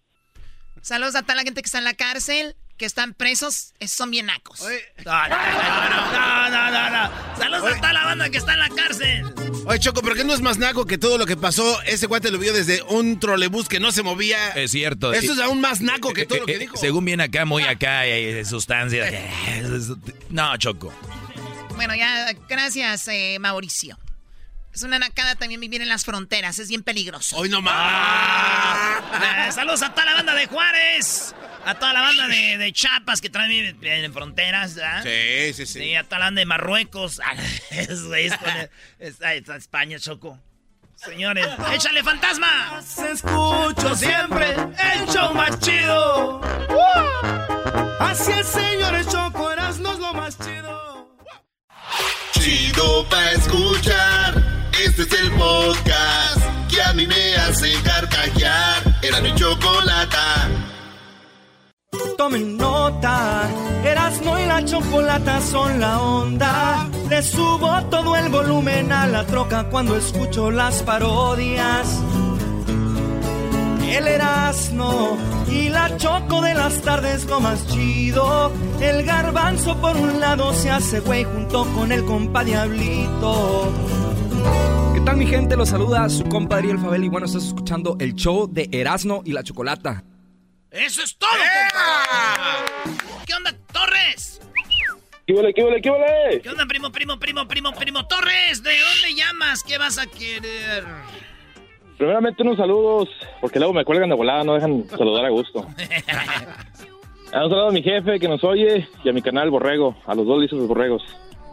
[0.82, 4.10] Saludos a toda la gente que está en la cárcel, que están presos, esos son
[4.10, 4.60] bien nacos.
[5.04, 7.36] No, no, no, no.
[7.36, 9.24] Saludos a toda la banda que está en la cárcel.
[9.66, 11.82] Oye, Choco, ¿pero qué no es más naco que todo lo que pasó?
[11.82, 14.50] Ese guante lo vio desde un trolebús que no se movía.
[14.50, 15.12] Es cierto.
[15.12, 16.76] Eso Eh, es aún más naco que todo lo eh, que eh, dijo.
[16.76, 19.12] Según viene acá, muy acá, eh, sustancias.
[20.30, 20.92] No, Choco.
[21.76, 23.98] Bueno, ya, gracias, eh, Mauricio.
[24.74, 27.36] Es una nacada también vivir en las fronteras, es bien peligroso.
[27.36, 31.34] Hoy no Ah, saludos a toda la banda de Juárez.
[31.64, 35.02] A toda la banda de, de Chiapas que traen en, en fronteras, ¿verdad?
[35.02, 35.80] Sí, sí, sí.
[35.80, 37.20] Sí, a toda la banda de Marruecos.
[37.70, 38.68] Ah,
[38.98, 40.38] está, está España, Choco.
[40.96, 42.80] Señores, échale fantasma.
[43.12, 46.40] Escucho siempre el show más chido.
[48.00, 51.16] Así es, señores, Choco Erasmo es lo más chido.
[52.32, 54.47] Chido pa' escuchar.
[54.84, 56.40] Este es el podcast
[56.70, 58.98] que a mí me hace carcajear.
[59.02, 60.48] Era mi chocolata.
[62.16, 63.48] Tomen nota,
[63.84, 66.88] Erasmo y la chocolata son la onda.
[67.10, 72.00] Le subo todo el volumen a la troca cuando escucho las parodias.
[73.82, 75.18] El Erasmo
[75.50, 78.52] y la Choco de las tardes lo más chido.
[78.80, 83.72] El garbanzo por un lado se hace güey junto con el compa Diablito.
[84.94, 85.56] ¿Qué tal mi gente?
[85.56, 89.32] Los saluda su compa Ariel Fabel y bueno, estás escuchando el show de Erasmo y
[89.32, 90.02] la Chocolata.
[90.70, 92.94] ¡Eso es todo, compa!
[93.26, 94.40] ¿Qué onda, Torres?
[95.26, 96.40] ¿Qué vale, qué vale, qué vale?
[96.42, 98.06] ¿Qué onda, primo, primo, primo, primo, primo?
[98.06, 99.62] Torres, ¿de dónde llamas?
[99.62, 100.84] ¿Qué vas a querer?
[101.96, 103.08] Primeramente unos saludos,
[103.40, 105.66] porque luego me cuelgan de volada, no dejan saludar a gusto.
[107.30, 110.14] Ah, Un saludo a mi jefe que nos oye y a mi canal Borrego, a
[110.14, 111.02] los dos listos de Borregos.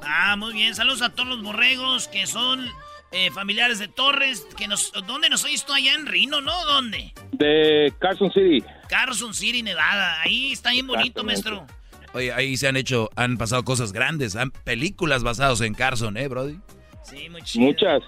[0.06, 0.76] Ah, muy bien.
[0.76, 2.68] Saludos a todos los borregos que son
[3.11, 4.48] eh, familiares de Torres.
[4.57, 6.65] Que nos, ¿Dónde nos oyes tú allá en Rino, no?
[6.65, 7.14] ¿Dónde?
[7.32, 8.64] De Carson City.
[8.90, 10.22] Carson City, Nevada.
[10.22, 11.65] Ahí está bien bonito, maestro.
[12.14, 16.30] Oye, ahí se han hecho, han pasado cosas grandes, han películas basadas en Carson, ¿eh,
[16.30, 16.57] Brody?
[17.03, 17.65] Sí, muy chido.
[17.65, 18.03] Muchas.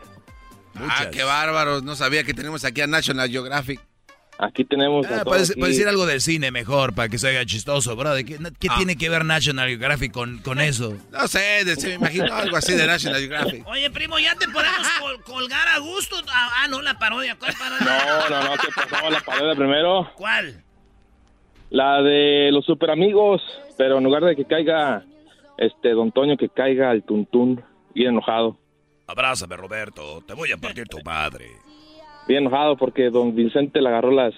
[0.75, 1.83] Ah, qué bárbaros.
[1.83, 3.81] No sabía que tenemos aquí a National Geographic.
[4.39, 5.05] Aquí tenemos.
[5.07, 5.23] Ah,
[5.55, 8.23] decir algo del cine mejor para que se haga chistoso, Brody.
[8.23, 10.95] ¿Qué, qué tiene que ver National Geographic con, con eso?
[11.11, 13.67] No sé, de- se me imagino algo así de National Geographic.
[13.67, 16.17] Oye, primo, ya te podemos col- colgar a gusto.
[16.31, 17.35] Ah, ah, no, la parodia.
[17.39, 17.85] ¿Cuál parodia?
[18.05, 19.09] No, no, no, ¿qué pasó?
[19.09, 20.11] La parodia primero.
[20.15, 20.63] ¿Cuál?
[21.69, 23.41] La de los super amigos,
[23.77, 25.03] pero en lugar de que caiga
[25.57, 27.63] este Don Toño, que caiga el tuntún,
[27.95, 28.57] bien enojado.
[29.07, 30.21] Abrázame, Roberto.
[30.27, 31.47] Te voy a partir tu madre.
[32.27, 34.33] Bien enojado porque Don Vicente le agarró las...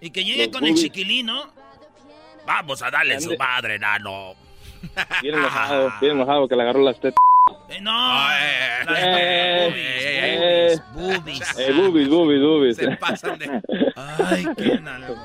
[0.00, 0.82] Y que llegue con el boobies.
[0.84, 1.44] chiquilín, ¿no?
[2.46, 4.34] Vamos a darle su madre, nano.
[5.22, 7.18] Bien enojado, bien enojado que le agarró las tetas.
[7.68, 7.92] Eh, no.
[7.92, 11.58] las Eh, boobies, boobies.
[11.58, 12.76] Eh, boobies, boobies, boobies.
[12.76, 13.62] Se pasan de-
[13.96, 15.16] Ay, qué nalgo.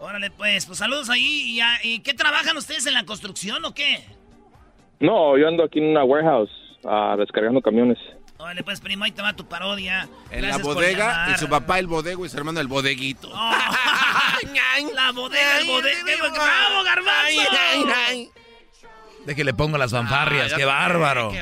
[0.00, 1.52] Órale, pues, pues saludos ahí.
[1.54, 4.04] ¿Y, a- y qué trabajan ustedes en la construcción o qué?
[4.98, 6.50] No, yo ando aquí en una warehouse
[6.84, 7.98] ah, descargando camiones.
[8.46, 10.08] Órale, pues, primo, ahí te va tu parodia.
[10.30, 13.28] En Gracias la bodega y su papá el bodego y su hermano el bodeguito.
[14.94, 15.98] La bodega, el bodega.
[16.30, 18.30] ¡Bravo, garbanzo!
[19.24, 21.32] De que le pongo las fanfarrias, Ah, qué ya- bárbaro.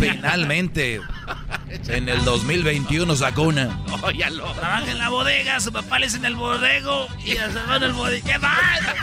[0.00, 1.02] Finalmente,
[1.88, 3.78] en el 2021 sacó una.
[3.86, 7.84] Trabaja en la bodega, su papá le es en el bodego y a su hermano
[7.86, 8.32] el bodega.
[8.32, 8.86] ¡Qué mal!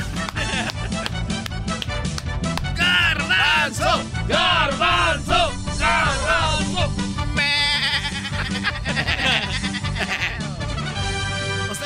[2.76, 4.04] ¡Garbanzo!
[4.28, 5.52] ¡Garbanzo!
[5.78, 7.03] ¡Garbanzo!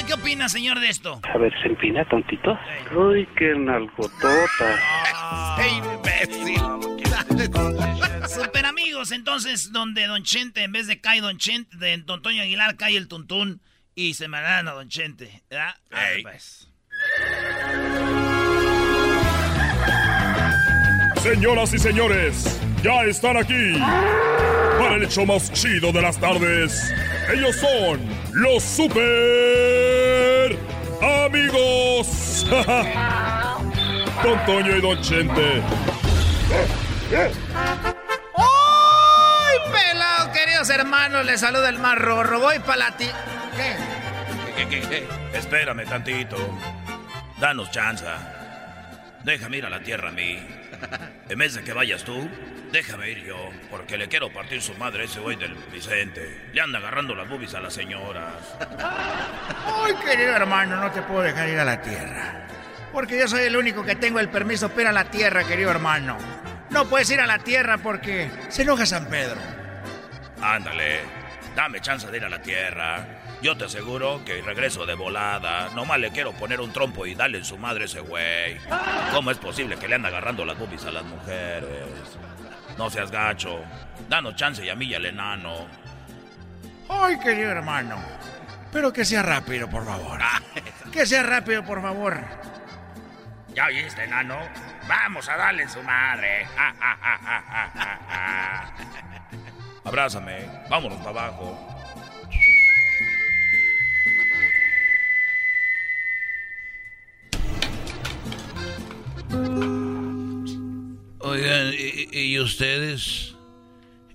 [0.08, 1.20] Qué opina, señor, de esto?
[1.24, 2.58] A ver, se empina, tontito.
[2.96, 4.80] Uy, qué nalgotota.
[8.28, 12.42] Super amigos, entonces, donde Don Chente, en vez de cae Don Chente, de Don Toño
[12.42, 13.62] Aguilar, cae el tuntún
[13.94, 15.44] y se me a Don Chente.
[15.50, 15.76] ¿verdad?
[15.92, 16.70] Árale, pues.
[21.22, 23.74] Señoras y señores, ya están aquí
[24.80, 26.94] para el hecho más chido de las tardes.
[27.30, 27.99] Ellos son
[28.34, 30.58] los super
[31.26, 32.45] amigos.
[34.24, 35.62] Don Toño y Don Chente.
[38.34, 41.26] ¡Ay, pelado, queridos hermanos!
[41.26, 42.40] Les saluda el más rorro.
[42.40, 43.10] Voy para la ti...
[43.56, 43.76] ¿Qué?
[44.56, 45.08] ¿Qué, qué, qué?
[45.38, 46.38] Espérame tantito.
[47.40, 48.36] Danos chanza.
[49.28, 50.40] Déjame ir a la tierra a mí.
[51.28, 52.30] En vez de que vayas tú,
[52.72, 53.49] déjame ir yo.
[53.70, 56.48] Porque le quiero partir su madre a ese güey del Vicente.
[56.54, 58.36] Le anda agarrando las boobies a las señoras.
[58.80, 60.78] ¡Ay, querido hermano!
[60.78, 62.48] No te puedo dejar ir a la tierra.
[62.94, 65.72] Porque yo soy el único que tengo el permiso para ir a la tierra, querido
[65.72, 66.18] hermano.
[66.70, 69.41] No puedes ir a la tierra porque se enoja San Pedro.
[70.41, 71.02] Ándale.
[71.54, 73.06] Dame chance de ir a la tierra.
[73.41, 75.69] Yo te aseguro que regreso de volada.
[75.76, 78.57] Nomás le quiero poner un trompo y darle en su madre ese güey.
[79.14, 82.18] ¿Cómo es posible que le anda agarrando las boobies a las mujeres?
[82.77, 83.59] No seas gacho.
[84.09, 85.68] Danos chance y a mí y al enano.
[86.89, 87.97] ¡Ay, querido hermano!
[88.72, 90.19] Pero que sea rápido, por favor.
[90.91, 92.18] Que sea rápido, por favor.
[93.53, 94.38] ¿Ya oíste, enano?
[94.88, 96.47] Vamos a darle en su madre.
[99.84, 100.49] Abrázame.
[100.69, 101.77] Vámonos para abajo.
[111.20, 113.36] Oigan, ¿y, ustedes?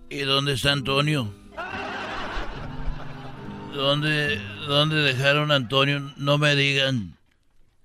[0.09, 1.33] ¿Y dónde está Antonio?
[3.75, 6.13] ¿Dónde, ¿Dónde dejaron a Antonio?
[6.17, 7.17] No me digan.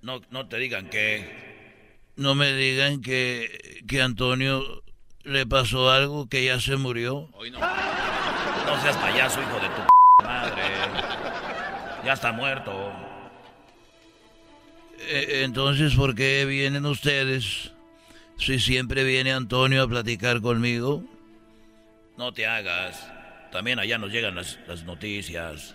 [0.02, 1.96] No, no te digan que.
[2.16, 4.82] No me digan que, que Antonio
[5.24, 7.28] le pasó algo, que ya se murió.
[7.32, 10.62] No seas payaso, hijo de tu madre.
[12.04, 13.07] Ya está muerto.
[15.10, 17.72] Eh, Entonces, ¿por qué vienen ustedes?
[18.36, 21.02] Si siempre viene Antonio a platicar conmigo.
[22.16, 23.10] No te hagas.
[23.50, 25.74] También allá nos llegan las, las noticias.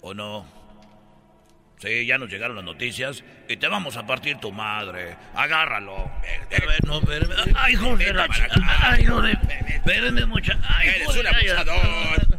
[0.00, 0.46] ¿O no?
[1.78, 5.16] Sí, ya nos llegaron las noticias y te vamos a partir tu madre.
[5.34, 5.96] Agárralo.
[5.96, 7.32] A ver, no, espérame.
[7.56, 8.28] Ay, hijo de la.
[8.80, 9.32] Ay, hijo de...
[9.32, 10.58] Espérame, mucha...
[10.62, 12.38] Ay, Eres un abusador.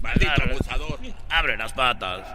[0.00, 0.98] Maldito abusador.
[1.28, 2.26] Abre las patas.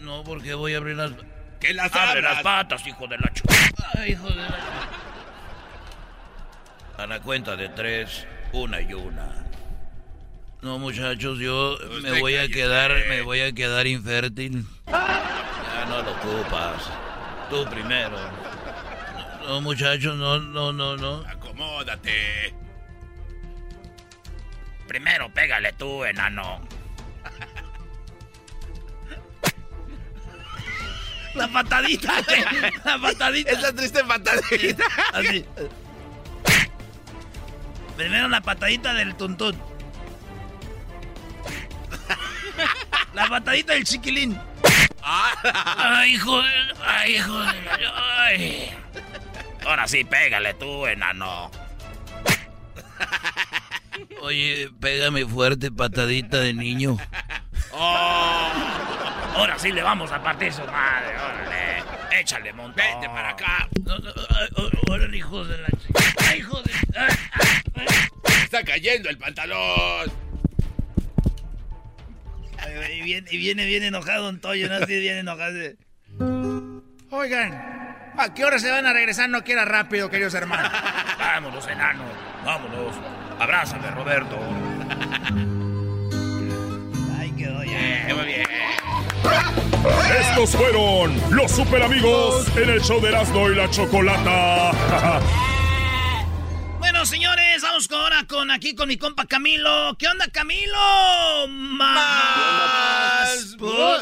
[0.00, 1.12] No, porque voy a abrir las...
[1.60, 2.34] Que las Abre abras.
[2.34, 3.32] las patas, hijo de la.
[3.98, 4.48] Ay, hijo de la...
[6.98, 9.44] A la cuenta de tres, una y una.
[10.62, 14.64] No, muchachos, yo me voy a quedar, me voy a quedar infértil.
[14.86, 16.90] Ya no lo ocupas.
[17.50, 18.16] Tú primero.
[19.46, 21.24] No, muchachos, no, no, no, no.
[21.28, 22.52] Acomódate.
[24.88, 26.60] Primero pégale tú, enano.
[31.38, 32.12] La patadita,
[32.84, 33.52] la patadita.
[33.52, 34.84] Esa triste patadita.
[35.12, 35.44] Así.
[37.96, 39.56] Primero la patadita del tuntún.
[43.14, 44.38] La patadita del chiquilín.
[45.02, 46.74] Ay, hijo de...
[46.84, 47.86] Ay, hijo de...
[47.94, 48.70] Ay.
[49.64, 51.50] Ahora sí, pégale tú, enano.
[54.22, 56.96] Oye, pégame fuerte, patadita de niño.
[57.72, 58.50] Oh.
[59.36, 62.20] Ahora sí le vamos a partir su madre, órale.
[62.20, 62.76] Échale, montón.
[62.76, 63.68] Vete para acá.
[64.56, 66.00] Oh, órale, hijo de la chica.
[66.28, 66.72] Ay, hijo de...
[68.42, 70.10] Está cayendo el pantalón.
[72.92, 74.74] Y viene, y viene bien enojado Don Toyo, ¿no?
[74.76, 75.54] Así bien enojado.
[77.10, 77.52] Oigan,
[78.16, 79.28] ¿a qué hora se van a regresar?
[79.30, 80.72] No quiera rápido, queridos hermanos.
[81.18, 82.04] Vámonos, enano.
[82.48, 82.96] Vámonos.
[83.38, 84.38] Abrázame, Roberto.
[87.18, 88.14] Ay, quedó ya.
[88.14, 88.46] Muy bien.
[90.18, 94.70] Estos fueron los super amigos en el show de Erasmo y la Chocolata.
[96.78, 99.94] Bueno, señores, vamos ahora con aquí con mi compa Camilo.
[99.98, 100.78] ¿Qué onda, Camilo?
[101.48, 103.56] Más.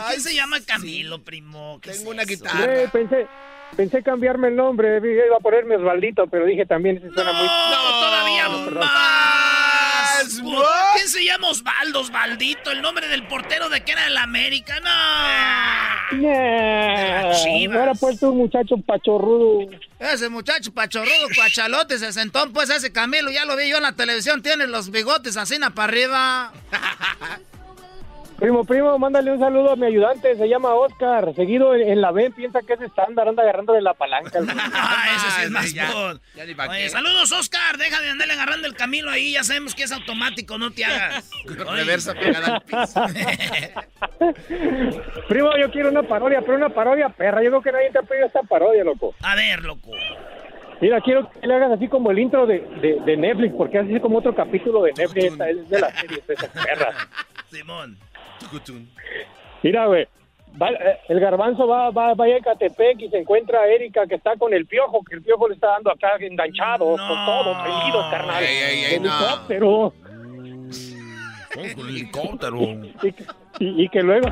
[0.08, 1.80] ¿Quién se llama Camilo, primo?
[1.82, 2.30] ¿Qué Tengo es una eso?
[2.30, 2.82] guitarra.
[2.82, 3.26] Eh, pensé,
[3.74, 7.46] pensé cambiarme el nombre, iba a ponerme Osvaldito, pero dije también ese suena muy...
[7.46, 8.86] No, todavía No, más.
[10.42, 10.66] Más.
[10.94, 12.70] ¿Quién se llama Osvaldo, Osvaldito?
[12.70, 14.80] El nombre del portero de que era el América.
[14.80, 14.90] No.
[17.42, 17.76] Chivas.
[17.76, 19.70] Ahora pues un muchacho pachorrudo.
[19.98, 23.92] Ese muchacho pachorrudo, cuachalote, se sentó, pues ese Camilo, ya lo vi yo en la
[23.92, 26.52] televisión, tiene los bigotes así na para arriba.
[28.38, 31.34] Primo, primo, mándale un saludo a mi ayudante, se llama Oscar.
[31.34, 34.38] Seguido en, en la B, piensa que es estándar, anda agarrando de la palanca.
[34.38, 35.90] el- Ah, ese sí es más ya,
[36.68, 37.78] Oye, saludos, Oscar.
[37.78, 39.32] Deja de andarle agarrando el camino ahí.
[39.32, 41.30] Ya sabemos que es automático, no te hagas.
[41.46, 43.02] Reversa pegada al piso.
[45.28, 47.42] primo, yo quiero una parodia, pero una parodia perra.
[47.42, 49.14] Yo creo que nadie te ha pedido esta parodia, loco.
[49.22, 49.90] A ver, loco.
[50.82, 53.98] Mira, quiero que le hagas así como el intro de, de, de Netflix, porque así
[53.98, 56.94] como otro capítulo de Netflix, esta es de la serie, de esas perras.
[57.50, 57.96] Simón.
[59.62, 60.06] Mira, güey.
[60.60, 64.14] va- eh, el garbanzo va, va, va a Ecatepec y se encuentra a Erika que
[64.14, 66.96] está con el piojo, que el piojo le está dando acá enganchado, con
[67.26, 68.42] todo, prendido, carnal.
[68.42, 69.10] Ey, ey, ey, no.
[69.12, 69.92] Helicóptero.
[71.54, 72.58] Con helicóptero.
[73.02, 73.24] Y, que-
[73.60, 74.28] y- y que luego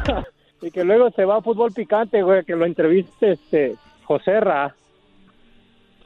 [0.63, 3.75] y que luego se va a fútbol picante, güey, que lo entreviste este
[4.05, 4.75] José Ra.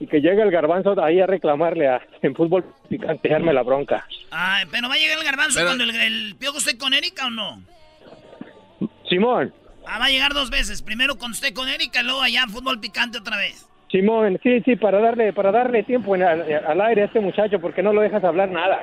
[0.01, 4.07] Y que llega el garbanzo ahí a reclamarle a, en fútbol picante, darme la bronca.
[4.31, 7.27] Ay, pero va a llegar el garbanzo Pero- cuando el, el piojo esté con Erika
[7.27, 7.61] o no.
[9.09, 9.53] Simón,
[9.91, 10.83] Ah, va a llegar dos veces.
[10.83, 13.67] Primero cuando esté con Erika, luego allá fútbol picante otra vez.
[13.91, 17.59] Simón, sí, sí, para darle, para darle tiempo en- al, al aire a este muchacho,
[17.59, 18.79] porque no lo dejas hablar nada.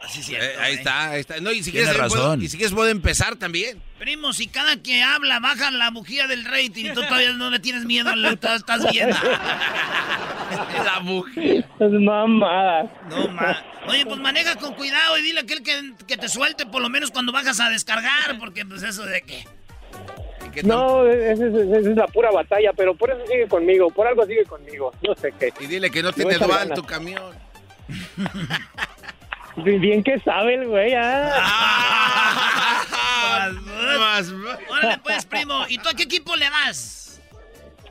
[0.00, 0.60] Así es Eh, cierto.
[0.60, 0.76] ahí ¿eh?
[0.76, 1.40] está, ahí está.
[1.40, 2.18] No, y si Tiene quieres, razón.
[2.18, 3.82] puedo- y si quieres puedo empezar también.
[3.98, 7.58] Primo, si cada que habla baja la bujía del rating y tú todavía no le
[7.58, 9.16] tienes miedo, estás estás viendo.
[10.84, 11.64] La mujer.
[11.78, 12.90] Es mamada.
[13.08, 13.56] No, ma.
[13.88, 16.88] Oye, pues maneja con cuidado y dile a aquel que, que te suelte por lo
[16.88, 19.44] menos cuando bajas a descargar, porque pues eso de que...
[20.52, 24.06] ¿Qué No, esa es, esa es la pura batalla, pero por eso sigue conmigo, por
[24.06, 25.52] algo sigue conmigo, no sé qué.
[25.60, 27.34] Y dile que no tiene dual tu camión.
[29.56, 31.98] Bien que sabe el güey, ah.
[33.98, 34.32] Más-
[34.70, 35.64] Órale pues, primo.
[35.68, 37.20] ¿Y tú a qué equipo le vas?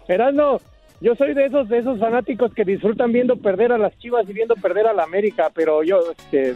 [0.07, 0.61] Erasmo,
[1.01, 4.33] yo soy de esos de esos fanáticos que disfrutan viendo perder a las Chivas y
[4.33, 6.55] viendo perder a la América, pero yo este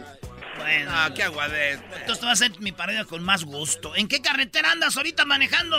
[0.58, 1.80] Bueno, Ah, qué aguadez.
[2.00, 3.94] entonces te va a hacer mi parodia con más gusto.
[3.94, 5.76] ¿En qué carretera andas ahorita manejando?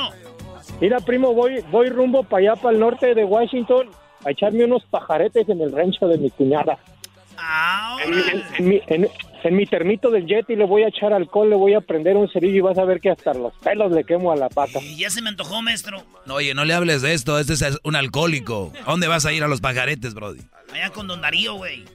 [0.80, 3.90] Mira, primo, voy voy rumbo para allá para el norte de Washington
[4.26, 6.78] a echarme unos pajaretes en el rancho de mi cuñada.
[7.38, 9.10] Ah, En, en mi, en-
[9.44, 12.16] en mi termito del jet y le voy a echar alcohol, le voy a prender
[12.16, 14.80] un cerillo y vas a ver que hasta los pelos le quemo a la pata.
[14.82, 16.04] Y ya se me antojó, maestro.
[16.26, 18.74] No, oye, no le hables de esto, este es un alcohólico.
[18.86, 20.42] ¿A dónde vas a ir a los pajaretes, Brody?
[20.74, 21.86] Allá con Don Darío, güey.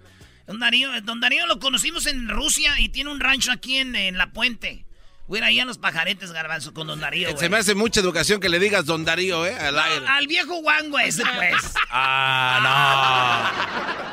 [0.46, 4.18] Don Darío, don Darío lo conocimos en Rusia y tiene un rancho aquí en, en
[4.18, 4.84] La Puente.
[5.28, 8.48] Hubiera ahí a los pajaretes, garbanzo, con Don Darío, Se me hace mucha educación que
[8.48, 9.54] le digas Don Darío, ¿eh?
[9.54, 10.04] Al aire.
[10.08, 11.74] Al viejo guango ese, pues.
[11.90, 13.50] Ah,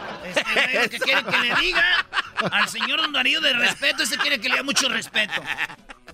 [0.36, 1.84] Este, ¿Qué quiere que le diga?
[2.52, 5.42] Al señor Don Darío de respeto, ese quiere que le dé mucho respeto.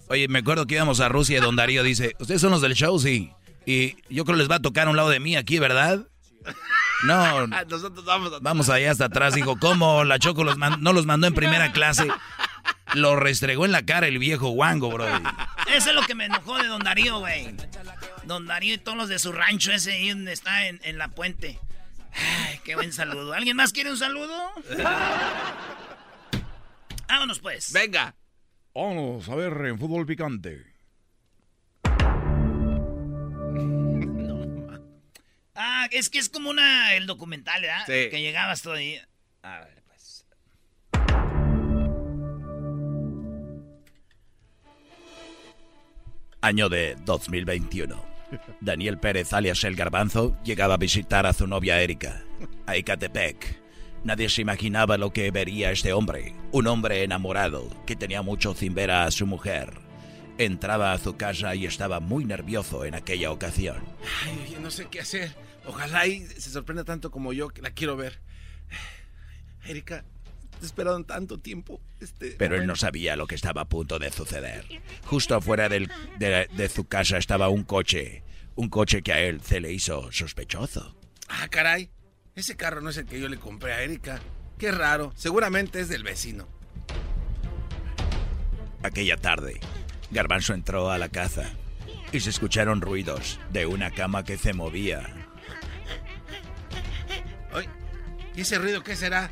[0.07, 2.73] Oye, me acuerdo que íbamos a Rusia y Don Darío dice, ¿ustedes son los del
[2.75, 2.97] show?
[2.99, 3.31] Sí.
[3.65, 6.07] Y yo creo les va a tocar a un lado de mí aquí, ¿verdad?
[7.03, 8.39] No, Nosotros vamos a...
[8.39, 9.33] vamos allá hasta atrás.
[9.33, 10.03] Dijo, ¿cómo?
[10.03, 12.07] La Choco los man- no los mandó en primera clase.
[12.93, 15.07] Lo restregó en la cara el viejo guango, bro.
[15.73, 17.55] Eso es lo que me enojó de Don Darío, güey.
[18.25, 21.09] Don Darío y todos los de su rancho ese ahí donde está en, en la
[21.09, 21.59] puente.
[22.15, 23.33] Ay, qué buen saludo.
[23.33, 24.51] ¿Alguien más quiere un saludo?
[27.07, 27.71] Vámonos pues.
[27.73, 28.15] Venga.
[28.73, 30.75] Vamos a ver en fútbol picante.
[35.55, 37.85] Ah, es que es como una el documental, ¿verdad?
[37.85, 38.09] Sí.
[38.09, 38.99] Que llegabas todo ahí.
[39.41, 40.25] A ver, pues.
[46.41, 48.14] Año de 2021.
[48.61, 52.23] Daniel Pérez, alias El Garbanzo, llegaba a visitar a su novia Erika,
[52.65, 53.61] a Ecatepec.
[54.03, 58.75] Nadie se imaginaba lo que vería este hombre, un hombre enamorado que tenía mucho sin
[58.75, 59.73] ver a su mujer.
[60.37, 63.83] Entraba a su casa y estaba muy nervioso en aquella ocasión.
[64.23, 65.35] Ay, oye, no sé qué hacer.
[65.65, 68.19] Ojalá y se sorprenda tanto como yo, que la quiero ver.
[69.65, 70.05] Erika,
[70.61, 71.79] en tanto tiempo.
[71.99, 74.65] Este Pero él no sabía lo que estaba a punto de suceder.
[75.05, 78.23] Justo afuera del- de, de su casa estaba un coche,
[78.55, 80.95] un coche que a él se le hizo sospechoso.
[81.27, 81.89] Ah, caray.
[82.35, 84.19] Ese carro no es el que yo le compré a Erika.
[84.57, 85.13] Qué raro.
[85.15, 86.47] Seguramente es del vecino.
[88.83, 89.59] Aquella tarde,
[90.11, 91.51] Garbanzo entró a la casa
[92.11, 95.11] y se escucharon ruidos de una cama que se movía.
[98.35, 99.31] ¿y ese ruido qué será?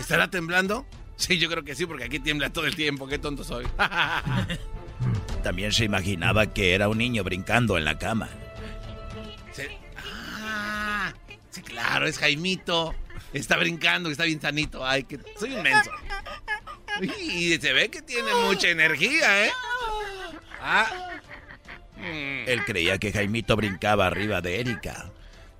[0.00, 0.86] ¿Estará temblando?
[1.16, 3.06] Sí, yo creo que sí, porque aquí tiembla todo el tiempo.
[3.06, 3.66] Qué tonto soy.
[5.42, 8.28] También se imaginaba que era un niño brincando en la cama.
[9.52, 9.70] Se-
[10.42, 11.12] Ah,
[11.50, 12.94] sí, claro, es Jaimito.
[13.32, 14.84] Está brincando, está bien sanito.
[14.84, 15.90] Ay, que soy un menso.
[17.22, 19.50] Y se ve que tiene mucha energía, ¿eh?
[20.60, 20.86] Ah.
[21.96, 22.48] Mm.
[22.48, 25.10] Él creía que Jaimito brincaba arriba de Erika.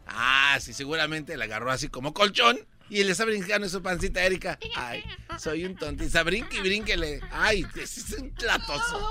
[0.07, 2.59] Ah, sí, seguramente la agarró así como colchón
[2.91, 4.59] y le está brincando en su pancita a Erika.
[4.77, 5.03] Ay,
[5.39, 6.23] soy un tontista.
[6.23, 7.21] Brinque y brínquele.
[7.33, 9.11] Ay, es un platoso.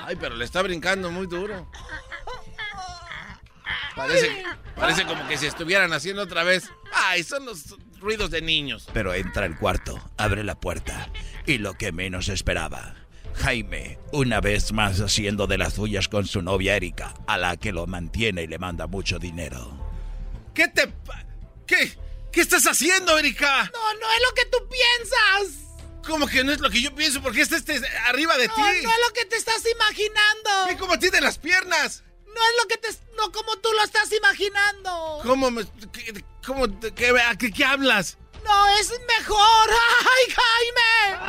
[0.00, 1.70] Ay, pero le está brincando muy duro.
[3.94, 4.42] Parece,
[4.74, 6.70] parece como que si estuvieran haciendo otra vez.
[6.92, 8.88] Ay, son los ruidos de niños.
[8.92, 11.08] Pero entra al cuarto, abre la puerta
[11.46, 12.94] y lo que menos esperaba.
[13.34, 17.72] Jaime, una vez más haciendo de las suyas con su novia Erika, a la que
[17.72, 19.78] lo mantiene y le manda mucho dinero.
[20.54, 20.86] ¿Qué te...
[20.88, 21.24] pa-
[21.66, 21.92] ¿Qué?
[22.32, 23.70] ¿Qué estás haciendo, Erika?
[23.72, 25.58] No, no es lo que tú piensas.
[26.06, 27.22] ¿Cómo que no es lo que yo pienso?
[27.22, 28.60] ¿Por qué está este arriba de No, ti?
[28.60, 30.66] no es lo que te estás imaginando.
[30.66, 32.02] Ve cómo tiene las piernas.
[32.26, 32.88] No es lo que te...
[33.16, 35.20] No como tú lo estás imaginando.
[35.22, 35.64] ¿Cómo me...
[35.92, 36.68] qué- ¿Cómo...
[36.80, 38.16] te- ¿Qué, a qué, qué hablas?
[38.42, 39.70] No, es mejor.
[40.00, 41.20] ¡Ay, Jaime!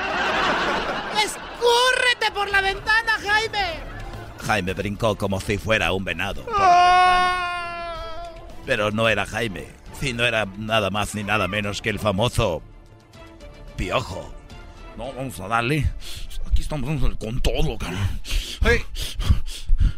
[1.24, 3.84] ¡Escúrrete por la ventana, Jaime!
[4.46, 6.44] Jaime brincó como si fuera un venado.
[6.46, 8.32] por la Ah.
[8.34, 8.64] ventana.
[8.66, 9.68] Pero no era Jaime,
[10.00, 12.62] sino era nada más ni nada menos que el famoso
[13.76, 14.34] Piojo.
[14.98, 15.90] No, vamos a darle.
[16.46, 18.22] Aquí estamos con todo, cabrón.
[18.62, 18.86] Oye,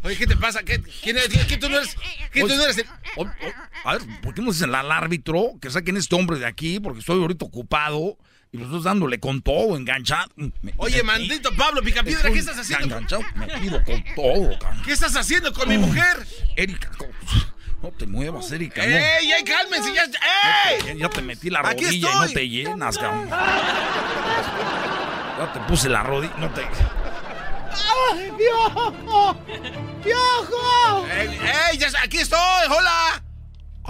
[0.04, 0.64] oye, ¿qué te pasa?
[0.64, 1.46] ¿Qué, quién eres?
[1.46, 1.96] ¿Qué tú no eres?
[2.32, 2.78] ¿Qué tú no eres?
[2.78, 3.30] el- O- o-
[3.84, 6.80] a ver, ¿por qué no dicen al árbitro que saquen este hombre de aquí?
[6.80, 8.18] Porque estoy ahorita ocupado
[8.54, 10.30] y los dos dándole con todo, enganchado.
[10.38, 12.86] Me- Oye, me- maldito Pablo Picapiedra, ¿qué estás haciendo?
[12.86, 14.82] Enganchado, metido con todo, cabrón.
[14.86, 16.26] ¿Qué estás haciendo con mi mujer?
[16.56, 16.90] Erika,
[17.86, 18.82] no te muevas, Erika.
[18.86, 18.90] no.
[18.96, 19.94] ¡Ey, ey, cálmense!
[19.94, 20.06] ¡Ya!
[20.08, 20.98] Ya, ¡Ey!
[20.98, 23.30] ya te metí la Aquí rodilla y no te llenas, cabrón.
[25.38, 26.62] Ya te puse la rodilla, no te...
[26.64, 29.36] ¡Ay, piojo!
[30.04, 31.06] ¡Piojo!
[31.12, 31.40] ¡Ey,
[31.72, 32.40] ey, ya, aquí estoy!
[32.70, 33.24] ¡Hola!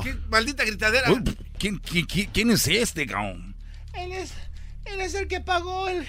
[0.03, 1.11] ¡Qué maldita gritadera!
[1.11, 1.23] Uy,
[1.57, 3.55] ¿Quién, quién, quién- quién es este, cabrón?
[3.93, 4.33] Él es,
[4.85, 6.05] él es el que pagó el,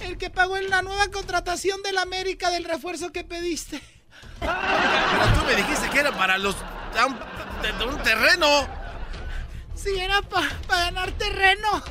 [0.00, 3.80] el que pagó en la nueva contratación del América del refuerzo que pediste.
[4.38, 4.52] Pero
[5.34, 6.54] tú me dijiste que era para los...
[7.06, 7.18] un,
[7.62, 8.68] de- de un terreno.
[9.74, 11.82] Si era para ganar terreno.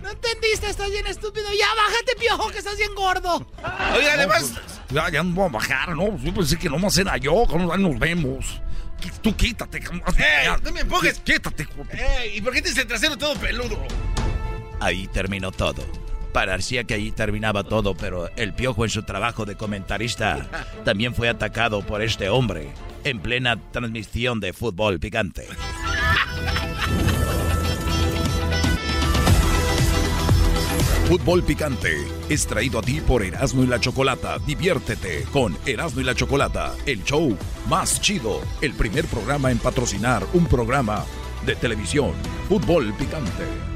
[0.00, 0.68] ¿No entendiste?
[0.68, 1.46] Estás bien estúpido.
[1.58, 3.46] Ya bájate, piojo, que estás bien gordo.
[3.96, 4.50] Oye, además...
[4.50, 6.16] No, pues, ya, ya no voy a bajar, ¿no?
[6.18, 8.60] Yo pensé que nomás era yo, ahí nos vemos.
[9.20, 9.78] Tú quítate.
[9.78, 11.18] ¡Ey, no me empujes!
[11.20, 11.66] Quítate.
[11.92, 12.36] ¡Ey!
[12.36, 13.78] ¿Y por qué tienes el trasero todo peludo?
[14.80, 15.84] Ahí terminó todo.
[16.32, 20.46] Parecía que ahí terminaba todo, pero el piojo en su trabajo de comentarista
[20.84, 22.70] también fue atacado por este hombre
[23.04, 25.46] en plena transmisión de fútbol picante.
[31.12, 34.38] Fútbol Picante es traído a ti por Erasmo y la Chocolata.
[34.38, 37.36] Diviértete con Erasmo y la Chocolata, el show
[37.68, 41.04] más chido, el primer programa en patrocinar un programa
[41.44, 42.12] de televisión.
[42.48, 43.71] Fútbol Picante.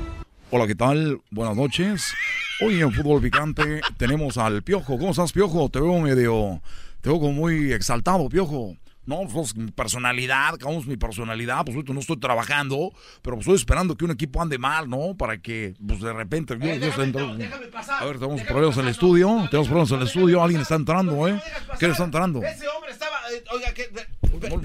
[0.51, 1.21] Hola, ¿qué tal?
[1.31, 2.15] Buenas noches.
[2.61, 4.99] Hoy en Fútbol Picante tenemos al Piojo.
[4.99, 5.69] ¿Cómo estás, Piojo?
[5.69, 6.63] Te veo medio...
[7.01, 8.77] Te veo como muy exaltado, Piojo.
[9.05, 12.91] No, pues mi personalidad, es mi personalidad, pues ahorita no estoy trabajando,
[13.23, 15.17] pero pues estoy esperando que un equipo ande mal, ¿no?
[15.17, 18.03] Para que, pues de repente, Eh, yo déjame, no, déjame pasar.
[18.03, 21.29] A ver, tenemos problemas en el estudio, tenemos problemas en el estudio, alguien está entrando,
[21.29, 21.41] ¿eh?
[21.79, 22.43] ¿Quién está entrando?
[22.43, 23.17] Ese hombre estaba.
[23.33, 23.89] eh, oiga, que.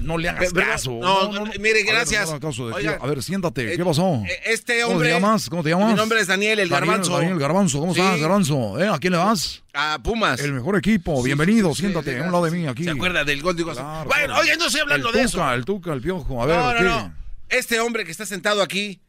[0.02, 0.92] No, le hagas caso.
[1.00, 2.20] No, no, mire, A ver, gracias.
[2.22, 4.22] no le hagas caso de Oiga, a ver, siéntate, eh, ¿qué pasó?
[4.26, 5.08] eh, Este ¿Cómo hombre.
[5.08, 5.48] te llamas?
[5.50, 5.88] ¿Cómo te llamas?
[5.88, 7.16] Mi nombre es Daniel, el Daniel, Garbanzo.
[7.18, 8.20] Daniel Garbanzo, ¿cómo estás, Sí.
[8.20, 8.80] Garbanzo?
[8.80, 8.88] ¿Eh?
[8.88, 9.62] ¿A quién le vas?
[9.74, 10.40] A Pumas.
[10.40, 12.84] El mejor equipo, Sí, bienvenido, sí, siéntate a un lado de mí aquí.
[12.84, 13.56] ¿Se acuerda del gol?
[13.56, 15.52] Digo, Claro, bueno, oye, no estoy hablando el de tuca, eso.
[15.54, 16.84] El Tuca, el Piojo, a ver, no, no, ¿qué?
[16.84, 17.14] no.
[17.48, 19.00] Este hombre que está sentado aquí,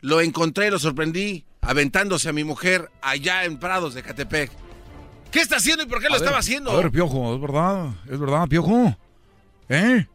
[0.00, 4.50] lo encontré, lo sorprendí, aventándose a mi mujer allá en Prados de Catepec.
[5.30, 6.70] ¿Qué está haciendo y por qué lo A ver, estaba haciendo?
[6.72, 7.86] A ver, Piojo, ¿es verdad?
[8.10, 8.96] ¿Es verdad, Piojo?
[9.68, 10.06] ¿Eh?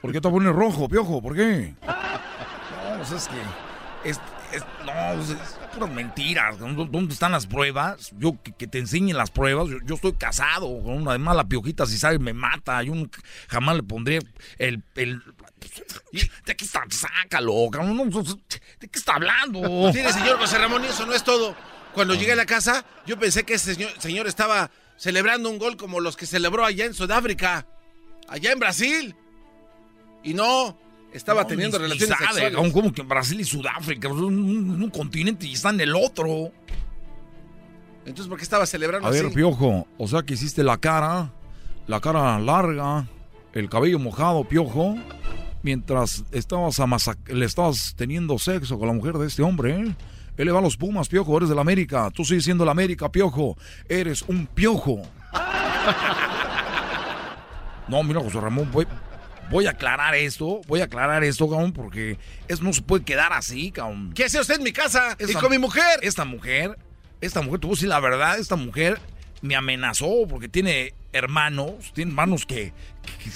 [0.00, 1.20] ¿Por qué te pones rojo, Piojo?
[1.22, 1.74] ¿Por qué?
[1.86, 4.08] No, pues es que...
[4.10, 4.20] Es,
[4.52, 6.58] es- no, pues es puras mentiras.
[6.58, 8.12] ¿Dó- ¿Dónde están las pruebas?
[8.18, 9.68] Yo que, te enseñen las pruebas.
[9.84, 11.10] Yo, estoy casado con una.
[11.12, 12.82] Además, la piojita, si sabe, me mata.
[12.82, 14.20] Yo nunca- jamás le pondría
[14.58, 14.82] el...
[14.96, 15.22] el
[16.46, 16.82] ¿De qué está?
[16.90, 17.54] Sácalo.
[17.72, 18.36] No, pues,
[18.78, 19.60] ¿De qué está hablando?
[19.92, 21.56] Mire, señor José Ramón, y eso no es todo.
[21.94, 26.00] Cuando llegué a la casa, yo pensé que ese señor estaba celebrando un gol como
[26.00, 27.66] los que celebró allá en Sudáfrica,
[28.28, 29.14] allá en Brasil.
[30.22, 30.76] Y no,
[31.12, 32.54] estaba No, teniendo ni- ni relaciones sabe, sexuales.
[32.56, 36.50] cabrón, como que Brasil y Sudáfrica, son un, un continente y están en el otro.
[38.06, 39.34] Entonces, ¿por qué estaba celebrando A ver, así?
[39.34, 41.32] Piojo, o sea que hiciste la cara,
[41.86, 43.06] la cara larga,
[43.54, 44.96] el cabello mojado, Piojo,
[45.62, 49.94] mientras estabas amasa- le estabas teniendo sexo con la mujer de este hombre, ¿eh?
[50.36, 52.10] Él le va a los Pumas, Piojo, eres del América.
[52.12, 53.56] Tú sigues siendo el América, Piojo.
[53.88, 55.00] Eres un Piojo.
[57.88, 58.86] No, mira, José Ramón, voy,
[59.50, 63.32] voy a aclarar esto, voy a aclarar esto, cabrón, porque eso no se puede quedar
[63.32, 64.12] así, cabrón.
[64.14, 65.16] ¿Qué hace usted en mi casa?
[65.20, 66.00] y Esta- con mi mujer.
[66.02, 66.78] Esta mujer,
[67.20, 68.98] esta mujer, te voy a decir la verdad, esta mujer
[69.42, 72.72] me amenazó porque tiene hermanos, tiene hermanos que,
[73.22, 73.30] que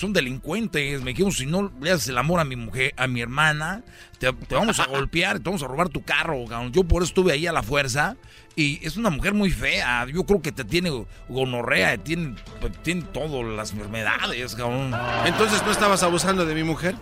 [0.00, 1.02] son delincuentes.
[1.02, 3.84] Me dijeron, si no le haces el amor a mi mujer, a mi hermana,
[4.18, 6.72] te, te vamos a golpear, te vamos a robar tu carro, cabrón.
[6.72, 8.16] Yo por eso estuve ahí a la fuerza.
[8.56, 10.06] Y es una mujer muy fea.
[10.06, 10.90] Yo creo que te tiene
[11.28, 12.34] gonorrea, tiene,
[12.82, 14.92] tiene todas las enfermedades, cabrón.
[15.24, 16.94] Entonces, ¿no estabas abusando de mi mujer?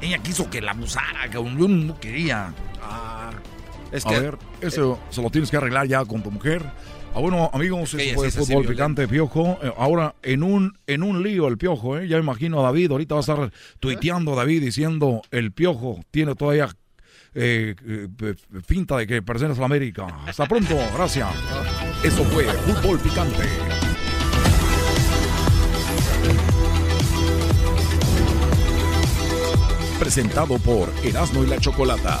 [0.00, 1.58] Ella quiso que la abusara, cabrón.
[1.58, 2.52] Yo no quería.
[2.82, 3.30] Ah,
[3.92, 6.62] es A ver, eso se lo tienes que arreglar ya con tu mujer.
[7.14, 9.58] Ah, bueno, amigos, eso fue sí fútbol picante, Piojo.
[9.62, 12.06] Eh, ahora, en un, en un lío el Piojo, ¿eh?
[12.08, 16.34] Ya me imagino a David, ahorita va a estar tuiteando David diciendo, el Piojo tiene
[16.34, 16.68] todavía
[17.34, 18.34] eh, eh, p-
[18.66, 20.06] pinta de que perteneces a la América.
[20.26, 21.28] Hasta pronto, gracias.
[22.02, 23.44] Eso fue fútbol picante.
[29.98, 32.20] Presentado por Erasmo y la Chocolata.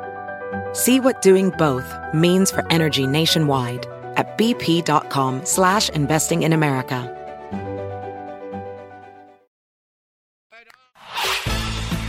[0.73, 3.85] See what doing both means for energy nationwide
[4.15, 7.17] at bp.com slash investing in America.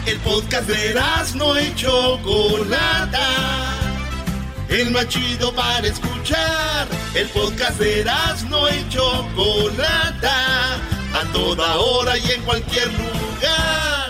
[0.07, 0.95] El podcast de
[1.37, 3.29] no y Chocolata.
[4.69, 6.87] El más chido para escuchar.
[7.15, 8.05] El podcast de
[8.49, 10.75] no y Chocolata.
[11.15, 14.02] A toda hora y en cualquier lugar.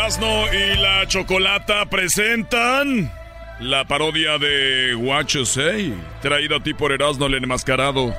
[0.00, 3.12] Erasno y la Chocolata presentan
[3.58, 8.16] la parodia de What You Say, traída a ti por Erasno el enmascarado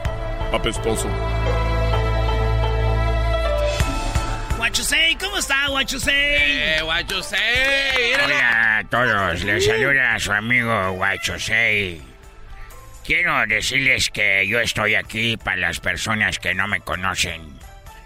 [0.53, 1.07] apestoso.
[4.59, 5.15] What you say?
[5.15, 6.13] ¿Cómo está, what you say?
[6.13, 8.13] Eh, what you say?
[8.13, 11.99] Hola a todos, les saluda a su amigo Guachosei.
[13.03, 17.41] Quiero decirles que yo estoy aquí para las personas que no me conocen.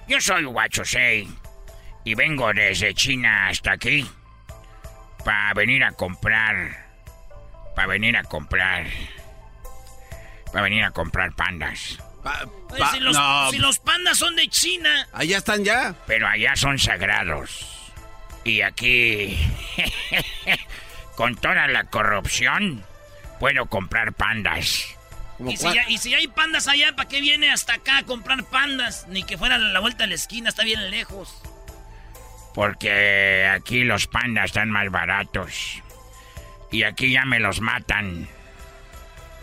[0.08, 1.28] Yo soy Guachosei
[2.06, 4.08] y vengo desde China hasta aquí
[5.26, 6.86] para venir a comprar,
[7.76, 8.86] para venir a comprar,
[10.54, 11.98] para venir a comprar pandas.
[12.70, 13.18] Oye, si, los,
[13.52, 15.08] si los pandas son de China.
[15.14, 15.96] Allá están ya.
[16.08, 17.66] Pero allá son sagrados.
[18.44, 19.38] Y aquí,
[21.16, 22.84] con toda la corrupción,
[23.40, 24.96] puedo comprar pandas.
[25.40, 28.44] ¿Y si, ya, y si hay pandas allá, ¿para qué viene hasta acá a comprar
[28.46, 29.08] pandas?
[29.10, 31.36] Ni que fuera a la vuelta de la esquina, está bien lejos.
[32.56, 35.84] Porque aquí los pandas están más baratos.
[36.72, 38.30] Y aquí ya me los matan.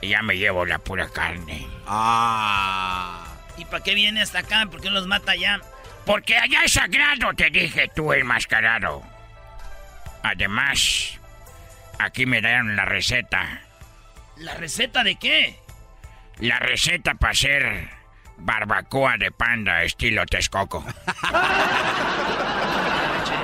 [0.01, 1.67] Y ya me llevo la pura carne.
[1.87, 3.25] Ah.
[3.59, 4.67] ¿Y para qué viene hasta acá?
[4.71, 5.61] ¿Por qué los mata allá?
[6.07, 9.03] Porque allá es sagrado, te dije tú, enmascarado.
[10.23, 11.21] Además,
[11.99, 13.61] aquí me dieron la receta.
[14.37, 15.59] ¿La receta de qué?
[16.39, 17.91] La receta para hacer
[18.39, 20.85] barbacoa de panda estilo Texcoco.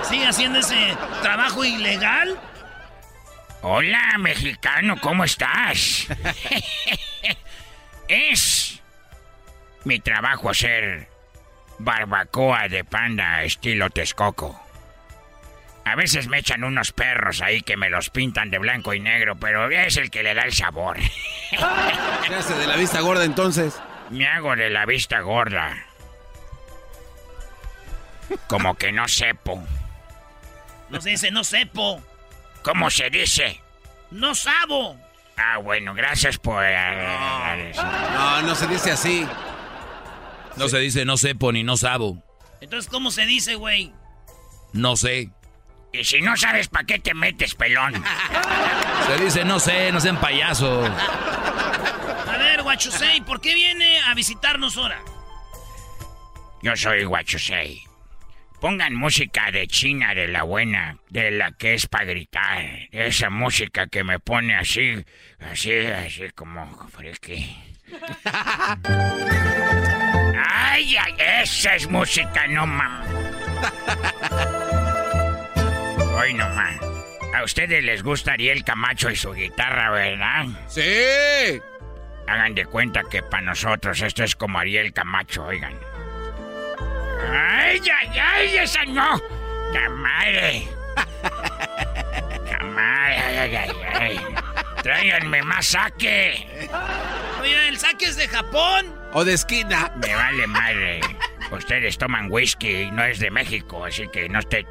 [0.08, 2.38] ¿Sigue haciendo ese trabajo ilegal?
[3.60, 6.06] Hola, mexicano, ¿cómo estás?
[8.08, 8.80] es
[9.84, 11.08] mi trabajo hacer
[11.78, 14.58] barbacoa de panda estilo Texcoco.
[15.84, 19.36] A veces me echan unos perros ahí que me los pintan de blanco y negro,
[19.36, 20.96] pero es el que le da el sabor.
[21.50, 23.78] ¿Qué hace de la vista gorda entonces?
[24.10, 25.76] Me hago de la vista gorda.
[28.46, 29.62] Como que no sepo.
[30.90, 32.02] No se dice no sepo.
[32.62, 33.60] ¿Cómo se dice?
[34.10, 34.96] No sabo.
[35.36, 36.62] Ah, bueno, gracias por...
[36.64, 39.26] No, no se dice así.
[40.56, 42.22] No se dice no sepo ni no sabo.
[42.60, 43.92] Entonces, ¿cómo se dice, güey?
[44.72, 45.30] No sé.
[45.92, 47.94] Y si no sabes para qué te metes, pelón.
[49.06, 50.90] Se dice no sé, no sean payasos.
[50.90, 55.00] A ver, Guachusei, ¿por qué viene a visitarnos ahora?
[56.62, 57.87] Yo soy Guachusei.
[58.60, 62.88] Pongan música de China, de la buena, de la que es para gritar.
[62.90, 65.04] Esa música que me pone así,
[65.38, 67.56] así, así como friki.
[70.34, 73.08] ay, ay, esa es música, no mames.
[76.16, 76.80] Hoy nomás.
[77.34, 80.46] A ustedes les gusta Ariel Camacho y su guitarra, ¿verdad?
[80.66, 81.60] Sí.
[82.26, 85.87] Hagan de cuenta que para nosotros esto es como Ariel Camacho, oigan.
[87.20, 88.56] ¡Ay, ay, ay!
[88.58, 89.20] ¡Esa no!
[89.72, 90.68] ¡La madre!
[92.50, 93.16] ¡La madre!
[93.16, 94.20] ¡Ay, ay, ay!
[94.82, 96.68] ¡Tráiganme más saque!
[97.40, 98.86] Oye, ¿el saque es de Japón?
[99.12, 99.92] ¿O de esquina?
[99.96, 101.00] Me vale madre.
[101.50, 104.66] Ustedes toman whisky y no es de México, así que no esté...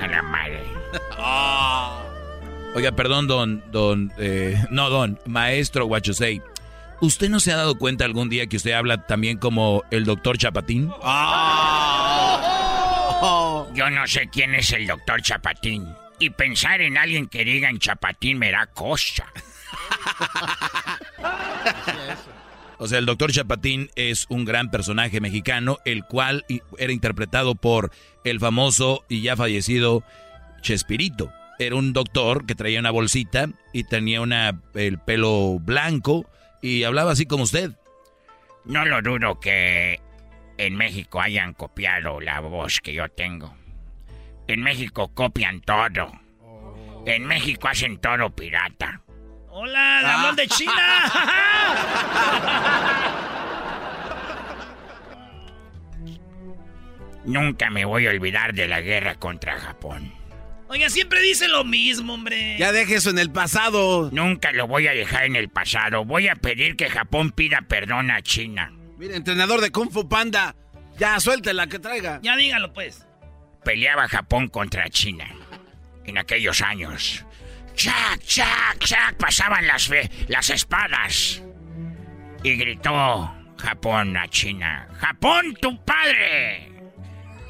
[0.00, 0.62] A la madre.
[2.74, 6.42] Oiga, perdón, don, don, eh, no, don, maestro Guachosei.
[7.00, 10.38] ¿Usted no se ha dado cuenta algún día que usted habla también como el doctor
[10.38, 10.90] Chapatín?
[13.74, 15.86] Yo no sé quién es el doctor Chapatín.
[16.18, 19.26] Y pensar en alguien que diga en Chapatín me da cosa.
[22.78, 26.44] O sea, el doctor Chapatín es un gran personaje mexicano, el cual
[26.76, 27.90] era interpretado por
[28.24, 30.02] el famoso y ya fallecido
[30.60, 31.32] Chespirito.
[31.58, 36.26] Era un doctor que traía una bolsita y tenía una, el pelo blanco
[36.64, 37.72] y hablaba así como usted.
[38.64, 40.00] No lo dudo que
[40.56, 43.54] en México hayan copiado la voz que yo tengo.
[44.46, 46.10] En México copian todo.
[47.04, 49.02] En México hacen todo pirata.
[49.50, 50.72] ¡Hola, Ramón de China!
[57.26, 60.14] Nunca me voy a olvidar de la guerra contra Japón.
[60.74, 62.56] Oiga, siempre dice lo mismo, hombre.
[62.58, 64.10] Ya deje eso en el pasado.
[64.12, 66.04] Nunca lo voy a dejar en el pasado.
[66.04, 68.72] Voy a pedir que Japón pida perdón a China.
[68.98, 70.56] Mire, entrenador de Kung Fu Panda.
[70.98, 72.18] Ya, suéltela que traiga.
[72.24, 73.06] Ya dígalo, pues.
[73.64, 75.32] Peleaba Japón contra China.
[76.06, 77.24] En aquellos años.
[77.76, 79.16] ¡Chac, chac, chac!
[79.16, 81.40] Pasaban las, fe- las espadas.
[82.42, 84.88] Y gritó Japón a China.
[84.98, 86.73] ¡Japón, tu padre!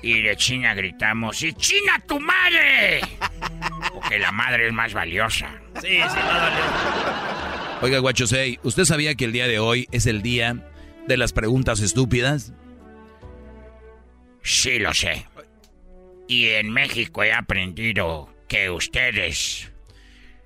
[0.05, 3.01] Y de China gritamos, ¡y China, tu madre!
[3.91, 5.51] Porque la madre es más valiosa.
[5.81, 7.81] Sí, sí, no dolió.
[7.81, 10.59] Oiga, Guachosei, ¿usted sabía que el día de hoy es el día
[11.09, 12.53] de las preguntas estúpidas?
[14.43, 15.27] Sí, lo sé.
[16.29, 19.73] Y en México he aprendido que ustedes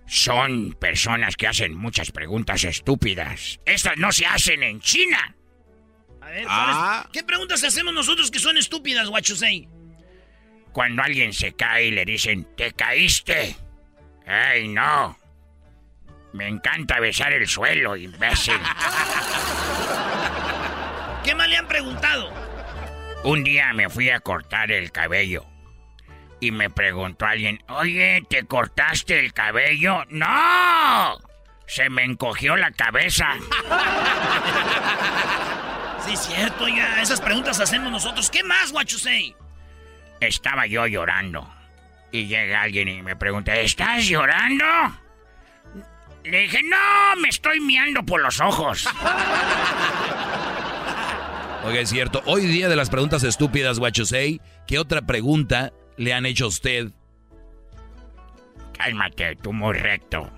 [0.06, 3.58] son personas que hacen muchas preguntas estúpidas.
[3.64, 5.34] Estas no se hacen en China.
[6.28, 7.00] A ver, Ah.
[7.04, 9.66] ¿cuáles- ¿qué preguntas hacemos nosotros que son estúpidas, Guachusei?
[10.72, 13.56] Cuando alguien se cae y le dicen, ¿te caíste?
[14.26, 15.18] ¡Ay, no!
[16.34, 18.60] Me encanta besar el suelo, imbécil.
[21.24, 22.30] ¿Qué más le han preguntado?
[23.24, 25.46] Un día me fui a cortar el cabello.
[26.40, 30.04] Y me preguntó alguien, oye, ¿te cortaste el cabello?
[30.10, 31.18] ¡No!
[31.66, 33.28] Se me encogió la cabeza.
[36.08, 37.02] Sí, cierto, ya.
[37.02, 38.30] Esas preguntas hacemos nosotros.
[38.30, 39.36] ¿Qué más, Guachusei?
[40.20, 41.46] Estaba yo llorando.
[42.10, 44.64] Y llega alguien y me pregunta, ¿estás llorando?
[46.24, 48.88] Le dije, no, me estoy miando por los ojos.
[51.64, 52.22] Oiga, es cierto.
[52.24, 56.88] Hoy día de las preguntas estúpidas, Guachusei, ¿qué otra pregunta le han hecho a usted?
[58.78, 60.32] Cálmate, tú muy recto.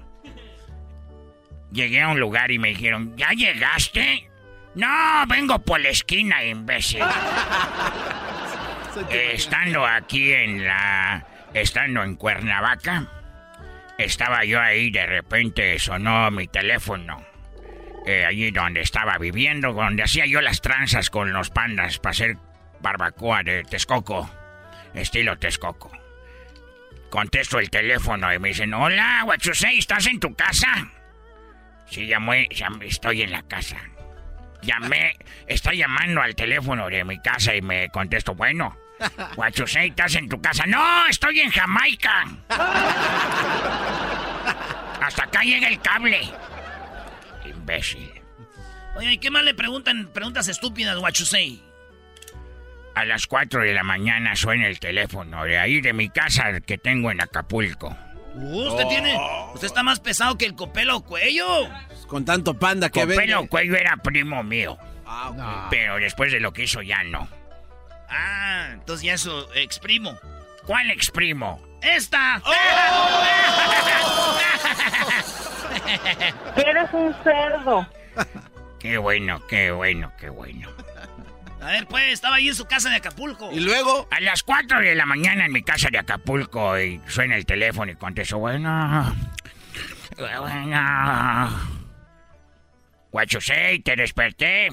[1.70, 4.29] Llegué a un lugar y me dijeron, ¿ya llegaste?
[4.74, 7.02] No, vengo por la esquina, imbécil.
[9.10, 11.26] estando aquí en la...
[11.52, 13.08] Estando en Cuernavaca,
[13.98, 17.24] estaba yo ahí, de repente sonó mi teléfono.
[18.06, 22.36] Eh, allí donde estaba viviendo, donde hacía yo las tranzas con los pandas para hacer
[22.80, 24.30] barbacoa de Texcoco,
[24.94, 25.90] estilo Texcoco.
[27.10, 30.88] Contesto el teléfono y me dicen, hola, Huachusei, ¿estás en tu casa?
[31.86, 32.48] Sí, llamé,
[32.82, 33.76] estoy en la casa.
[34.62, 35.16] Llamé,
[35.46, 38.76] está llamando al teléfono de mi casa y me contesto, bueno,
[39.36, 40.66] Huachusei, ¿estás en tu casa?
[40.66, 42.24] No, estoy en Jamaica.
[45.00, 46.20] Hasta acá llega el cable.
[47.44, 48.10] Imbécil.
[48.96, 51.62] Oye, ¿y qué más le preguntan preguntas estúpidas, Huachusei?
[52.94, 56.76] A las 4 de la mañana suena el teléfono de ahí de mi casa que
[56.76, 57.96] tengo en Acapulco.
[58.34, 59.16] Uh, usted tiene.
[59.54, 61.68] Usted está más pesado que el Copelo Cuello.
[62.10, 64.76] Con tanto panda que Copelo Cuello era primo mío.
[65.06, 67.28] Ah, Pero después de lo que hizo ya no.
[68.08, 70.18] Ah, entonces ya eso exprimo.
[70.66, 71.62] ¿Cuál exprimo?
[71.80, 72.42] ¡Esta!
[72.44, 74.38] ¡Oh!
[76.56, 77.86] Eres un cerdo.
[78.80, 80.68] Qué bueno, qué bueno, qué bueno.
[81.62, 83.52] A ver, pues, estaba ahí en su casa de Acapulco.
[83.52, 84.08] Y luego.
[84.10, 87.92] A las 4 de la mañana en mi casa de Acapulco y suena el teléfono
[87.92, 89.14] y contesto, bueno.
[90.18, 91.79] Bueno.
[93.10, 94.70] Guachusei, te desperté.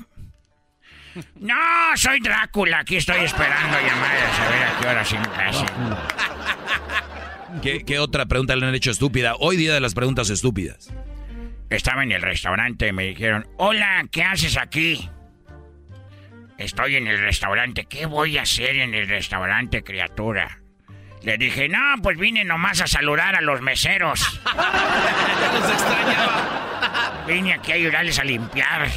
[1.39, 1.55] No,
[1.95, 2.79] soy Drácula.
[2.79, 5.67] Aquí estoy esperando llamadas a ver a qué hora se me hacen.
[7.61, 9.33] ¿Qué, ¿Qué otra pregunta le han hecho estúpida?
[9.39, 10.93] Hoy día de las preguntas estúpidas.
[11.69, 15.09] Estaba en el restaurante y me dijeron, hola, ¿qué haces aquí?
[16.57, 17.85] Estoy en el restaurante.
[17.85, 20.59] ¿Qué voy a hacer en el restaurante, criatura?
[21.23, 24.39] Le dije, no, pues vine nomás a saludar a los meseros.
[25.53, 26.66] Los extrañaba.
[27.27, 28.87] Vine aquí a ayudarles a limpiar.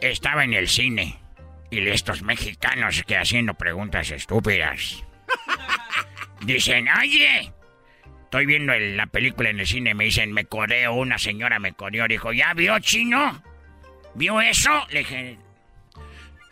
[0.00, 1.20] Estaba en el cine.
[1.70, 5.04] Y estos mexicanos que haciendo preguntas estúpidas.
[6.40, 7.52] Dicen, oye,
[8.22, 12.08] estoy viendo la película en el cine, me dicen, me coreo, una señora me coreó,
[12.08, 13.42] dijo, ¿ya vio chino?
[14.14, 14.86] ¿Vio eso?
[14.88, 15.38] Le dije,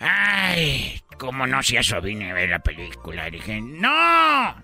[0.00, 3.30] ay, ¿cómo no si eso vine a ver la película?
[3.30, 4.54] Dije, no.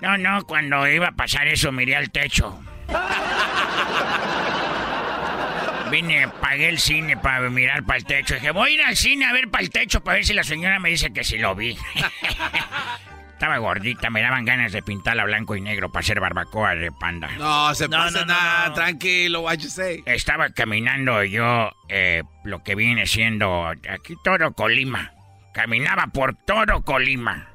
[0.00, 2.62] No, no, cuando iba a pasar eso miré al techo.
[5.90, 8.34] Vine, pagué el cine para mirar para el techo.
[8.34, 10.42] Dije, voy a ir al cine a ver para el techo para ver si la
[10.42, 11.76] señora me dice que sí lo vi.
[13.34, 17.30] Estaba gordita, me daban ganas de pintarla blanco y negro para hacer barbacoa de panda.
[17.36, 20.02] No, se pasa nada, tranquilo, what you say.
[20.06, 25.12] Estaba caminando yo, eh, lo que viene siendo aquí todo Colima.
[25.52, 27.48] Caminaba por todo Colima.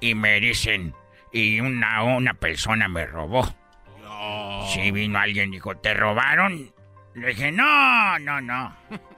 [0.00, 0.94] Y me dicen,
[1.32, 3.54] y una, una persona me robó.
[4.18, 4.66] No.
[4.72, 6.72] Sí, vino alguien, dijo, ¿te robaron?
[7.14, 8.76] Le dije, no, no, no.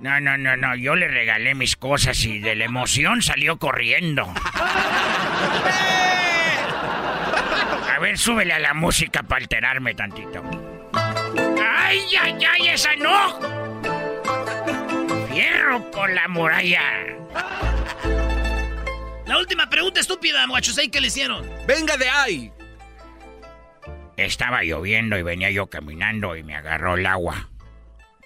[0.00, 0.74] No, no, no, no.
[0.74, 4.24] Yo le regalé mis cosas y de la emoción salió corriendo.
[7.88, 10.42] A ver, súbele a la música para alterarme tantito.
[10.92, 12.68] ¡Ay, ay, ay!
[12.70, 13.38] ¡Esa no!
[15.32, 16.82] ¡Fierro por la muralla!
[19.24, 21.48] La última pregunta estúpida, Guachusei, ¿qué le hicieron?
[21.64, 22.52] ¡Venga de ahí!
[24.16, 27.48] Estaba lloviendo y venía yo caminando y me agarró el agua.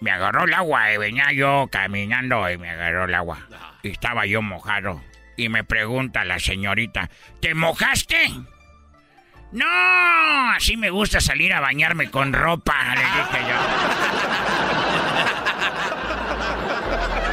[0.00, 3.38] Me agarró el agua y venía yo caminando y me agarró el agua.
[3.82, 5.00] Y estaba yo mojado.
[5.36, 7.10] Y me pregunta la señorita,
[7.40, 8.30] ¿te mojaste?
[9.52, 13.56] No, así me gusta salir a bañarme con ropa, le dije yo.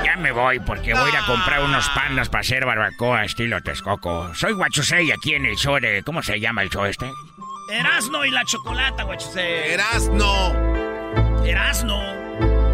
[0.04, 3.62] Ya me voy porque voy a ir a comprar unos pandas para hacer barbacoa estilo
[3.62, 4.34] Texcoco.
[4.36, 6.04] Soy Guachusei aquí en el show de...
[6.04, 7.10] ¿Cómo se llama el show este?
[7.74, 9.72] Erasno y la chocolata, Guachusei.
[9.74, 10.54] Erasno.
[11.44, 12.00] Erasno.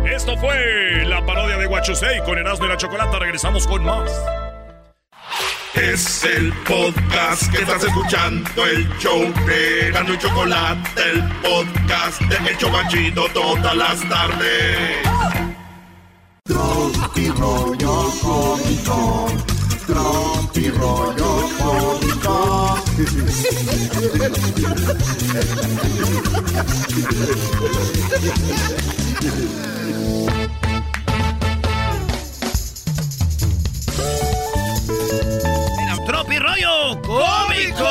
[0.05, 3.17] Esto fue la parodia de Guachusei con Erasmo y la Chocolata.
[3.17, 4.11] Regresamos con más.
[5.73, 12.51] Es el podcast que estás escuchando, el show de Gano y Chocolate, el podcast de
[12.51, 14.97] Hecho Banchito todas las tardes.
[16.43, 19.27] Tropi rollo cómico,
[19.87, 22.78] tropi rollo cómico.
[36.05, 37.87] Tropi rollo cómico.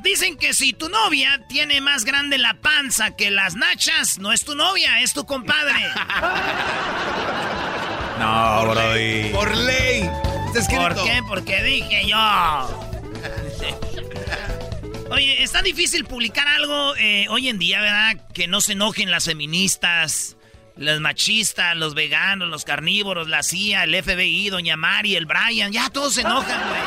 [0.00, 4.44] Dice que si tu novia tiene más grande la panza que las nachas, no es
[4.44, 5.72] tu novia, es tu compadre.
[8.18, 9.30] no, Brody.
[9.32, 10.25] Por ley.
[10.64, 11.22] ¿Por qué?
[11.28, 12.16] Porque dije yo.
[15.10, 18.26] Oye, está difícil publicar algo eh, hoy en día, ¿verdad?
[18.32, 20.36] Que no se enojen las feministas,
[20.76, 25.72] los machistas, los veganos, los carnívoros, la CIA, el FBI, Doña Mari, el Brian.
[25.72, 26.80] Ya todos se enojan, güey.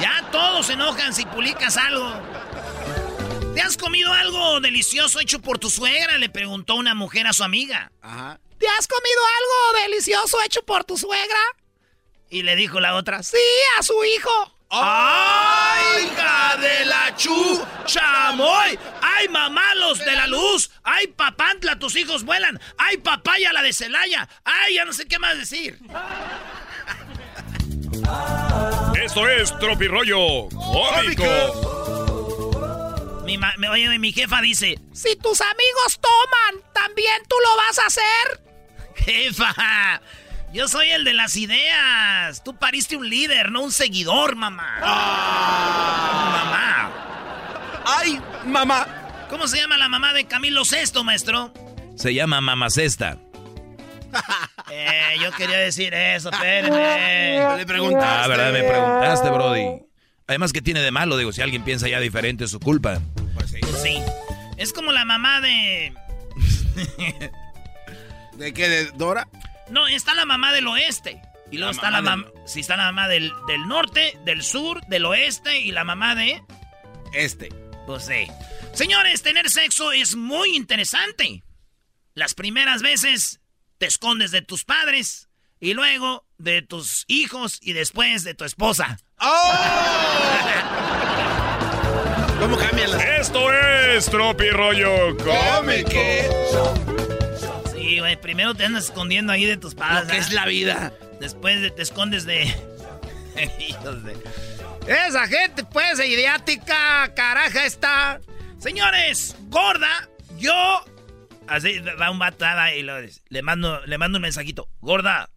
[0.00, 2.12] Ya todos se enojan si publicas algo.
[3.54, 6.18] ¿Te has comido algo delicioso hecho por tu suegra?
[6.18, 7.92] Le preguntó una mujer a su amiga.
[8.02, 8.40] Ajá.
[8.58, 11.38] ¿Te has comido algo delicioso hecho por tu suegra?
[12.34, 13.36] Y le dijo la otra, sí,
[13.78, 14.56] a su hijo.
[14.68, 17.64] ¡Ay, hija de la chu!
[17.86, 18.76] ¡Chamoy!
[19.00, 20.68] ¡Ay, mamá, los de la luz!
[20.82, 22.60] ¡Ay, papantla, tus hijos vuelan!
[22.76, 24.28] ¡Ay, papaya, la de Celaya!
[24.44, 25.78] ¡Ay, ya no sé qué más decir!
[29.00, 31.22] Esto es Tropirollo Cómico.
[33.24, 37.86] Mi, me- oye, mi jefa dice, si tus amigos toman, ¿también tú lo vas a
[37.86, 38.42] hacer?
[38.96, 40.00] Jefa,
[40.54, 42.42] yo soy el de las ideas.
[42.44, 44.78] Tú pariste un líder, no un seguidor, mamá.
[46.30, 46.90] Mamá.
[47.84, 48.86] ¡Ay, mamá!
[49.28, 51.52] ¿Cómo se llama la mamá de Camilo Sesto, maestro?
[51.96, 53.18] Se llama Mamacesta.
[54.70, 57.56] Eh, yo quería decir eso, espérenme.
[57.58, 58.24] Le preguntaste.
[58.24, 58.50] Ah, ¿verdad?
[58.50, 59.82] Me preguntaste, Brody.
[60.26, 61.18] Además, ¿qué tiene de malo?
[61.18, 62.98] Digo, si alguien piensa ya diferente, es su culpa.
[63.34, 63.50] Pues
[63.82, 64.02] sí.
[64.56, 65.92] Es como la mamá de...
[68.38, 68.68] ¿De qué?
[68.68, 69.28] ¿De Dora?
[69.70, 71.20] No, está la mamá del oeste.
[71.50, 72.46] Y luego La está la mamá mamá...
[72.46, 76.42] Sí, está la mamá del, del norte, del sur, del oeste y la mamá de...
[77.12, 77.48] Este.
[77.86, 78.26] Pues sí.
[78.72, 81.44] Señores, tener sexo es muy interesante.
[82.14, 83.40] Las primeras veces
[83.78, 85.28] te escondes de tus padres
[85.60, 88.98] y luego de tus hijos y después de tu esposa.
[92.40, 97.03] ¿Cómo cambian las Esto es Tropirollo Cómico.
[97.84, 100.06] Sí, güey, primero te andas escondiendo ahí de tus padres.
[100.06, 100.92] Lo que es la vida.
[101.20, 102.44] Después de- te escondes de...
[103.58, 104.16] Hijos de...
[104.86, 108.20] Esa gente, pues, idiática, caraja está.
[108.58, 110.08] Señores, gorda,
[110.38, 110.84] yo...
[111.46, 114.70] Así va un ah, y lo- le, mando, le mando un mensajito.
[114.80, 115.30] Gorda,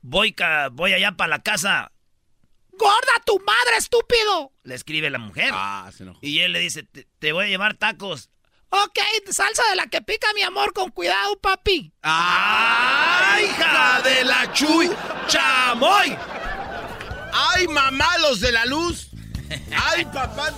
[0.00, 1.92] voy, ca- voy allá para la casa.
[2.70, 4.52] ¡Gorda, tu madre, estúpido!
[4.62, 5.50] Le escribe la mujer.
[5.52, 6.18] Ah, se enojó.
[6.22, 8.30] Y él le dice, te, te voy a llevar tacos.
[8.74, 8.98] Ok,
[9.30, 11.92] salsa de la que pica, mi amor, con cuidado, papi.
[12.00, 14.90] ¡Ay, hija de la chuy!
[15.26, 16.16] ¡Chamoy!
[17.34, 19.10] ¡Ay, mamá, los de la luz!
[19.76, 20.48] ¡Ay, papá!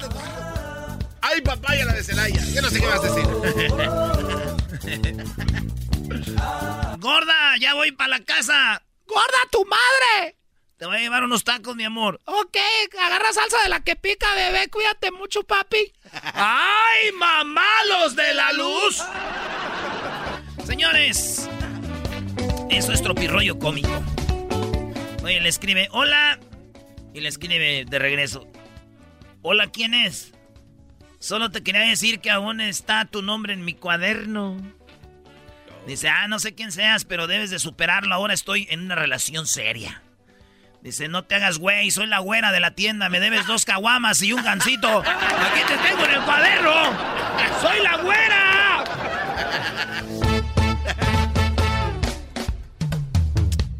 [1.23, 2.41] ¡Ay, papaya, la de Celaya!
[2.53, 3.27] Yo no sé qué vas a decir.
[7.01, 8.81] Gorda, ya voy para la casa.
[9.07, 10.37] ¡Gorda, tu madre!
[10.85, 12.21] Te voy a llevar unos tacos, mi amor.
[12.27, 12.59] Ok,
[13.07, 14.69] agarra salsa de la que pica, bebé.
[14.69, 15.79] Cuídate mucho, papi.
[16.13, 19.03] ¡Ay, mamá, los de la luz!
[20.67, 21.49] Señores,
[22.69, 24.05] eso es tropirroyo cómico.
[25.23, 26.39] Oye, le escribe, hola.
[27.15, 28.47] Y le escribe de regreso,
[29.41, 30.35] hola, ¿quién es?
[31.19, 34.59] Solo te quería decir que aún está tu nombre en mi cuaderno.
[35.87, 38.15] Dice, ah, no sé quién seas, pero debes de superarlo.
[38.15, 40.04] Ahora estoy en una relación seria.
[40.85, 43.09] Dice, no te hagas güey, soy la güera de la tienda.
[43.09, 44.99] Me debes dos caguamas y un gancito.
[45.01, 46.75] Aquí te tengo en el cuaderno.
[47.63, 48.85] ¡Soy la güera!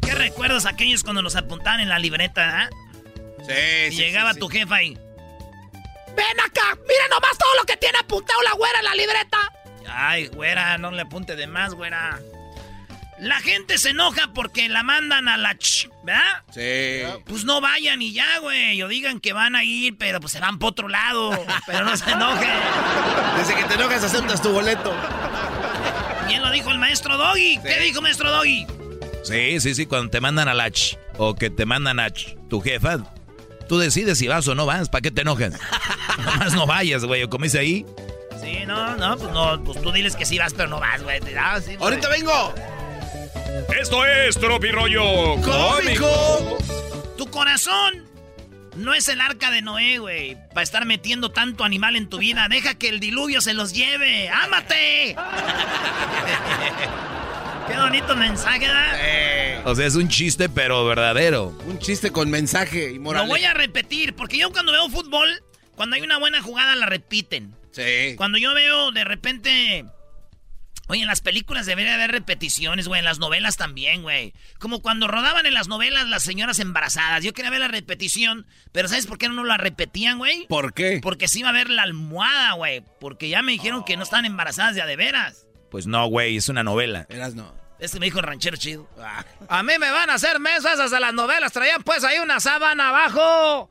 [0.01, 2.69] ¿Qué recuerdos aquellos cuando nos apuntaban en la libreta, ah?
[3.45, 3.53] Sí,
[3.91, 4.95] Y llegaba tu jefa ahí.
[6.15, 6.75] ¡Ven acá!
[6.87, 9.37] ¡Mira nomás todo lo que tiene apuntado la güera en la libreta!
[9.87, 12.19] Ay, güera, no le apunte de más, güera.
[13.19, 16.43] La gente se enoja porque la mandan a la ch, ¿verdad?
[16.53, 17.03] Sí.
[17.25, 18.81] Pues no vayan y ya, güey.
[18.83, 21.31] O digan que van a ir, pero pues se van por otro lado.
[21.65, 22.49] Pero no se enojen.
[23.37, 24.93] Desde que te enojas aceptas tu boleto.
[26.27, 27.59] Bien lo dijo el maestro Doggy.
[27.61, 28.67] ¿Qué dijo maestro Doggy?
[29.23, 32.37] Sí, sí, sí, cuando te mandan a la ch, o que te mandan a ch,
[32.49, 32.97] tu jefa,
[33.67, 35.53] tú decides si vas o no vas, ¿para qué te enojas?
[36.17, 37.85] Nomás no vayas, güey, o como dice ahí.
[38.41, 41.19] Sí, no, no, pues no, pues tú diles que sí vas, pero no vas, güey.
[41.39, 41.75] Ah, sí.
[41.79, 42.53] ¡Ahorita vengo!
[43.79, 46.57] Esto es Tropirollo Cómico.
[47.17, 48.05] Tu corazón
[48.75, 50.37] no es el arca de Noé, güey.
[50.49, 52.47] Para estar metiendo tanto animal en tu vida.
[52.49, 54.29] Deja que el diluvio se los lleve.
[54.29, 55.15] ¡Ámate!
[57.67, 59.61] Qué bonito mensaje, ¿verdad?
[59.65, 61.57] O sea, es un chiste, pero verdadero.
[61.65, 63.23] Un chiste con mensaje y moral.
[63.23, 65.41] Lo voy a repetir, porque yo cuando veo fútbol,
[65.75, 67.55] cuando hay una buena jugada la repiten.
[67.71, 68.15] Sí.
[68.17, 69.85] Cuando yo veo de repente
[70.87, 72.99] Oye, en las películas debería haber repeticiones, güey.
[72.99, 74.33] En las novelas también, güey.
[74.59, 77.23] Como cuando rodaban en las novelas las señoras embarazadas.
[77.23, 80.45] Yo quería ver la repetición, pero ¿sabes por qué no la repetían, güey?
[80.47, 80.99] ¿Por qué?
[81.01, 82.83] Porque sí iba a ver la almohada, güey.
[82.99, 85.47] Porque ya me dijeron que no están embarazadas ya de veras.
[85.71, 87.07] Pues no, güey, es una novela.
[87.09, 87.64] Eras no.
[87.77, 88.89] Este me dijo el ranchero chido.
[89.49, 91.51] A mí me van a hacer mesas esas de las novelas.
[91.51, 93.69] Traían pues ahí una sábana abajo.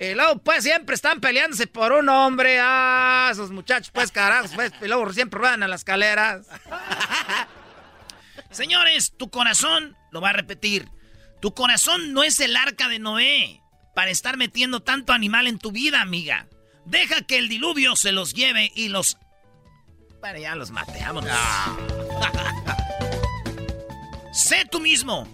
[0.00, 2.58] Y luego pues siempre están peleándose por un hombre.
[2.60, 4.52] Ah, esos muchachos pues carajos.
[4.54, 6.46] Pues, y luego siempre ruedan a las escaleras.
[8.50, 10.88] Señores, tu corazón, lo va a repetir.
[11.40, 13.60] Tu corazón no es el arca de Noé
[13.94, 16.46] para estar metiendo tanto animal en tu vida, amiga.
[16.84, 19.18] Deja que el diluvio se los lleve y los...
[20.20, 21.36] Bueno, ya los mate, vámonos.
[24.52, 25.26] Sé tú mismo.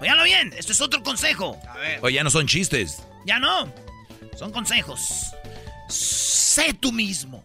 [0.00, 1.58] Óyalo bien, esto es otro consejo.
[1.68, 1.98] A ver.
[2.02, 3.02] Oye, ya no son chistes.
[3.26, 3.72] Ya no.
[4.38, 5.32] Son consejos.
[5.88, 7.44] Sé tú mismo.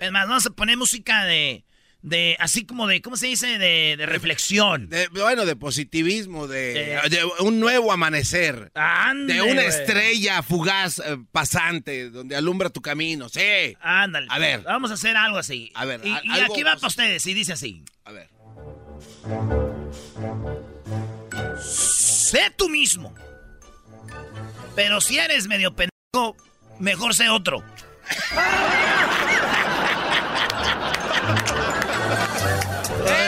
[0.00, 1.64] Es más, vamos a poner música de.
[2.02, 3.00] de así como de.
[3.00, 3.58] ¿Cómo se dice?
[3.58, 4.88] De, de reflexión.
[4.88, 8.72] De- bueno, de positivismo, de, de un nuevo amanecer.
[8.74, 13.28] Ándale, de una estrella fugaz eh, pasante donde alumbra tu camino.
[13.28, 13.76] Sí.
[13.80, 14.26] Ándale.
[14.30, 14.62] A ver.
[14.62, 15.70] Vamos a hacer algo así.
[15.76, 17.84] A ver, Y, a- y algo- aquí va para ustedes y dice así.
[18.04, 18.28] A ver.
[21.64, 23.14] Sé tú mismo.
[24.74, 26.36] Pero si eres medio pendejo,
[26.78, 27.62] mejor sé otro.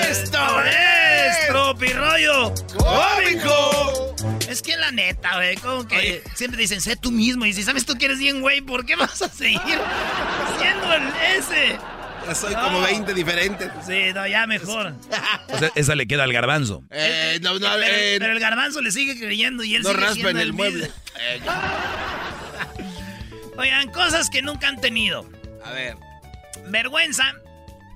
[0.08, 4.14] ¡Esto es Tropirollo Cómico!
[4.48, 7.44] Es que la neta, güey, como que siempre dicen, sé tú mismo.
[7.46, 9.60] Y si sabes tú que eres bien, güey, ¿por qué vas a seguir
[10.58, 11.02] siendo el
[11.36, 11.78] ese?
[12.34, 12.62] Soy No.
[12.62, 13.70] como 20 diferentes.
[13.86, 14.94] Sí, no, ya mejor.
[15.48, 16.82] O sea, esa le queda al garbanzo.
[16.90, 20.00] Eh, no, no, pero, eh, pero el garbanzo le sigue creyendo y él no sigue
[20.00, 20.56] raspa en el mismo.
[20.64, 20.90] mueble.
[21.20, 21.40] Eh,
[23.56, 25.24] Oigan, cosas que nunca han tenido.
[25.64, 25.96] a ver.
[26.68, 27.32] Vergüenza,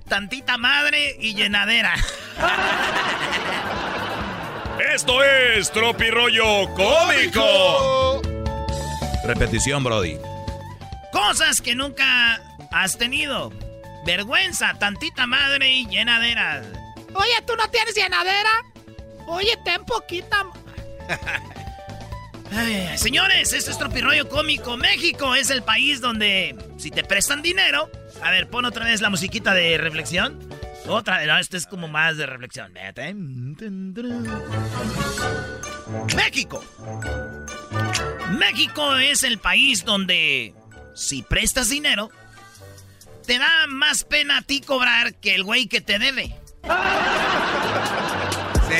[0.07, 1.93] tantita madre y llenadera.
[4.93, 8.21] Esto es Tropirollo Cómico.
[9.25, 10.17] Repetición, Brody.
[11.11, 12.41] Cosas que nunca
[12.71, 13.51] has tenido.
[14.05, 16.63] Vergüenza, tantita madre y llenadera.
[17.13, 18.65] Oye, ¿tú no tienes llenadera?
[19.27, 20.45] Oye, ten poquita.
[22.53, 24.75] Ay, señores, esto es Tropirollo Cómico.
[24.75, 27.89] México es el país donde si te prestan dinero...
[28.21, 30.37] A ver, pon otra vez la musiquita de reflexión.
[30.87, 32.71] Otra vez, no, esto es como más de reflexión.
[36.15, 36.63] México.
[38.37, 40.53] México es el país donde
[40.93, 42.11] si prestas dinero,
[43.31, 46.35] te da más pena a ti cobrar que el güey que te debe.
[48.67, 48.75] Sí.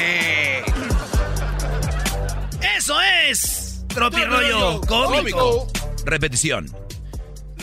[2.76, 3.00] Eso
[3.30, 5.72] es Tropirollo Cómico.
[6.04, 6.70] Repetición.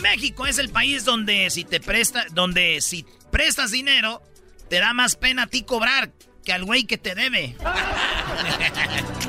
[0.01, 4.23] México es el país donde si te presta, donde si prestas dinero,
[4.67, 6.09] te da más pena a ti cobrar
[6.43, 7.55] que al güey que te debe.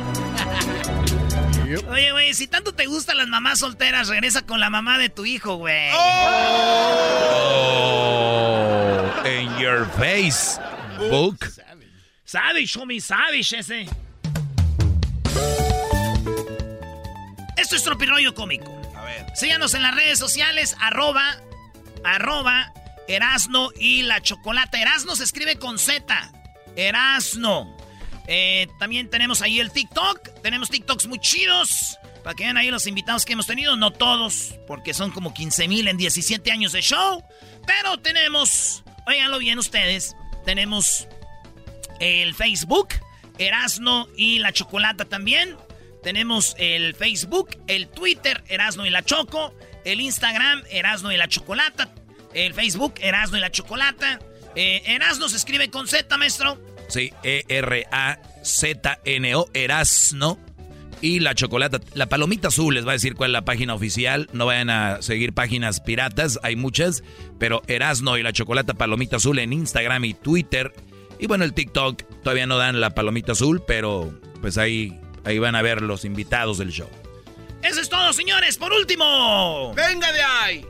[1.79, 5.25] Oye, güey, si tanto te gustan las mamás solteras, regresa con la mamá de tu
[5.25, 5.91] hijo, güey.
[5.93, 6.41] Oh,
[9.25, 10.61] in your face,
[10.99, 11.47] book.
[12.25, 13.87] Savage, homie, savage ese.
[17.57, 18.81] Esto es Tropirollo Cómico.
[18.97, 19.27] A ver.
[19.35, 21.37] Síganos en las redes sociales, arroba,
[22.05, 22.73] arroba,
[23.07, 24.81] Erasno y la Chocolata.
[24.81, 26.33] Erasno se escribe con Z.
[26.77, 27.80] Erasno.
[28.33, 30.41] Eh, también tenemos ahí el TikTok.
[30.41, 31.99] Tenemos TikToks muy chidos.
[32.23, 33.77] Para que vean ahí los invitados que hemos tenido.
[33.77, 37.25] No todos, porque son como 15 mil en 17 años de show.
[37.67, 41.09] Pero tenemos, óiganlo bien ustedes, tenemos
[41.99, 42.89] el Facebook,
[43.39, 45.57] Erasno y la Chocolata también.
[46.05, 49.53] Tenemos el Facebook, el Twitter, Erasno y la Choco,
[49.85, 51.93] el Instagram, Erasno y la Chocolata,
[52.33, 54.21] el Facebook, Erasno y la Chocolata.
[54.55, 56.70] Eh, Erasno se escribe con Z, maestro.
[56.91, 58.29] Sí, E-R-A-Z-N-O,
[59.55, 60.39] Erasno.
[61.03, 64.29] Y la chocolata, la palomita azul les va a decir cuál es la página oficial.
[64.35, 67.03] No vayan a seguir páginas piratas, hay muchas.
[67.39, 70.75] Pero Erasno y la chocolata palomita azul en Instagram y Twitter.
[71.19, 74.13] Y bueno, el TikTok todavía no dan la palomita azul, pero
[74.43, 76.89] pues ahí, ahí van a ver los invitados del show.
[77.63, 78.59] Eso es todo, señores.
[78.59, 79.73] Por último.
[79.75, 80.67] ¡Venga de ahí!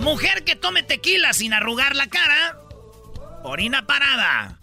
[0.00, 2.58] Mujer que tome tequila sin arrugar la cara.
[3.42, 4.56] Orina parada.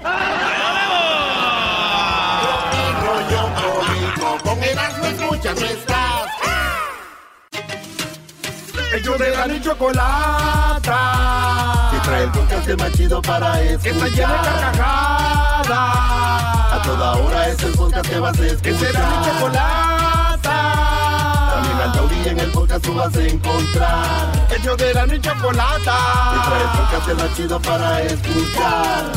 [8.93, 10.99] Ellos de la ni chocolata.
[11.91, 13.81] Que trae el podcast más chido para escuchar.
[13.81, 15.69] Que está llena de carcajadas.
[16.73, 18.61] A toda hora es el podcast que vas a escuchar.
[18.61, 21.06] Que será mi chocolata.
[22.27, 24.47] En el podcast tú vas a encontrar.
[24.53, 25.97] El show de la y chocolata.
[26.35, 29.11] Y trae el podcast más chido para escuchar.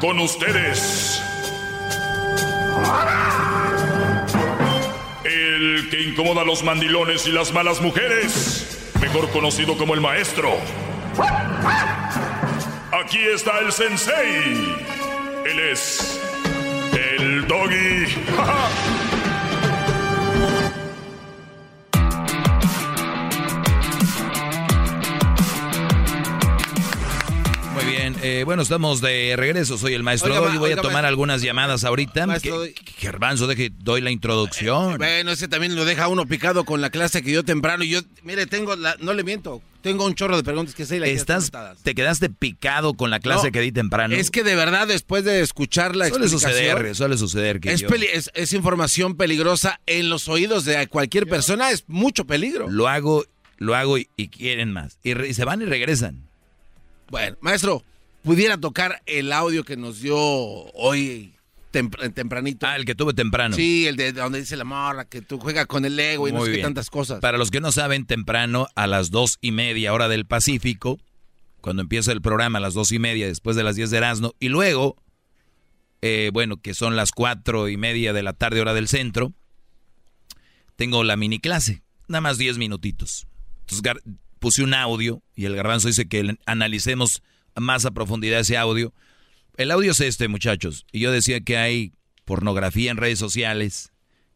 [0.00, 1.22] Con ustedes.
[5.24, 8.90] El que incomoda a los mandilones y las malas mujeres.
[9.00, 10.50] Mejor conocido como el maestro.
[12.92, 14.74] Aquí está el sensei.
[15.44, 16.25] Él es
[17.48, 18.08] el
[28.26, 29.78] eh, bueno, estamos de regreso.
[29.78, 32.26] Soy el maestro Oiga, Voy oiga, a tomar ma- algunas llamadas ahorita.
[33.02, 34.96] Garbanzo, deje, doy la introducción.
[34.98, 37.84] Bueno, ese también lo deja uno picado con la clase que yo temprano.
[37.84, 40.96] Y yo, mire, tengo, la, no le miento, tengo un chorro de preguntas que sé
[40.98, 44.14] y Estás, te quedaste picado con la clase No, que di temprano.
[44.14, 46.64] Es que de verdad, después de escuchar la suele explicación...
[46.76, 50.86] suceder, suele suceder que Es, yo peli- es, es información peligrosa en los oídos de
[50.88, 52.68] cualquier persona, es mucho peligro.
[52.68, 53.24] lo hago,
[53.58, 54.98] lo hago y, y quieren más.
[55.02, 56.22] Y, re- y se van y regresan.
[57.08, 57.84] Bueno, maestro,
[58.26, 61.32] pudiera tocar el audio que nos dio hoy
[61.72, 62.66] tempr- tempranito.
[62.66, 63.54] Ah, el que tuve temprano.
[63.54, 66.44] Sí, el de donde dice la morra, que tú juegas con el ego y no
[66.44, 67.20] sé qué tantas cosas.
[67.20, 70.98] Para los que no saben, temprano a las dos y media hora del Pacífico,
[71.60, 74.34] cuando empieza el programa a las dos y media después de las diez de Erasmo,
[74.40, 74.96] y luego,
[76.02, 79.34] eh, bueno, que son las cuatro y media de la tarde hora del centro,
[80.74, 83.28] tengo la mini clase, nada más diez minutitos.
[83.60, 84.02] Entonces
[84.40, 87.22] puse un audio y el garbanzo dice que analicemos
[87.56, 88.92] más a profundidad ese audio.
[89.56, 90.86] El audio es este, muchachos.
[90.92, 91.92] Y yo decía que hay
[92.24, 93.92] pornografía en redes sociales,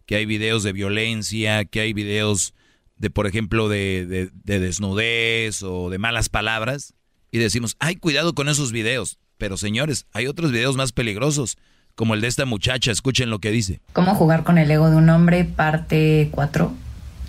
[0.07, 2.55] que hay videos de violencia, que hay videos
[2.97, 6.95] de, por ejemplo, de, de- de desnudez o de malas palabras.
[7.31, 9.19] Y decimos, ay, cuidado con esos videos.
[9.39, 11.57] Pero señores, hay otros videos más peligrosos,
[11.95, 12.91] como el de esta muchacha.
[12.93, 13.81] Escuchen lo que dice.
[13.93, 15.45] ¿Cómo jugar con el ego de un hombre?
[15.45, 16.73] Parte 4.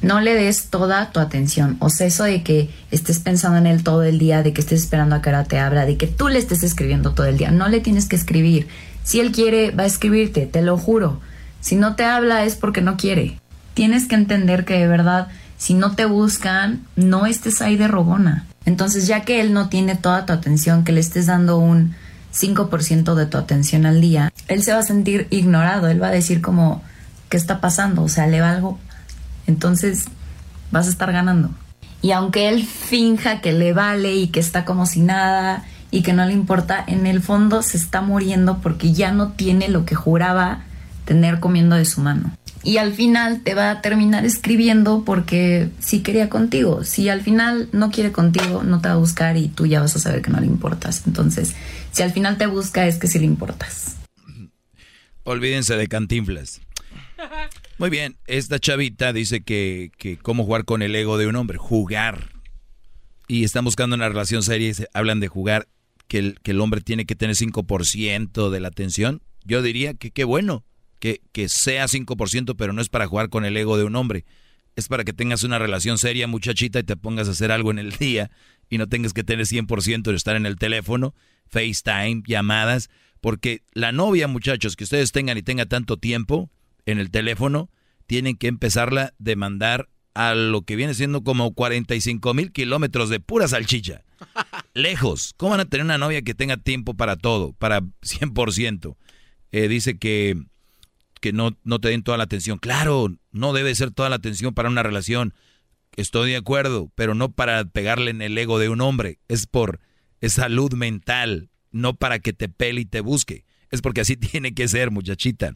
[0.02, 1.78] No le des toda tu atención.
[1.80, 4.82] O sea, eso de que estés pensando en él todo el día, de que estés
[4.82, 7.52] esperando a que ahora te abra, de que tú le estés escribiendo todo el día.
[7.52, 8.68] No le tienes que escribir.
[9.04, 11.20] Si él quiere, va a escribirte, te lo juro.
[11.60, 13.40] Si no te habla es porque no quiere.
[13.74, 18.48] Tienes que entender que de verdad, si no te buscan, no estés ahí de rogona.
[18.66, 21.96] Entonces, ya que él no tiene toda tu atención, que le estés dando un
[22.34, 26.12] 5% de tu atención al día, él se va a sentir ignorado, él va a
[26.12, 26.84] decir como,
[27.30, 28.04] ¿qué está pasando?
[28.04, 28.80] O sea, le va algo.
[29.52, 30.06] Entonces,
[30.72, 31.50] vas a estar ganando.
[32.02, 36.14] Y aunque él finja que le vale y que está como si nada y que
[36.14, 39.94] no le importa, en el fondo se está muriendo porque ya no tiene lo que
[39.94, 40.64] juraba
[41.06, 42.36] tener comiendo de su mano.
[42.64, 46.84] Y al final te va a terminar escribiendo porque sí quería contigo.
[46.84, 49.96] Si al final no quiere contigo, no te va a buscar y tú ya vas
[49.96, 51.04] a saber que no le importas.
[51.06, 51.56] Entonces,
[51.92, 53.98] si al final te busca es que sí le importas.
[55.24, 56.62] Olvídense de cantinflas.
[57.78, 61.58] Muy bien, esta chavita dice que, que cómo jugar con el ego de un hombre,
[61.58, 62.30] jugar.
[63.28, 65.68] Y están buscando una relación seria y se- hablan de jugar,
[66.08, 69.22] que el, que el hombre tiene que tener 5% de la atención.
[69.46, 70.64] Yo diría que qué bueno,
[71.00, 74.26] que, que sea 5%, pero no es para jugar con el ego de un hombre.
[74.76, 77.80] Es para que tengas una relación seria, muchachita, y te pongas a hacer algo en
[77.80, 78.30] el día
[78.70, 81.16] y no tengas que tener 100% de estar en el teléfono,
[81.48, 82.90] FaceTime, llamadas,
[83.22, 86.50] porque la novia, muchachos, que ustedes tengan y tenga tanto tiempo
[86.86, 87.70] en el teléfono,
[88.08, 93.20] tienen que empezarla de mandar a lo que viene siendo como 45 mil kilómetros de
[93.20, 94.04] pura salchicha.
[94.74, 95.34] Lejos.
[95.38, 98.96] ¿Cómo van a tener una novia que tenga tiempo para todo, para 100%?
[99.52, 100.42] Eh, dice que,
[101.20, 102.58] que no, no te den toda la atención.
[102.58, 105.34] Claro, no debe ser toda la atención para una relación.
[105.96, 109.20] Estoy de acuerdo, pero no para pegarle en el ego de un hombre.
[109.28, 109.80] Es por
[110.22, 113.44] es salud mental, no para que te pele y te busque.
[113.72, 115.56] Es porque así tiene que ser, muchachita.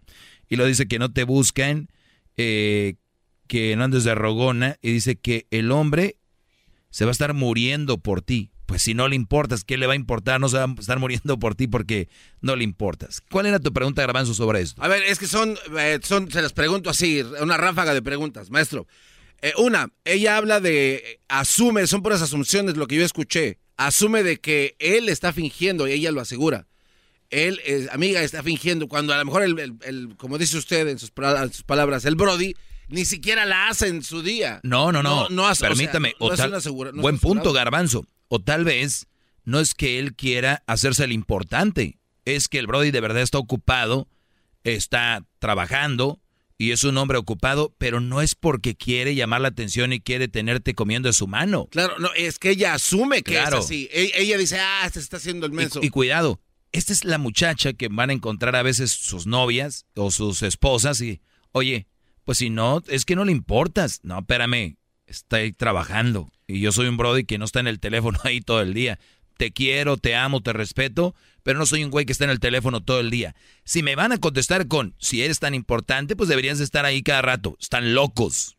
[0.49, 1.89] Y lo dice que no te buscan,
[2.38, 2.95] eh,
[3.47, 6.17] que no andes de rogona, y dice que el hombre
[6.89, 8.51] se va a estar muriendo por ti.
[8.65, 10.39] Pues si no le importas, ¿qué le va a importar?
[10.39, 12.09] No se va a estar muriendo por ti porque
[12.41, 13.22] no le importas.
[13.30, 14.81] ¿Cuál era tu pregunta, Garbanzo, sobre esto?
[14.81, 18.49] A ver, es que son, eh, son, se las pregunto así, una ráfaga de preguntas,
[18.49, 18.88] maestro.
[19.41, 24.38] Eh, una, ella habla de, asume, son puras asunciones lo que yo escuché, asume de
[24.38, 26.65] que él está fingiendo y ella lo asegura.
[27.30, 30.88] Él, eh, amiga, está fingiendo cuando a lo mejor, el, el- el- como dice usted
[30.88, 32.53] en sus, pra- en sus palabras, el Brody
[32.88, 34.60] ni siquiera la hace en su día.
[34.64, 35.23] No, no, no.
[35.23, 36.14] No, no hace- o sea, Permítame.
[36.19, 38.06] o tal- asegura- buen punto, Garbanzo.
[38.27, 39.07] O tal vez
[39.43, 41.99] no es que él quiera hacerse el importante.
[42.26, 44.07] Es que el Brody de verdad está ocupado,
[44.64, 46.19] está trabajando
[46.57, 50.27] y es un hombre ocupado, pero no es porque quiere llamar la atención y quiere
[50.27, 51.68] tenerte comiendo de su mano.
[51.69, 53.60] Claro, no, es que ella asume que Claro.
[53.60, 53.89] es así.
[53.91, 55.80] E- ella dice, ah, se está haciendo el menso.
[55.84, 56.39] Y, y cuidado,
[56.72, 61.02] esta es la muchacha que van a encontrar a veces sus novias o sus esposas
[61.02, 61.22] y,
[61.52, 61.88] oye,
[62.24, 64.00] pues si no, es que no le importas.
[64.04, 64.78] No, espérame,
[65.08, 68.62] estoy trabajando y yo soy un brody que no está en el teléfono ahí todo
[68.62, 69.00] el día.
[69.38, 71.14] Te quiero, te amo, te respeto,
[71.44, 73.36] pero no soy un güey que está en el teléfono todo el día.
[73.66, 77.22] Si me van a contestar con, si eres tan importante, pues deberías estar ahí cada
[77.22, 77.58] rato.
[77.60, 78.58] Están locos.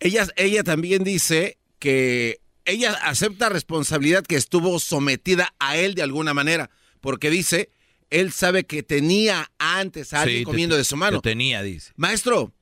[0.00, 6.34] Ella, ella también dice que ella acepta responsabilidad que estuvo sometida a él de alguna
[6.34, 7.70] manera, porque dice,
[8.10, 11.20] él sabe que tenía antes a alguien Sí, te- comiendo de su mano.
[11.20, 11.92] te tenía, dice.
[11.96, 12.52] Maestro,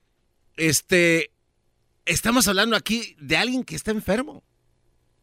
[0.57, 1.31] este,
[2.05, 4.43] estamos hablando aquí de alguien que está enfermo.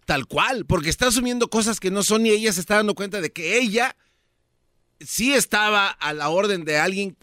[0.05, 3.21] Tal cual, porque está asumiendo cosas que no son y ella se está dando cuenta
[3.21, 3.95] de que ella
[4.99, 7.15] sí estaba a la orden de alguien.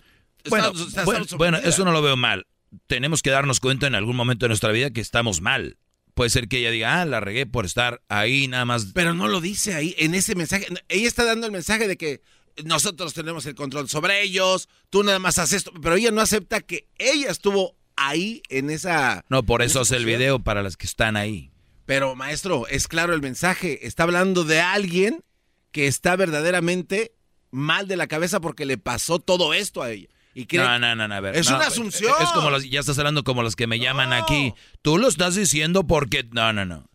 [0.48, 2.46] Bueno, está- está- bueno, eso no lo veo mal.
[2.86, 5.76] Tenemos que darnos cuenta en algún momento de nuestra vida que estamos mal.
[6.20, 8.88] Puede ser que ella diga, ah, la regué por estar ahí nada más.
[8.92, 10.66] Pero no lo dice ahí, en ese mensaje.
[10.90, 12.20] Ella está dando el mensaje de que
[12.62, 16.60] nosotros tenemos el control sobre ellos, tú nada más haces esto, pero ella no acepta
[16.60, 19.24] que ella estuvo ahí en esa...
[19.30, 21.52] No, por eso hace el video para las que están ahí.
[21.86, 25.24] Pero maestro, es claro el mensaje, está hablando de alguien
[25.72, 27.14] que está verdaderamente
[27.50, 30.08] mal de la cabeza porque le pasó todo esto a ella.
[30.34, 31.36] Y cree- No, no, no, no, a ver.
[31.36, 32.12] Es no, una asunción.
[32.22, 34.54] Es como los, ya estás hablando como los que me llaman aquí.
[34.82, 36.28] Tú lo estás diciendo porque...
[36.32, 36.88] No, no, no.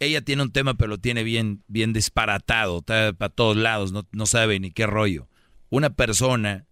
[0.00, 2.78] Ella tiene un tema, pero lo tiene bien, bien disparatado.
[2.78, 5.28] Está para todos lados, no, no sabe ni qué rollo.
[5.70, 6.66] Una persona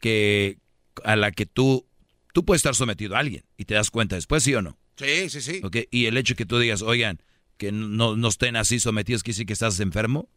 [0.00, 0.58] que
[1.04, 1.86] a la que tú...
[2.32, 4.78] Tú puedes estar sometido a alguien y te das cuenta después, ¿sí o no?
[4.96, 5.60] Sí, sí, sí.
[5.64, 5.76] ¿Ok?
[5.90, 7.22] Y el hecho que tú digas, oigan,
[7.56, 10.28] que no, no estén así sometidos, ¿quiere decir que estás enfermo?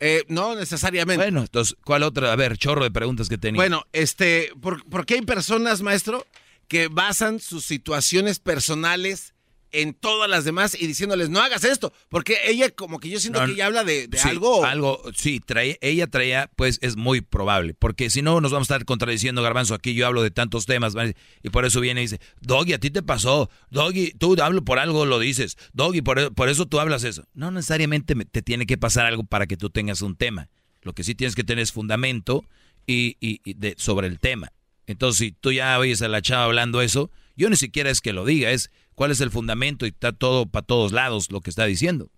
[0.00, 1.22] Eh, no necesariamente.
[1.22, 2.32] Bueno, entonces, ¿cuál otra?
[2.32, 3.58] A ver, chorro de preguntas que tenía.
[3.58, 6.26] Bueno, este, ¿por, por qué hay personas, maestro,
[6.68, 9.34] que basan sus situaciones personales
[9.72, 11.92] en todas las demás y diciéndoles, no hagas esto?
[12.08, 14.64] Porque ella, como que yo siento No, que ella habla de, de Sí, algo...
[14.64, 17.74] Algo, sí, trae, ella traía, pues es muy probable.
[17.74, 19.74] Porque si no, nos vamos a estar contradiciendo, Garbanzo.
[19.74, 20.94] Aquí yo hablo de tantos temas.
[21.42, 23.50] Y por eso viene y dice, Doggy, a ti te pasó.
[23.70, 25.56] Doggy, tú hablo por algo, lo dices.
[25.72, 27.24] Doggy, por, por eso tú hablas eso.
[27.34, 30.48] No necesariamente me- te tiene que pasar algo para que tú tengas un tema.
[30.82, 32.44] Lo que sí tienes que tener es fundamento
[32.86, 34.52] y, y- y de, sobre el tema.
[34.86, 38.12] Entonces, si tú ya oyes a la chava hablando eso, yo ni siquiera es que
[38.14, 41.50] lo diga, es cuál es el fundamento y está todo para todos lados lo que
[41.50, 42.10] está diciendo.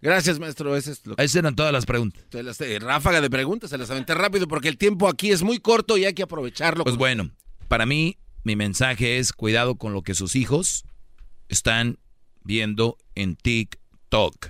[0.00, 0.74] Gracias, maestro.
[0.74, 1.22] Ese es lo que...
[1.22, 2.24] Esas eran todas las preguntas.
[2.32, 5.58] Las- eh, ráfaga de preguntas, se las aventé rápido porque el tiempo aquí es muy
[5.58, 6.82] corto y hay que aprovecharlo.
[6.84, 7.30] Pues bueno,
[7.68, 10.84] para mí mi mensaje es cuidado con lo que sus hijos
[11.48, 11.98] están
[12.42, 14.48] viendo en TikTok.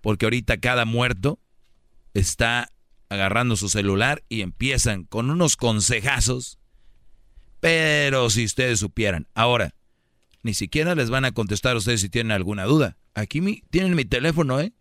[0.00, 1.38] Porque ahorita cada muerto
[2.14, 2.72] está
[3.08, 6.58] agarrando su celular y empiezan con unos consejazos.
[7.60, 9.26] Pero si ustedes supieran.
[9.34, 9.74] Ahora,
[10.42, 12.96] ni siquiera les van a contestar a ustedes si tienen alguna duda.
[13.14, 14.72] Aquí mi- tienen mi teléfono, ¿eh?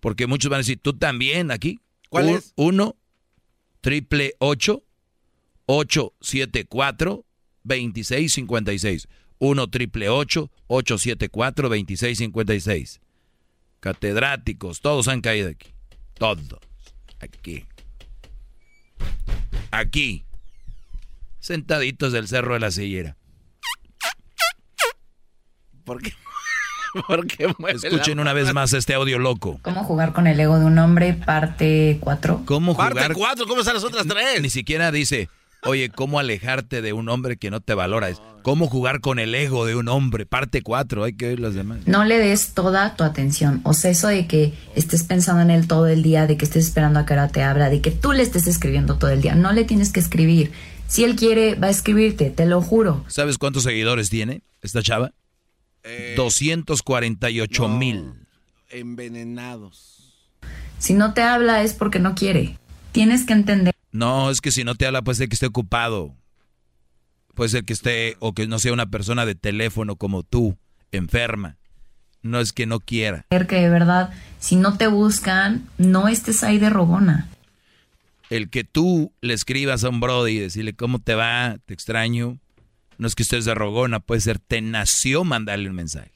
[0.00, 1.80] Porque muchos van a decir, tú también aquí.
[2.08, 2.52] ¿Cuál Un- es?
[2.56, 2.96] Uno,
[3.80, 4.84] triple ocho,
[5.66, 7.24] 874
[7.64, 13.00] 2656 1 triple 874 2656
[13.80, 15.74] Catedráticos, todos han caído aquí.
[16.14, 16.60] Todos.
[17.18, 17.64] Aquí.
[19.72, 20.24] Aquí.
[21.42, 23.16] Sentaditos del cerro de la sillera.
[25.84, 26.12] ¿Por qué?
[27.08, 29.58] ¿Por qué mueve la Escuchen una vez más este audio loco.
[29.62, 31.14] ¿Cómo jugar con el ego de un hombre?
[31.14, 32.42] Parte 4.
[32.44, 33.14] ¿Cómo Parte jugar?
[33.14, 34.40] cuatro, ¿cómo están las otras tres?
[34.40, 35.28] Ni siquiera dice,
[35.64, 38.08] oye, ¿cómo alejarte de un hombre que no te valora?
[38.08, 40.26] Es, ¿Cómo jugar con el ego de un hombre?
[40.26, 41.80] Parte 4, hay que oír las demás.
[41.86, 43.62] No le des toda tu atención.
[43.64, 46.66] O sea, eso de que estés pensando en él todo el día, de que estés
[46.66, 49.34] esperando a que ahora te habla, de que tú le estés escribiendo todo el día.
[49.34, 50.52] No le tienes que escribir.
[50.92, 53.02] Si él quiere, va a escribirte, te lo juro.
[53.08, 55.14] ¿Sabes cuántos seguidores tiene esta chava?
[55.84, 58.26] Eh, 248 mil.
[58.68, 60.28] Envenenados.
[60.76, 62.58] Si no te habla es porque no quiere.
[62.92, 63.74] Tienes que entender.
[63.90, 66.14] No, es que si no te habla, puede ser que esté ocupado.
[67.32, 70.58] Puede ser que esté, o que no sea una persona de teléfono como tú,
[70.90, 71.56] enferma.
[72.20, 73.24] No es que no quiera.
[73.30, 74.10] que de verdad,
[74.40, 77.30] si no te buscan, no estés ahí de rogona.
[78.30, 82.38] El que tú le escribas a un brody y decirle cómo te va, te extraño,
[82.98, 86.10] no es que estés de rogona, puede ser, te nació mandarle un mensaje.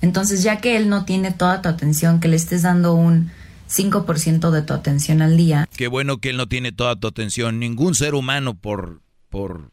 [0.00, 3.30] Entonces, ya que él no tiene toda tu atención, que le estés dando un
[3.68, 7.58] 5% de tu atención al día, Qué bueno que él no tiene toda tu atención.
[7.60, 9.70] Ningún ser humano por, por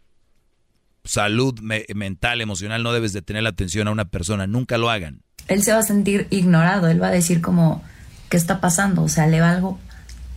[1.03, 4.45] salud me- mental, emocional, no debes de tener la atención a una persona.
[4.47, 5.21] Nunca lo hagan.
[5.47, 7.81] él se va a sentir ignorado, él va a decir como,
[8.29, 9.03] ¿qué está pasando?
[9.03, 9.79] O sea, le va algo.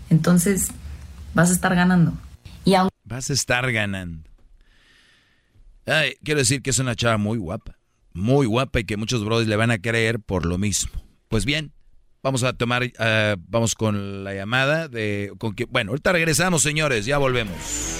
[0.09, 0.68] Entonces,
[1.35, 2.12] vas a estar ganando.
[2.65, 4.28] Y aunque Vas a estar ganando.
[5.86, 7.77] Ay, quiero decir que es una chava muy guapa.
[8.12, 10.93] Muy guapa y que muchos brothers le van a creer por lo mismo.
[11.28, 11.73] Pues bien,
[12.23, 17.07] Vamos a tomar, uh, vamos con la llamada de, con que, bueno, ahorita regresamos, señores,
[17.07, 17.99] ya volvemos.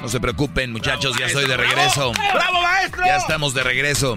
[0.00, 2.12] No se preocupen, muchachos, ya estoy de regreso.
[2.12, 3.04] ¡Bravo, maestro!
[3.04, 4.16] Ya estamos de regreso.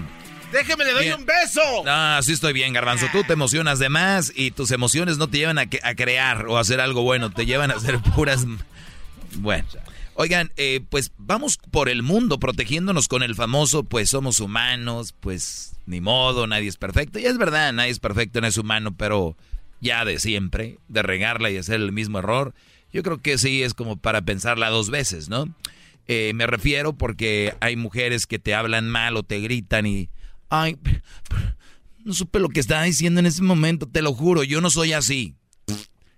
[0.51, 1.61] Déjeme, le doy un beso.
[1.87, 3.07] Ah, sí estoy bien, Garbanzo.
[3.11, 6.57] Tú te emocionas de más y tus emociones no te llevan a, a crear o
[6.57, 8.45] a hacer algo bueno, te llevan a hacer puras...
[9.37, 9.67] Bueno.
[10.13, 15.75] Oigan, eh, pues vamos por el mundo protegiéndonos con el famoso, pues somos humanos, pues
[15.87, 17.17] ni modo, nadie es perfecto.
[17.17, 19.35] Y es verdad, nadie es perfecto, no es humano, pero
[19.81, 22.53] ya de siempre, de regarla y hacer el mismo error
[22.93, 25.53] yo creo que sí es como para pensarla dos veces, ¿no?
[26.07, 30.09] Eh, me refiero porque hay mujeres que te hablan mal o te gritan y...
[30.49, 30.77] Ay,
[32.03, 34.93] no supe lo que estaba diciendo en ese momento, te lo juro, yo no soy
[34.93, 35.35] así.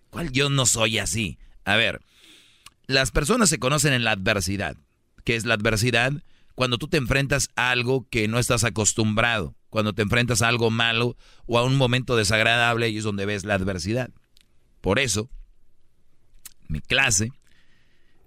[0.10, 1.38] ¿Cuál yo no soy así?
[1.64, 2.02] A ver,
[2.88, 4.76] las personas se conocen en la adversidad.
[5.24, 6.12] ¿Qué es la adversidad?
[6.56, 10.72] Cuando tú te enfrentas a algo que no estás acostumbrado, cuando te enfrentas a algo
[10.72, 11.16] malo
[11.46, 14.10] o a un momento desagradable y es donde ves la adversidad.
[14.82, 15.30] Por eso,
[16.68, 17.32] mi clase,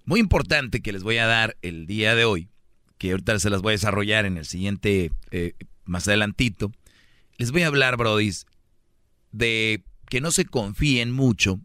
[0.04, 2.48] muy importante que les voy a dar el día de hoy,
[2.98, 5.54] que ahorita se las voy a desarrollar en el siguiente, eh,
[5.84, 6.72] más adelantito,
[7.36, 8.46] les voy a hablar, brodis,
[9.32, 11.60] de que no se confíen mucho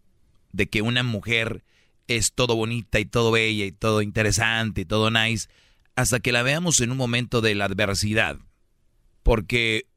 [0.52, 1.64] de que una mujer
[2.08, 5.50] es todo bonita y todo bella y todo interesante y todo nice,
[5.96, 8.38] hasta que la veamos en un momento de la adversidad.
[9.24, 9.88] Porque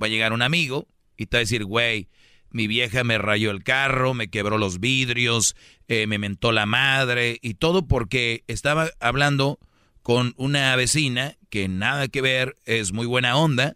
[0.00, 2.08] va a llegar un amigo y te va a decir, güey,
[2.50, 5.54] mi vieja me rayó el carro, me quebró los vidrios,
[5.90, 9.58] eh, me mentó la madre y todo porque estaba hablando
[10.02, 13.74] con una vecina que nada que ver, es muy buena onda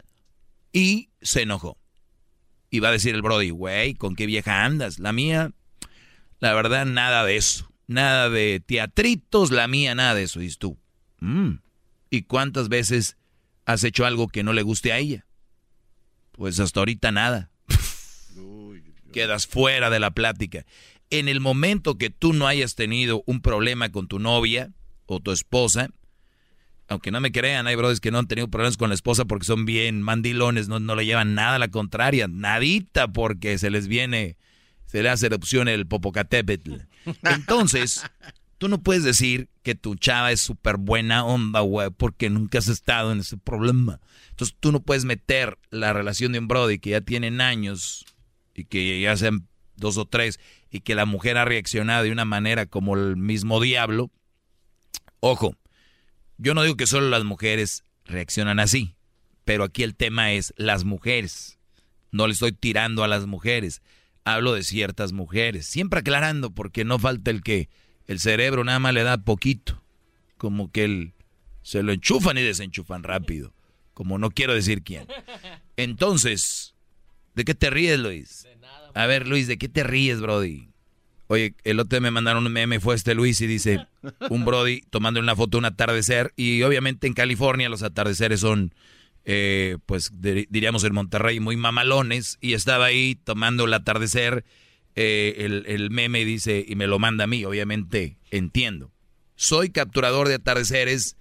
[0.71, 1.77] y se enojó.
[2.69, 4.97] Y va a decir el Brody, güey, ¿con qué vieja andas?
[4.97, 5.51] La mía,
[6.39, 7.69] la verdad, nada de eso.
[7.85, 10.39] Nada de teatritos, la mía, nada de eso.
[10.39, 10.77] Dices tú,
[11.19, 11.55] mm,
[12.11, 13.17] ¿y cuántas veces
[13.65, 15.25] has hecho algo que no le guste a ella?
[16.31, 17.51] Pues hasta ahorita nada
[19.15, 20.65] quedas fuera de la plática.
[21.09, 24.71] En el momento que tú no hayas tenido un problema con tu novia
[25.05, 25.89] o tu esposa,
[26.87, 29.45] aunque no me crean, hay brothers que no han tenido problemas con la esposa porque
[29.45, 33.87] son bien mandilones, no, no le llevan nada a la contraria, nadita porque se les
[33.87, 34.37] viene,
[34.85, 36.75] se le hace erupción el Popocatépetl.
[37.23, 38.03] Entonces,
[38.57, 42.67] tú no puedes decir que tu chava es súper buena onda, güey, porque nunca has
[42.67, 43.99] estado en ese problema.
[44.29, 48.05] Entonces, tú no puedes meter la relación de un brody que ya tienen años
[48.53, 50.39] y que ya sean dos o tres
[50.71, 54.11] y que la mujer ha reaccionado de una manera como el mismo diablo,
[55.19, 55.55] ojo,
[56.37, 58.95] yo no digo que solo las mujeres reaccionan así,
[59.43, 61.57] pero aquí el tema es las mujeres.
[62.11, 63.81] No le estoy tirando a las mujeres,
[64.23, 67.69] hablo de ciertas mujeres, siempre aclarando porque no falta el que
[68.07, 69.81] el cerebro nada más le da poquito,
[70.37, 71.13] como que el,
[71.61, 73.53] se lo enchufan y desenchufan rápido,
[73.93, 75.07] como no quiero decir quién.
[75.77, 76.75] Entonces,
[77.35, 78.44] ¿De qué te ríes, Luis?
[78.95, 80.69] A ver, Luis, ¿de qué te ríes, Brody?
[81.27, 83.85] Oye, el otro me mandaron un meme, fue este Luis y dice,
[84.29, 88.73] un Brody tomando una foto de un atardecer y obviamente en California los atardeceres son,
[89.25, 94.45] eh, pues diríamos en Monterrey, muy mamalones y estaba ahí tomando el atardecer,
[94.95, 98.93] eh, el, el meme dice, y me lo manda a mí, obviamente entiendo.
[99.35, 101.17] Soy capturador de atardeceres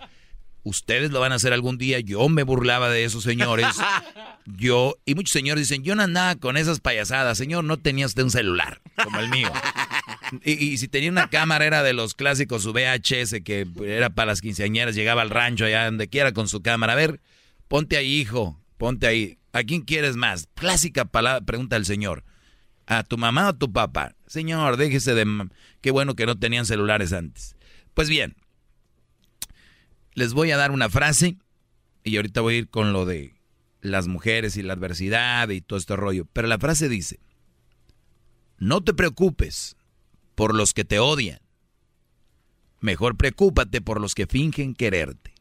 [0.64, 2.00] Ustedes lo van a hacer algún día.
[2.00, 3.66] Yo me burlaba de esos señores.
[4.46, 7.38] Yo, y muchos señores dicen, yo no andaba con esas payasadas.
[7.38, 9.50] Señor, no tenía usted un celular como el mío.
[10.42, 14.40] Y, si tenía una cámara era de los clásicos, su VHS, que era para las
[14.40, 16.92] quinceañeras, llegaba al rancho allá donde quiera con su cámara.
[16.92, 17.20] A ver,
[17.68, 19.38] ponte ahí, hijo, ponte ahí.
[19.52, 20.48] ¿A quién quieres más?
[20.54, 22.24] Clásica palabra, pregunta el señor.
[22.86, 24.14] ¿A tu mamá o a tu papá?
[24.26, 25.48] Señor, déjese de...
[25.80, 27.56] Qué bueno que no tenían celulares antes.
[27.94, 28.36] Pues bien,
[30.14, 31.36] les voy a dar una frase
[32.02, 33.34] y ahorita voy a ir con lo de
[33.80, 36.26] las mujeres y la adversidad y todo este rollo.
[36.32, 37.20] Pero la frase dice,
[38.58, 39.76] no te preocupes
[40.34, 41.40] por los que te odian.
[42.80, 45.32] Mejor preocúpate por los que fingen quererte.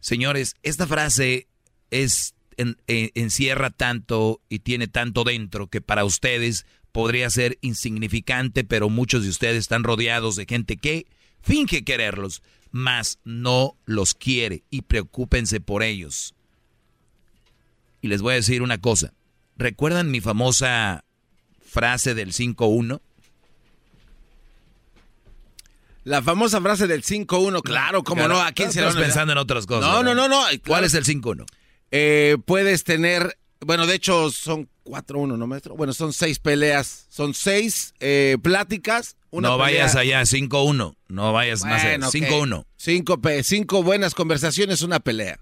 [0.00, 1.48] Señores, esta frase
[1.90, 8.88] es eh, encierra tanto y tiene tanto dentro que para ustedes podría ser insignificante, pero
[8.88, 11.06] muchos de ustedes están rodeados de gente que
[11.40, 12.42] finge quererlos,
[12.74, 16.34] mas no los quiere y preocúpense por ellos.
[18.00, 19.14] Y les voy a decir una cosa.
[19.56, 21.04] ¿Recuerdan mi famosa
[21.64, 23.00] frase del 5-1?
[26.02, 29.66] La famosa frase del 5-1, claro, cómo no, ¿a quién se Estás pensando en otras
[29.66, 29.88] cosas.
[29.88, 30.42] No, no, no, no.
[30.66, 31.46] ¿Cuál es el 5-1?
[31.92, 35.74] Eh, puedes tener, bueno, de hecho son 4-1, ¿no, maestro?
[35.76, 39.16] Bueno, son seis peleas, son seis eh, pláticas.
[39.30, 39.82] Una no pelea.
[39.84, 40.94] vayas allá, 5-1.
[41.08, 42.14] No vayas más allá, Bueno, ok.
[42.14, 42.66] 5-1.
[42.76, 45.38] Cinco, pe- cinco buenas conversaciones, una pelea.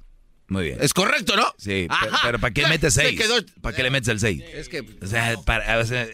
[0.48, 0.78] Muy bien.
[0.80, 1.46] Es correcto, ¿no?
[1.58, 2.06] Sí, Ajá.
[2.06, 3.20] pero, pero ¿para qué metes se 6?
[3.20, 4.42] quedó- ¿Para qué le metes el 6?
[4.54, 4.80] Es que...
[5.02, 6.06] O sea, para, o sea,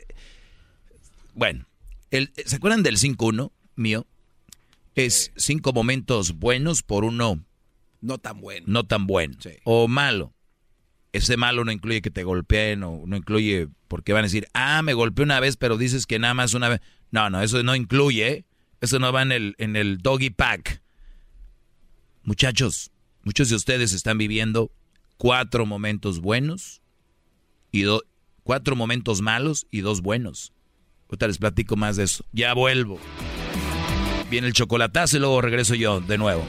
[1.34, 1.66] bueno,
[2.10, 4.06] el, ¿se acuerdan del 5-1 mío?
[4.94, 7.44] Es cinco momentos buenos por uno
[8.00, 8.64] No tan bueno.
[8.68, 9.36] no tan bueno.
[9.64, 10.34] O malo.
[11.18, 14.82] Ese malo no incluye que te golpeen o no incluye porque van a decir, ah,
[14.82, 16.80] me golpeé una vez, pero dices que nada más una vez.
[17.10, 18.44] No, no, eso no incluye.
[18.80, 20.80] Eso no va en el, en el doggy pack.
[22.22, 22.90] Muchachos,
[23.24, 24.70] muchos de ustedes están viviendo
[25.16, 26.82] cuatro momentos buenos
[27.72, 28.04] y do-
[28.44, 30.52] cuatro momentos malos y dos buenos.
[31.08, 32.24] Ahorita les platico más de eso.
[32.32, 33.00] Ya vuelvo.
[34.30, 36.46] Viene el chocolatazo y luego regreso yo de nuevo.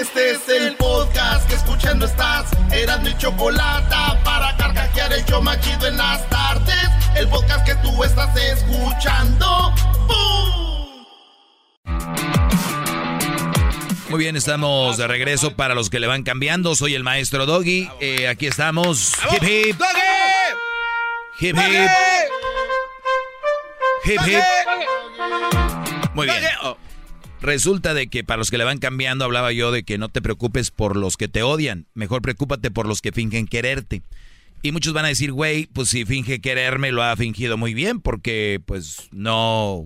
[0.00, 2.46] Este es el podcast que escuchando estás.
[2.72, 3.94] Eran mi chocolate
[4.24, 6.88] para carcajear el yo machido en las tardes.
[7.14, 9.74] El podcast que tú estás escuchando.
[10.06, 11.04] ¡Bum!
[14.08, 16.74] Muy bien, estamos de regreso para los que le van cambiando.
[16.76, 17.90] Soy el maestro Doggy.
[18.00, 19.12] Eh, aquí estamos.
[19.32, 19.80] Hip hip.
[21.40, 21.90] Hip hip.
[24.06, 24.42] Hip hip.
[26.14, 26.42] Muy bien.
[27.42, 30.20] Resulta de que para los que le van cambiando hablaba yo de que no te
[30.20, 34.02] preocupes por los que te odian, mejor preocúpate por los que fingen quererte.
[34.62, 38.00] Y muchos van a decir, güey, pues si finge quererme lo ha fingido muy bien
[38.02, 39.84] porque pues no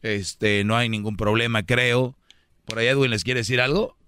[0.00, 2.16] este no hay ningún problema, creo.
[2.64, 3.98] Por ahí Edwin les quiere decir algo.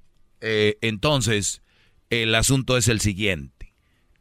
[0.40, 1.60] Eh, entonces,
[2.08, 3.74] el asunto es el siguiente.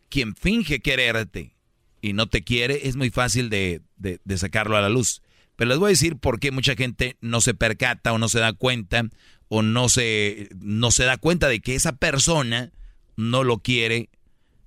[0.09, 1.55] Quien finge quererte
[2.01, 5.21] y no te quiere es muy fácil de, de- de sacarlo a la luz.
[5.61, 8.39] Pero les voy a decir por qué mucha gente no se percata o no se
[8.39, 9.03] da cuenta
[9.47, 12.71] o no se, no se da cuenta de que esa persona
[13.15, 14.09] no lo quiere,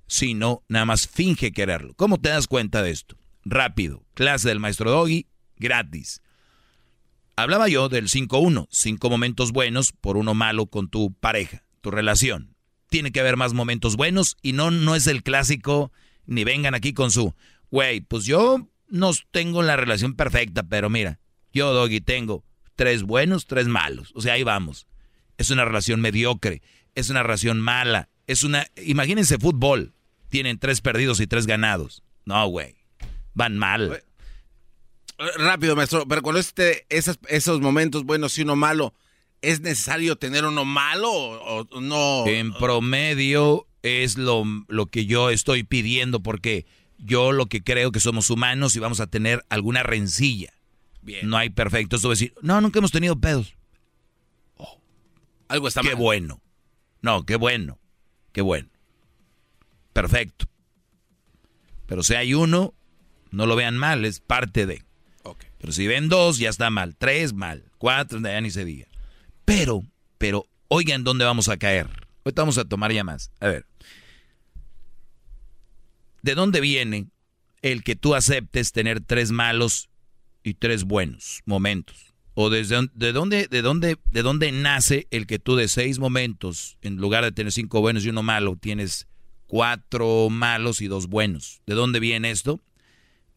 [0.07, 1.95] sino nada más finge quererlo.
[1.95, 3.16] ¿Cómo te das cuenta de esto?
[3.45, 5.27] Rápido, clase del maestro Doggy,
[5.57, 6.23] gratis.
[7.35, 12.55] Hablaba yo del 5-1, cinco momentos buenos por uno malo con tu pareja, tu relación.
[12.89, 15.91] Tiene que haber más momentos buenos y no, no es el clásico,
[16.25, 17.35] ni vengan aquí con su,
[17.73, 21.20] güey, pues yo no tengo la relación perfecta, pero mira,
[21.52, 22.44] yo, Doggy, tengo
[22.74, 24.12] tres buenos, tres malos.
[24.15, 24.86] O sea, ahí vamos.
[25.39, 26.62] Es una relación mediocre,
[26.95, 28.66] es una relación mala, es una...
[28.85, 29.95] Imagínense fútbol,
[30.29, 32.03] tienen tres perdidos y tres ganados.
[32.24, 32.74] No, güey,
[33.35, 34.03] van mal.
[35.37, 38.95] Rápido, maestro, pero cuando este, esas- esos momentos buenos y uno malo,
[39.43, 42.27] ¿es necesario tener uno malo o, o no?
[42.27, 46.66] En promedio es lo, lo que yo estoy pidiendo porque
[47.05, 50.53] yo lo que creo que somos humanos y vamos a tener alguna rencilla.
[51.03, 51.29] Bien.
[51.29, 51.97] No hay perfecto.
[51.97, 53.55] Esto va a decir, no, nunca hemos tenido pedos.
[55.49, 55.97] Algo está qué mal.
[55.97, 56.41] bueno.
[57.03, 57.79] No, qué bueno.
[58.33, 58.69] Qué bueno.
[59.93, 60.47] Perfecto.
[61.87, 62.74] Pero si hay uno,
[63.31, 64.83] no lo vean mal, es parte de.
[65.59, 66.95] Pero si ven dos, ya está mal.
[66.97, 67.65] Tres, mal.
[67.79, 68.87] Cuatro, ya ni se diga.
[69.47, 69.83] Pero,
[70.19, 71.89] pero, oigan dónde vamos a caer.
[72.24, 73.31] Ahorita vamos a tomar ya más.
[73.41, 73.66] A ver.
[76.24, 77.09] ¿De dónde viene
[77.61, 79.90] el que tú aceptes tener tres malos
[80.43, 82.14] y tres buenos momentos?
[82.32, 86.78] ¿O desde de dónde, de dónde, de dónde nace el que tú de seis momentos,
[86.80, 89.06] en lugar de tener cinco buenos y uno malo, tienes
[89.46, 91.61] cuatro malos y dos buenos?
[91.66, 92.59] ¿De dónde viene esto?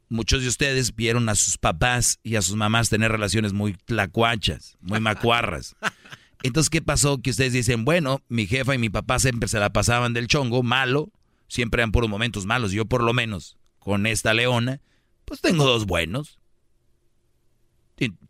[0.07, 4.77] Muchos de ustedes vieron a sus papás y a sus mamás tener relaciones muy tlacuachas,
[4.80, 5.75] muy macuarras.
[6.41, 7.22] Entonces, ¿qué pasó?
[7.22, 10.64] Que ustedes dicen, bueno, mi jefa y mi papá siempre se la pasaban del chongo,
[10.64, 11.11] malo,
[11.48, 12.72] siempre eran puros momentos malos.
[12.72, 14.82] Yo por lo menos, con esta leona,
[15.26, 16.40] pues tengo dos buenos.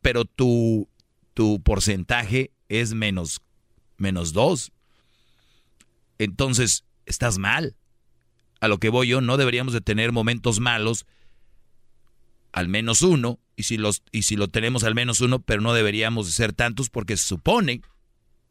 [0.02, 0.90] Pero tu,
[1.34, 3.42] tu porcentaje es menos,
[3.98, 4.72] menos dos.
[6.18, 7.76] Entonces, estás mal.
[8.60, 11.06] A lo que voy yo, no deberíamos de tener momentos malos,
[12.52, 15.74] al menos uno, y si, los, y si lo tenemos al menos uno, pero no
[15.74, 17.82] deberíamos de ser tantos porque se supone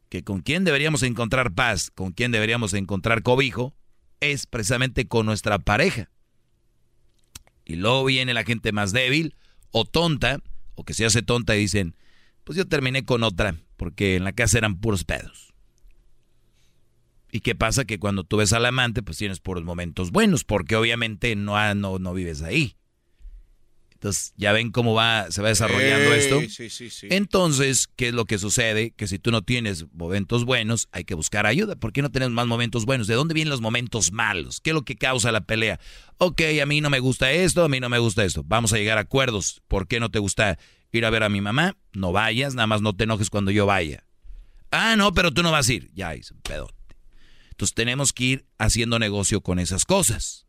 [0.09, 3.73] que con quien deberíamos encontrar paz, con quien deberíamos encontrar cobijo,
[4.19, 6.09] es precisamente con nuestra pareja.
[7.65, 9.35] Y luego viene la gente más débil
[9.71, 10.41] o tonta,
[10.75, 11.95] o que se hace tonta y dicen,
[12.43, 15.53] pues yo terminé con otra, porque en la casa eran puros pedos.
[17.29, 17.83] ¿Y qué pasa?
[17.83, 21.99] Que cuando tú ves al amante, pues tienes puros momentos buenos, porque obviamente no, no,
[21.99, 22.76] no vives ahí.
[23.97, 26.39] Entonces, ya ven cómo va, se va desarrollando esto.
[26.41, 27.07] Sí, sí, sí.
[27.09, 28.91] Entonces, ¿qué es lo que sucede?
[28.91, 31.75] Que si tú no tienes momentos buenos, hay que buscar ayuda.
[31.75, 33.07] ¿Por qué no tenemos más momentos buenos?
[33.07, 34.61] ¿De dónde vienen los momentos malos?
[34.61, 35.79] ¿Qué es lo que causa la pelea?
[36.19, 38.43] Ok, a mí no me gusta esto, a mí no me gusta esto.
[38.45, 39.63] Vamos a llegar a acuerdos.
[39.67, 40.59] ¿Por qué no te gusta
[40.91, 41.75] ir a ver a mi mamá?
[41.93, 44.05] No vayas, nada más no te enojes cuando yo vaya.
[44.69, 45.89] Ah, no, pero tú no vas a ir.
[45.95, 46.75] Ya hice un pedote.
[47.49, 50.45] Entonces tenemos que ir haciendo negocio con esas cosas.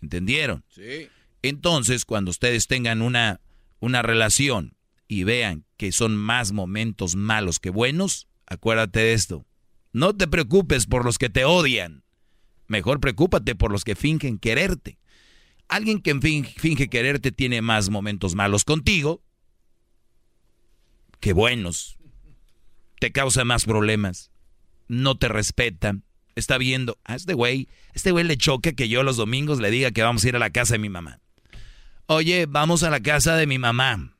[0.00, 0.64] ¿Entendieron?
[0.70, 1.10] Sí.
[1.42, 3.40] Entonces, cuando ustedes tengan una,
[3.80, 4.76] una relación
[5.08, 9.44] y vean que son más momentos malos que buenos, acuérdate de esto.
[9.92, 12.04] No te preocupes por los que te odian.
[12.66, 14.98] Mejor preocúpate por los que fingen quererte.
[15.68, 19.22] Alguien que finge, quererte tiene más momentos malos contigo
[21.20, 21.98] que buenos.
[22.98, 24.30] Te causa más problemas.
[24.88, 25.96] No te respeta.
[26.34, 29.90] Está viendo, a este güey, este güey le choca que yo los domingos le diga
[29.90, 31.20] que vamos a ir a la casa de mi mamá.
[32.14, 34.12] Oye, vamos a la casa de mi mamá.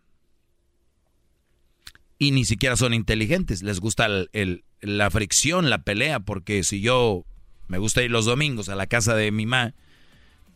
[2.19, 7.27] Y ni siquiera son inteligentes, les gusta el- la fricción, la pelea, porque si yo
[7.69, 9.75] me gusta ir los domingos a la casa de mi mamá,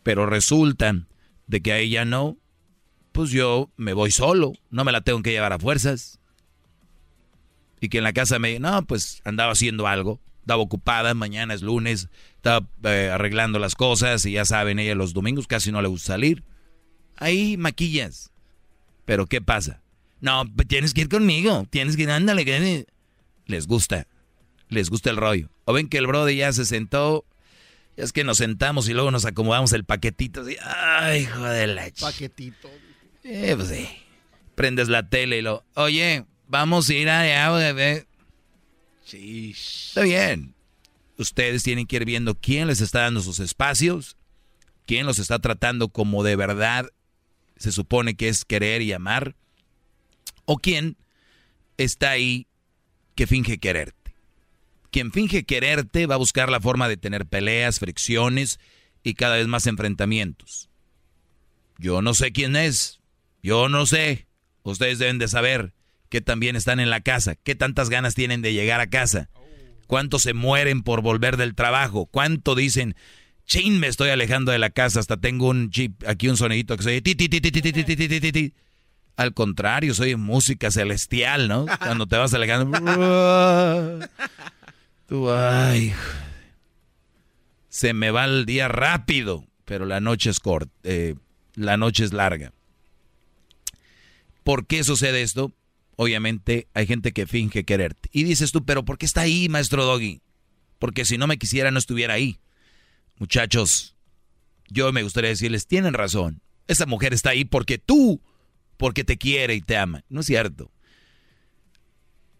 [0.01, 1.05] pero resulta
[1.45, 2.37] de que a ella no,
[3.11, 6.19] pues yo me voy solo, no me la tengo que llevar a fuerzas.
[7.79, 11.61] Y que en la casa me, no, pues andaba haciendo algo, estaba ocupada, mañana es
[11.61, 15.87] lunes, estaba eh, arreglando las cosas y ya saben, ella los domingos casi no le
[15.87, 16.43] gusta salir.
[17.17, 18.31] Ahí maquillas.
[19.05, 19.81] Pero ¿qué pasa?
[20.19, 22.87] No, pues tienes que ir conmigo, tienes que ir, ándale, que
[23.45, 24.07] les gusta,
[24.69, 25.49] les gusta el rollo.
[25.65, 27.25] O ven que el brother ya se sentó,
[27.95, 31.87] es que nos sentamos y luego nos acomodamos el paquetito, así, ay, hijo de la
[31.99, 32.69] Paquetito.
[33.23, 33.87] eh, pues sí.
[34.55, 38.07] Prendes la tele y lo, oye, vamos a ir allá, bebé.
[39.05, 39.51] Sí.
[39.51, 40.55] Está bien.
[41.17, 44.17] Ustedes tienen que ir viendo quién les está dando sus espacios,
[44.85, 46.87] quién los está tratando como de verdad
[47.57, 49.35] se supone que es querer y amar,
[50.45, 50.97] o quién
[51.77, 52.47] está ahí
[53.15, 54.15] que finge quererte.
[54.91, 58.59] Quien finge quererte va a buscar la forma de tener peleas, fricciones
[59.03, 60.69] y cada vez más enfrentamientos.
[61.77, 62.99] Yo no sé quién es,
[63.43, 64.27] yo no sé.
[64.63, 65.73] Ustedes deben de saber
[66.09, 69.29] que también están en la casa, qué tantas ganas tienen de llegar a casa,
[69.87, 72.95] cuántos se mueren por volver del trabajo, cuánto dicen,
[73.47, 76.83] chin, me estoy alejando de la casa, hasta tengo un chip, aquí un sonidito que
[76.83, 78.53] se oye, ti, ti, ti, ti, ti, ti, ti, ti, ti, ti, ti.
[79.15, 81.65] Al contrario, soy música celestial, ¿no?
[81.79, 82.77] Cuando te vas alejando.
[85.07, 85.93] Tú, ay.
[87.69, 91.15] Se me va el día rápido, pero la noche es corta, eh,
[91.55, 92.53] la noche es larga.
[94.43, 95.51] ¿Por qué sucede esto?
[95.95, 98.09] Obviamente hay gente que finge quererte.
[98.11, 100.21] Y dices tú, pero ¿por qué está ahí, maestro Doggy?
[100.79, 102.39] Porque si no me quisiera, no estuviera ahí.
[103.17, 103.95] Muchachos,
[104.69, 106.41] yo me gustaría decirles, tienen razón.
[106.67, 108.21] Esa mujer está ahí porque tú,
[108.77, 110.03] porque te quiere y te ama.
[110.09, 110.71] No es cierto.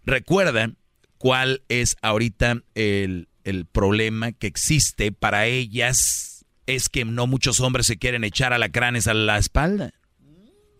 [0.06, 0.78] Recuerdan
[1.18, 6.46] cuál es ahorita el, el problema que existe para ellas.
[6.66, 9.94] Es que no muchos hombres se quieren echar alacranes a la espalda.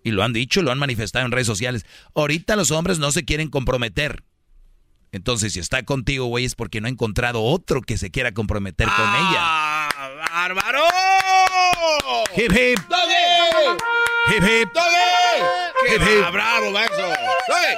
[0.04, 1.86] Y lo han dicho, lo han manifestado en redes sociales.
[2.14, 4.24] Ahorita los hombres no se quieren comprometer.
[5.12, 8.88] Entonces, si está contigo, güey, es porque no ha encontrado otro que se quiera comprometer
[8.88, 9.67] con ella.
[10.22, 10.84] ¡Ah, bárbaro!
[12.36, 12.80] Hip, hip.
[14.30, 14.70] Hip, hip.
[15.88, 16.32] ¡Qué Hip, hip.
[16.32, 16.72] bravo!
[16.72, 17.76] ¡Doggy!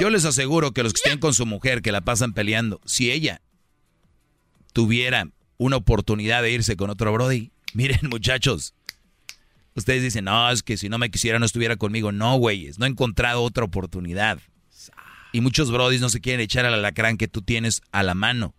[0.00, 3.10] Yo les aseguro que los que estén con su mujer, que la pasan peleando, si
[3.12, 3.40] ella
[4.72, 8.74] tuviera una oportunidad de irse con otro Brody, miren muchachos,
[9.74, 12.10] ustedes dicen, no, es que si no me quisiera no estuviera conmigo.
[12.12, 14.38] No, güeyes, no he encontrado otra oportunidad.
[15.32, 18.54] Y muchos Brodis no se quieren echar al alacrán que tú tienes a la mano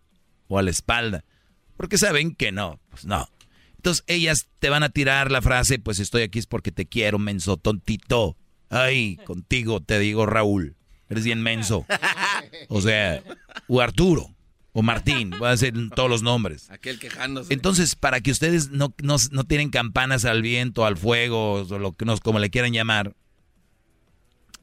[0.48, 1.24] o a la espalda,
[1.76, 3.28] porque saben que no, pues no.
[3.76, 7.18] Entonces ellas te van a tirar la frase, pues estoy aquí es porque te quiero,
[7.18, 8.36] menso, tontito.
[8.68, 10.76] Ay, contigo te digo Raúl,
[11.08, 11.86] eres bien menso.
[12.68, 13.22] O sea,
[13.68, 14.34] o Arturo,
[14.72, 16.70] o Martín, voy a decir todos los nombres.
[16.70, 17.52] Aquel quejándose.
[17.54, 21.92] Entonces, para que ustedes no, no, no tienen campanas al viento, al fuego, o lo
[21.92, 23.14] que nos, como le quieran llamar,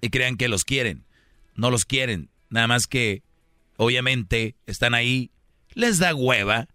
[0.02, 1.06] y crean que los quieren.
[1.56, 2.30] No los quieren.
[2.50, 3.24] Nada más que,
[3.78, 5.32] obviamente, están ahí,
[5.74, 6.68] les da hueva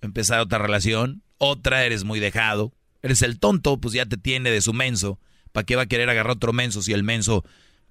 [0.00, 1.22] empezar otra relación.
[1.38, 2.72] Otra, eres muy dejado.
[3.02, 5.18] Eres el tonto, pues ya te tiene de su menso.
[5.52, 7.44] ¿Para qué va a querer agarrar otro menso si el menso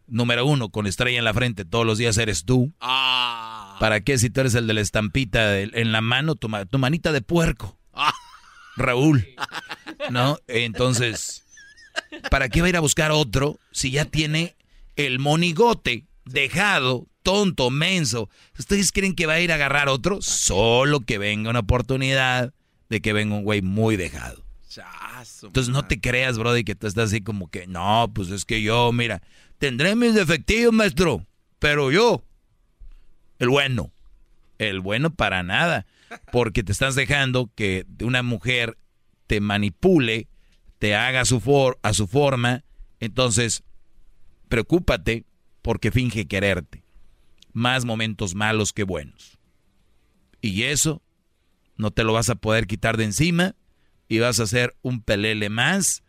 [0.08, 2.74] número uno con estrella en la frente todos los días eres tú?
[2.80, 3.76] Ah.
[3.80, 6.66] ¿Para qué si tú eres el de la estampita de- en la mano, tu, ma-
[6.66, 7.78] tu manita de puerco?
[7.94, 8.14] Ah.
[8.78, 9.28] Raúl.
[10.10, 10.38] ¿No?
[10.48, 11.44] Entonces,
[12.32, 14.56] ¿para qué va a ir a buscar otro si ya tiene
[14.96, 18.30] el monigote dejado tonto, menso.
[18.58, 20.22] ¿Ustedes creen que va a ir a agarrar otro?
[20.22, 22.54] Solo que venga una oportunidad
[22.90, 24.44] de que venga un güey muy dejado.
[25.44, 28.62] Entonces no te creas, Brody, que tú estás así como que, no, pues es que
[28.62, 29.22] yo, mira,
[29.58, 31.26] tendré mis defectivos, maestro,
[31.60, 32.24] pero yo,
[33.40, 33.92] el bueno,
[34.58, 35.86] el bueno para nada,
[36.32, 38.78] porque te estás dejando que una mujer
[39.28, 40.28] te manipule,
[40.78, 42.64] te haga a su, for a su forma,
[43.00, 43.64] entonces
[44.48, 45.26] preocúpate
[45.62, 46.79] porque finge quererte.
[47.60, 49.38] Más momentos malos que buenos.
[50.40, 51.02] Y eso
[51.76, 53.58] no te lo vas a poder quitar de encima
[54.08, 56.02] y vas a hacer un pelele más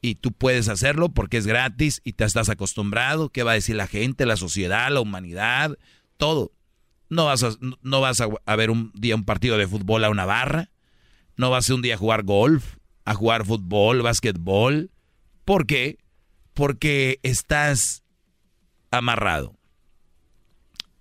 [0.00, 3.28] y tú puedes hacerlo porque es gratis y te estás acostumbrado.
[3.28, 5.78] ¿Qué va a decir la gente, la sociedad, la humanidad?
[6.16, 6.50] Todo.
[7.08, 7.50] No vas a,
[7.82, 10.72] no vas a, ver un día un partido de fútbol a una barra.
[11.36, 14.90] No vas a un día a jugar golf, a jugar fútbol, básquetbol.
[15.44, 15.98] ¿Por qué?
[16.52, 18.02] Porque estás
[18.90, 19.56] amarrado.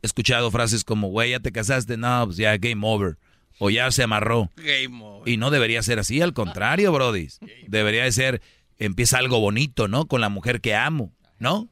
[0.06, 3.18] He escuchado frases como, güey, ya te casaste, no, pues ya game over.
[3.58, 4.52] O ya se amarró.
[4.56, 5.28] Game over.
[5.28, 7.30] Y no debería ser así, al contrario, Brody.
[7.66, 8.42] Debería de ser,
[8.78, 10.06] empieza algo bonito, ¿no?
[10.06, 11.70] Con la mujer que amo, ¿no?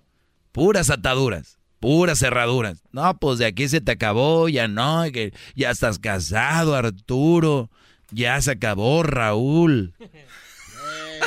[0.51, 2.81] Puras ataduras, puras cerraduras.
[2.91, 7.69] No, pues de aquí se te acabó, ya no, ya estás casado, Arturo.
[8.09, 9.93] Ya se acabó, Raúl.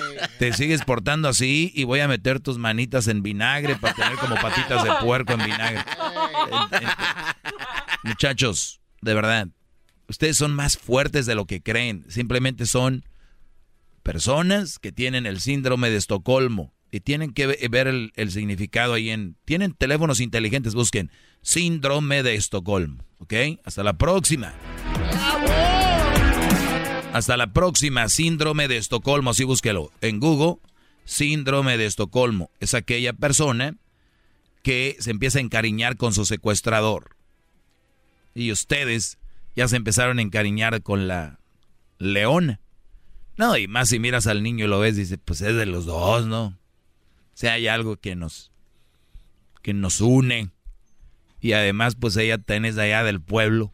[0.39, 4.37] Te sigues portando así y voy a meter tus manitas en vinagre para tener como
[4.37, 5.85] patitas de puerco en vinagre.
[8.03, 9.49] Muchachos, de verdad,
[10.09, 12.05] ustedes son más fuertes de lo que creen.
[12.09, 13.05] Simplemente son
[14.03, 19.11] personas que tienen el síndrome de Estocolmo y tienen que ver el, el significado ahí
[19.11, 19.37] en...
[19.45, 21.11] Tienen teléfonos inteligentes, busquen
[21.43, 23.05] síndrome de Estocolmo.
[23.19, 23.35] ¿Ok?
[23.65, 24.55] Hasta la próxima.
[27.17, 30.61] Hasta la próxima, síndrome de Estocolmo, así búsquelo en Google.
[31.07, 33.75] Síndrome de Estocolmo es aquella persona
[34.63, 37.17] que se empieza a encariñar con su secuestrador.
[38.35, 39.17] Y ustedes
[39.55, 41.41] ya se empezaron a encariñar con la
[41.97, 42.61] leona.
[43.39, 45.87] No, y más si miras al niño y lo ves, dice, pues es de los
[45.87, 46.49] dos, ¿no?
[46.49, 46.55] O
[47.33, 48.53] sea, hay algo que nos,
[49.63, 50.51] que nos une.
[51.41, 53.73] Y además, pues ella tenés allá del pueblo.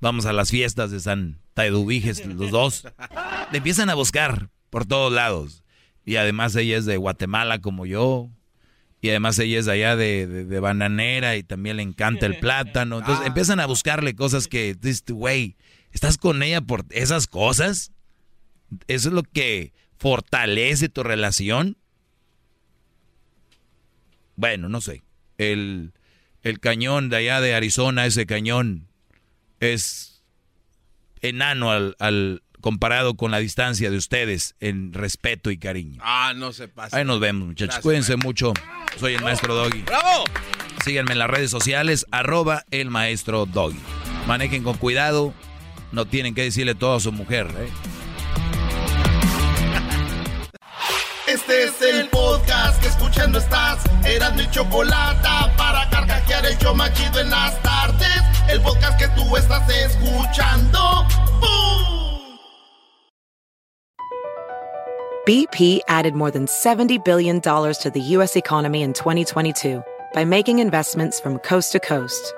[0.00, 2.86] Vamos a las fiestas de San Taidubiges, los dos.
[3.52, 5.64] Le empiezan a buscar por todos lados.
[6.04, 8.28] Y además ella es de Guatemala como yo.
[9.00, 12.98] Y además ella es de allá de, bananera y también le encanta el plátano.
[12.98, 13.28] Entonces ah.
[13.28, 14.76] empiezan a buscarle cosas que,
[15.08, 15.56] güey,
[15.92, 17.92] ¿estás con ella por esas cosas?
[18.88, 21.76] ¿Eso es lo que fortalece tu relación?
[24.36, 25.02] Bueno, no sé.
[25.38, 25.92] El,
[26.42, 28.88] el cañón de allá de Arizona, ese cañón,
[29.60, 30.13] es
[31.24, 36.00] enano al, comparado con la distancia de ustedes en respeto y cariño.
[36.02, 36.96] Ah, no se pasa.
[36.96, 37.80] Ahí nos vemos, muchachos.
[37.80, 38.52] Cuídense mucho.
[38.98, 39.82] Soy el maestro Doggy.
[39.82, 40.24] ¡Bravo!
[40.84, 43.80] Síganme en las redes sociales, arroba el maestro Doggy.
[44.26, 45.34] Manejen con cuidado.
[45.92, 47.68] No tienen que decirle todo a su mujer, ¿eh?
[51.26, 53.78] Este es el podcast que escuchando estás.
[54.04, 58.33] Eran mi chocolate para carcajear el yo machido en las tardes.
[58.48, 60.78] El podcast que tú estás escuchando.
[61.40, 62.38] ¡Bum!
[65.26, 68.36] BP added more than $70 billion to the U.S.
[68.36, 69.82] economy in 2022
[70.12, 72.34] by making investments from coast to coast.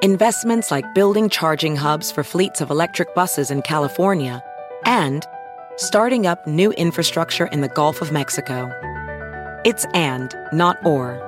[0.00, 4.42] Investments like building charging hubs for fleets of electric buses in California
[4.86, 5.26] and
[5.76, 8.70] starting up new infrastructure in the Gulf of Mexico.
[9.64, 11.27] It's and, not or.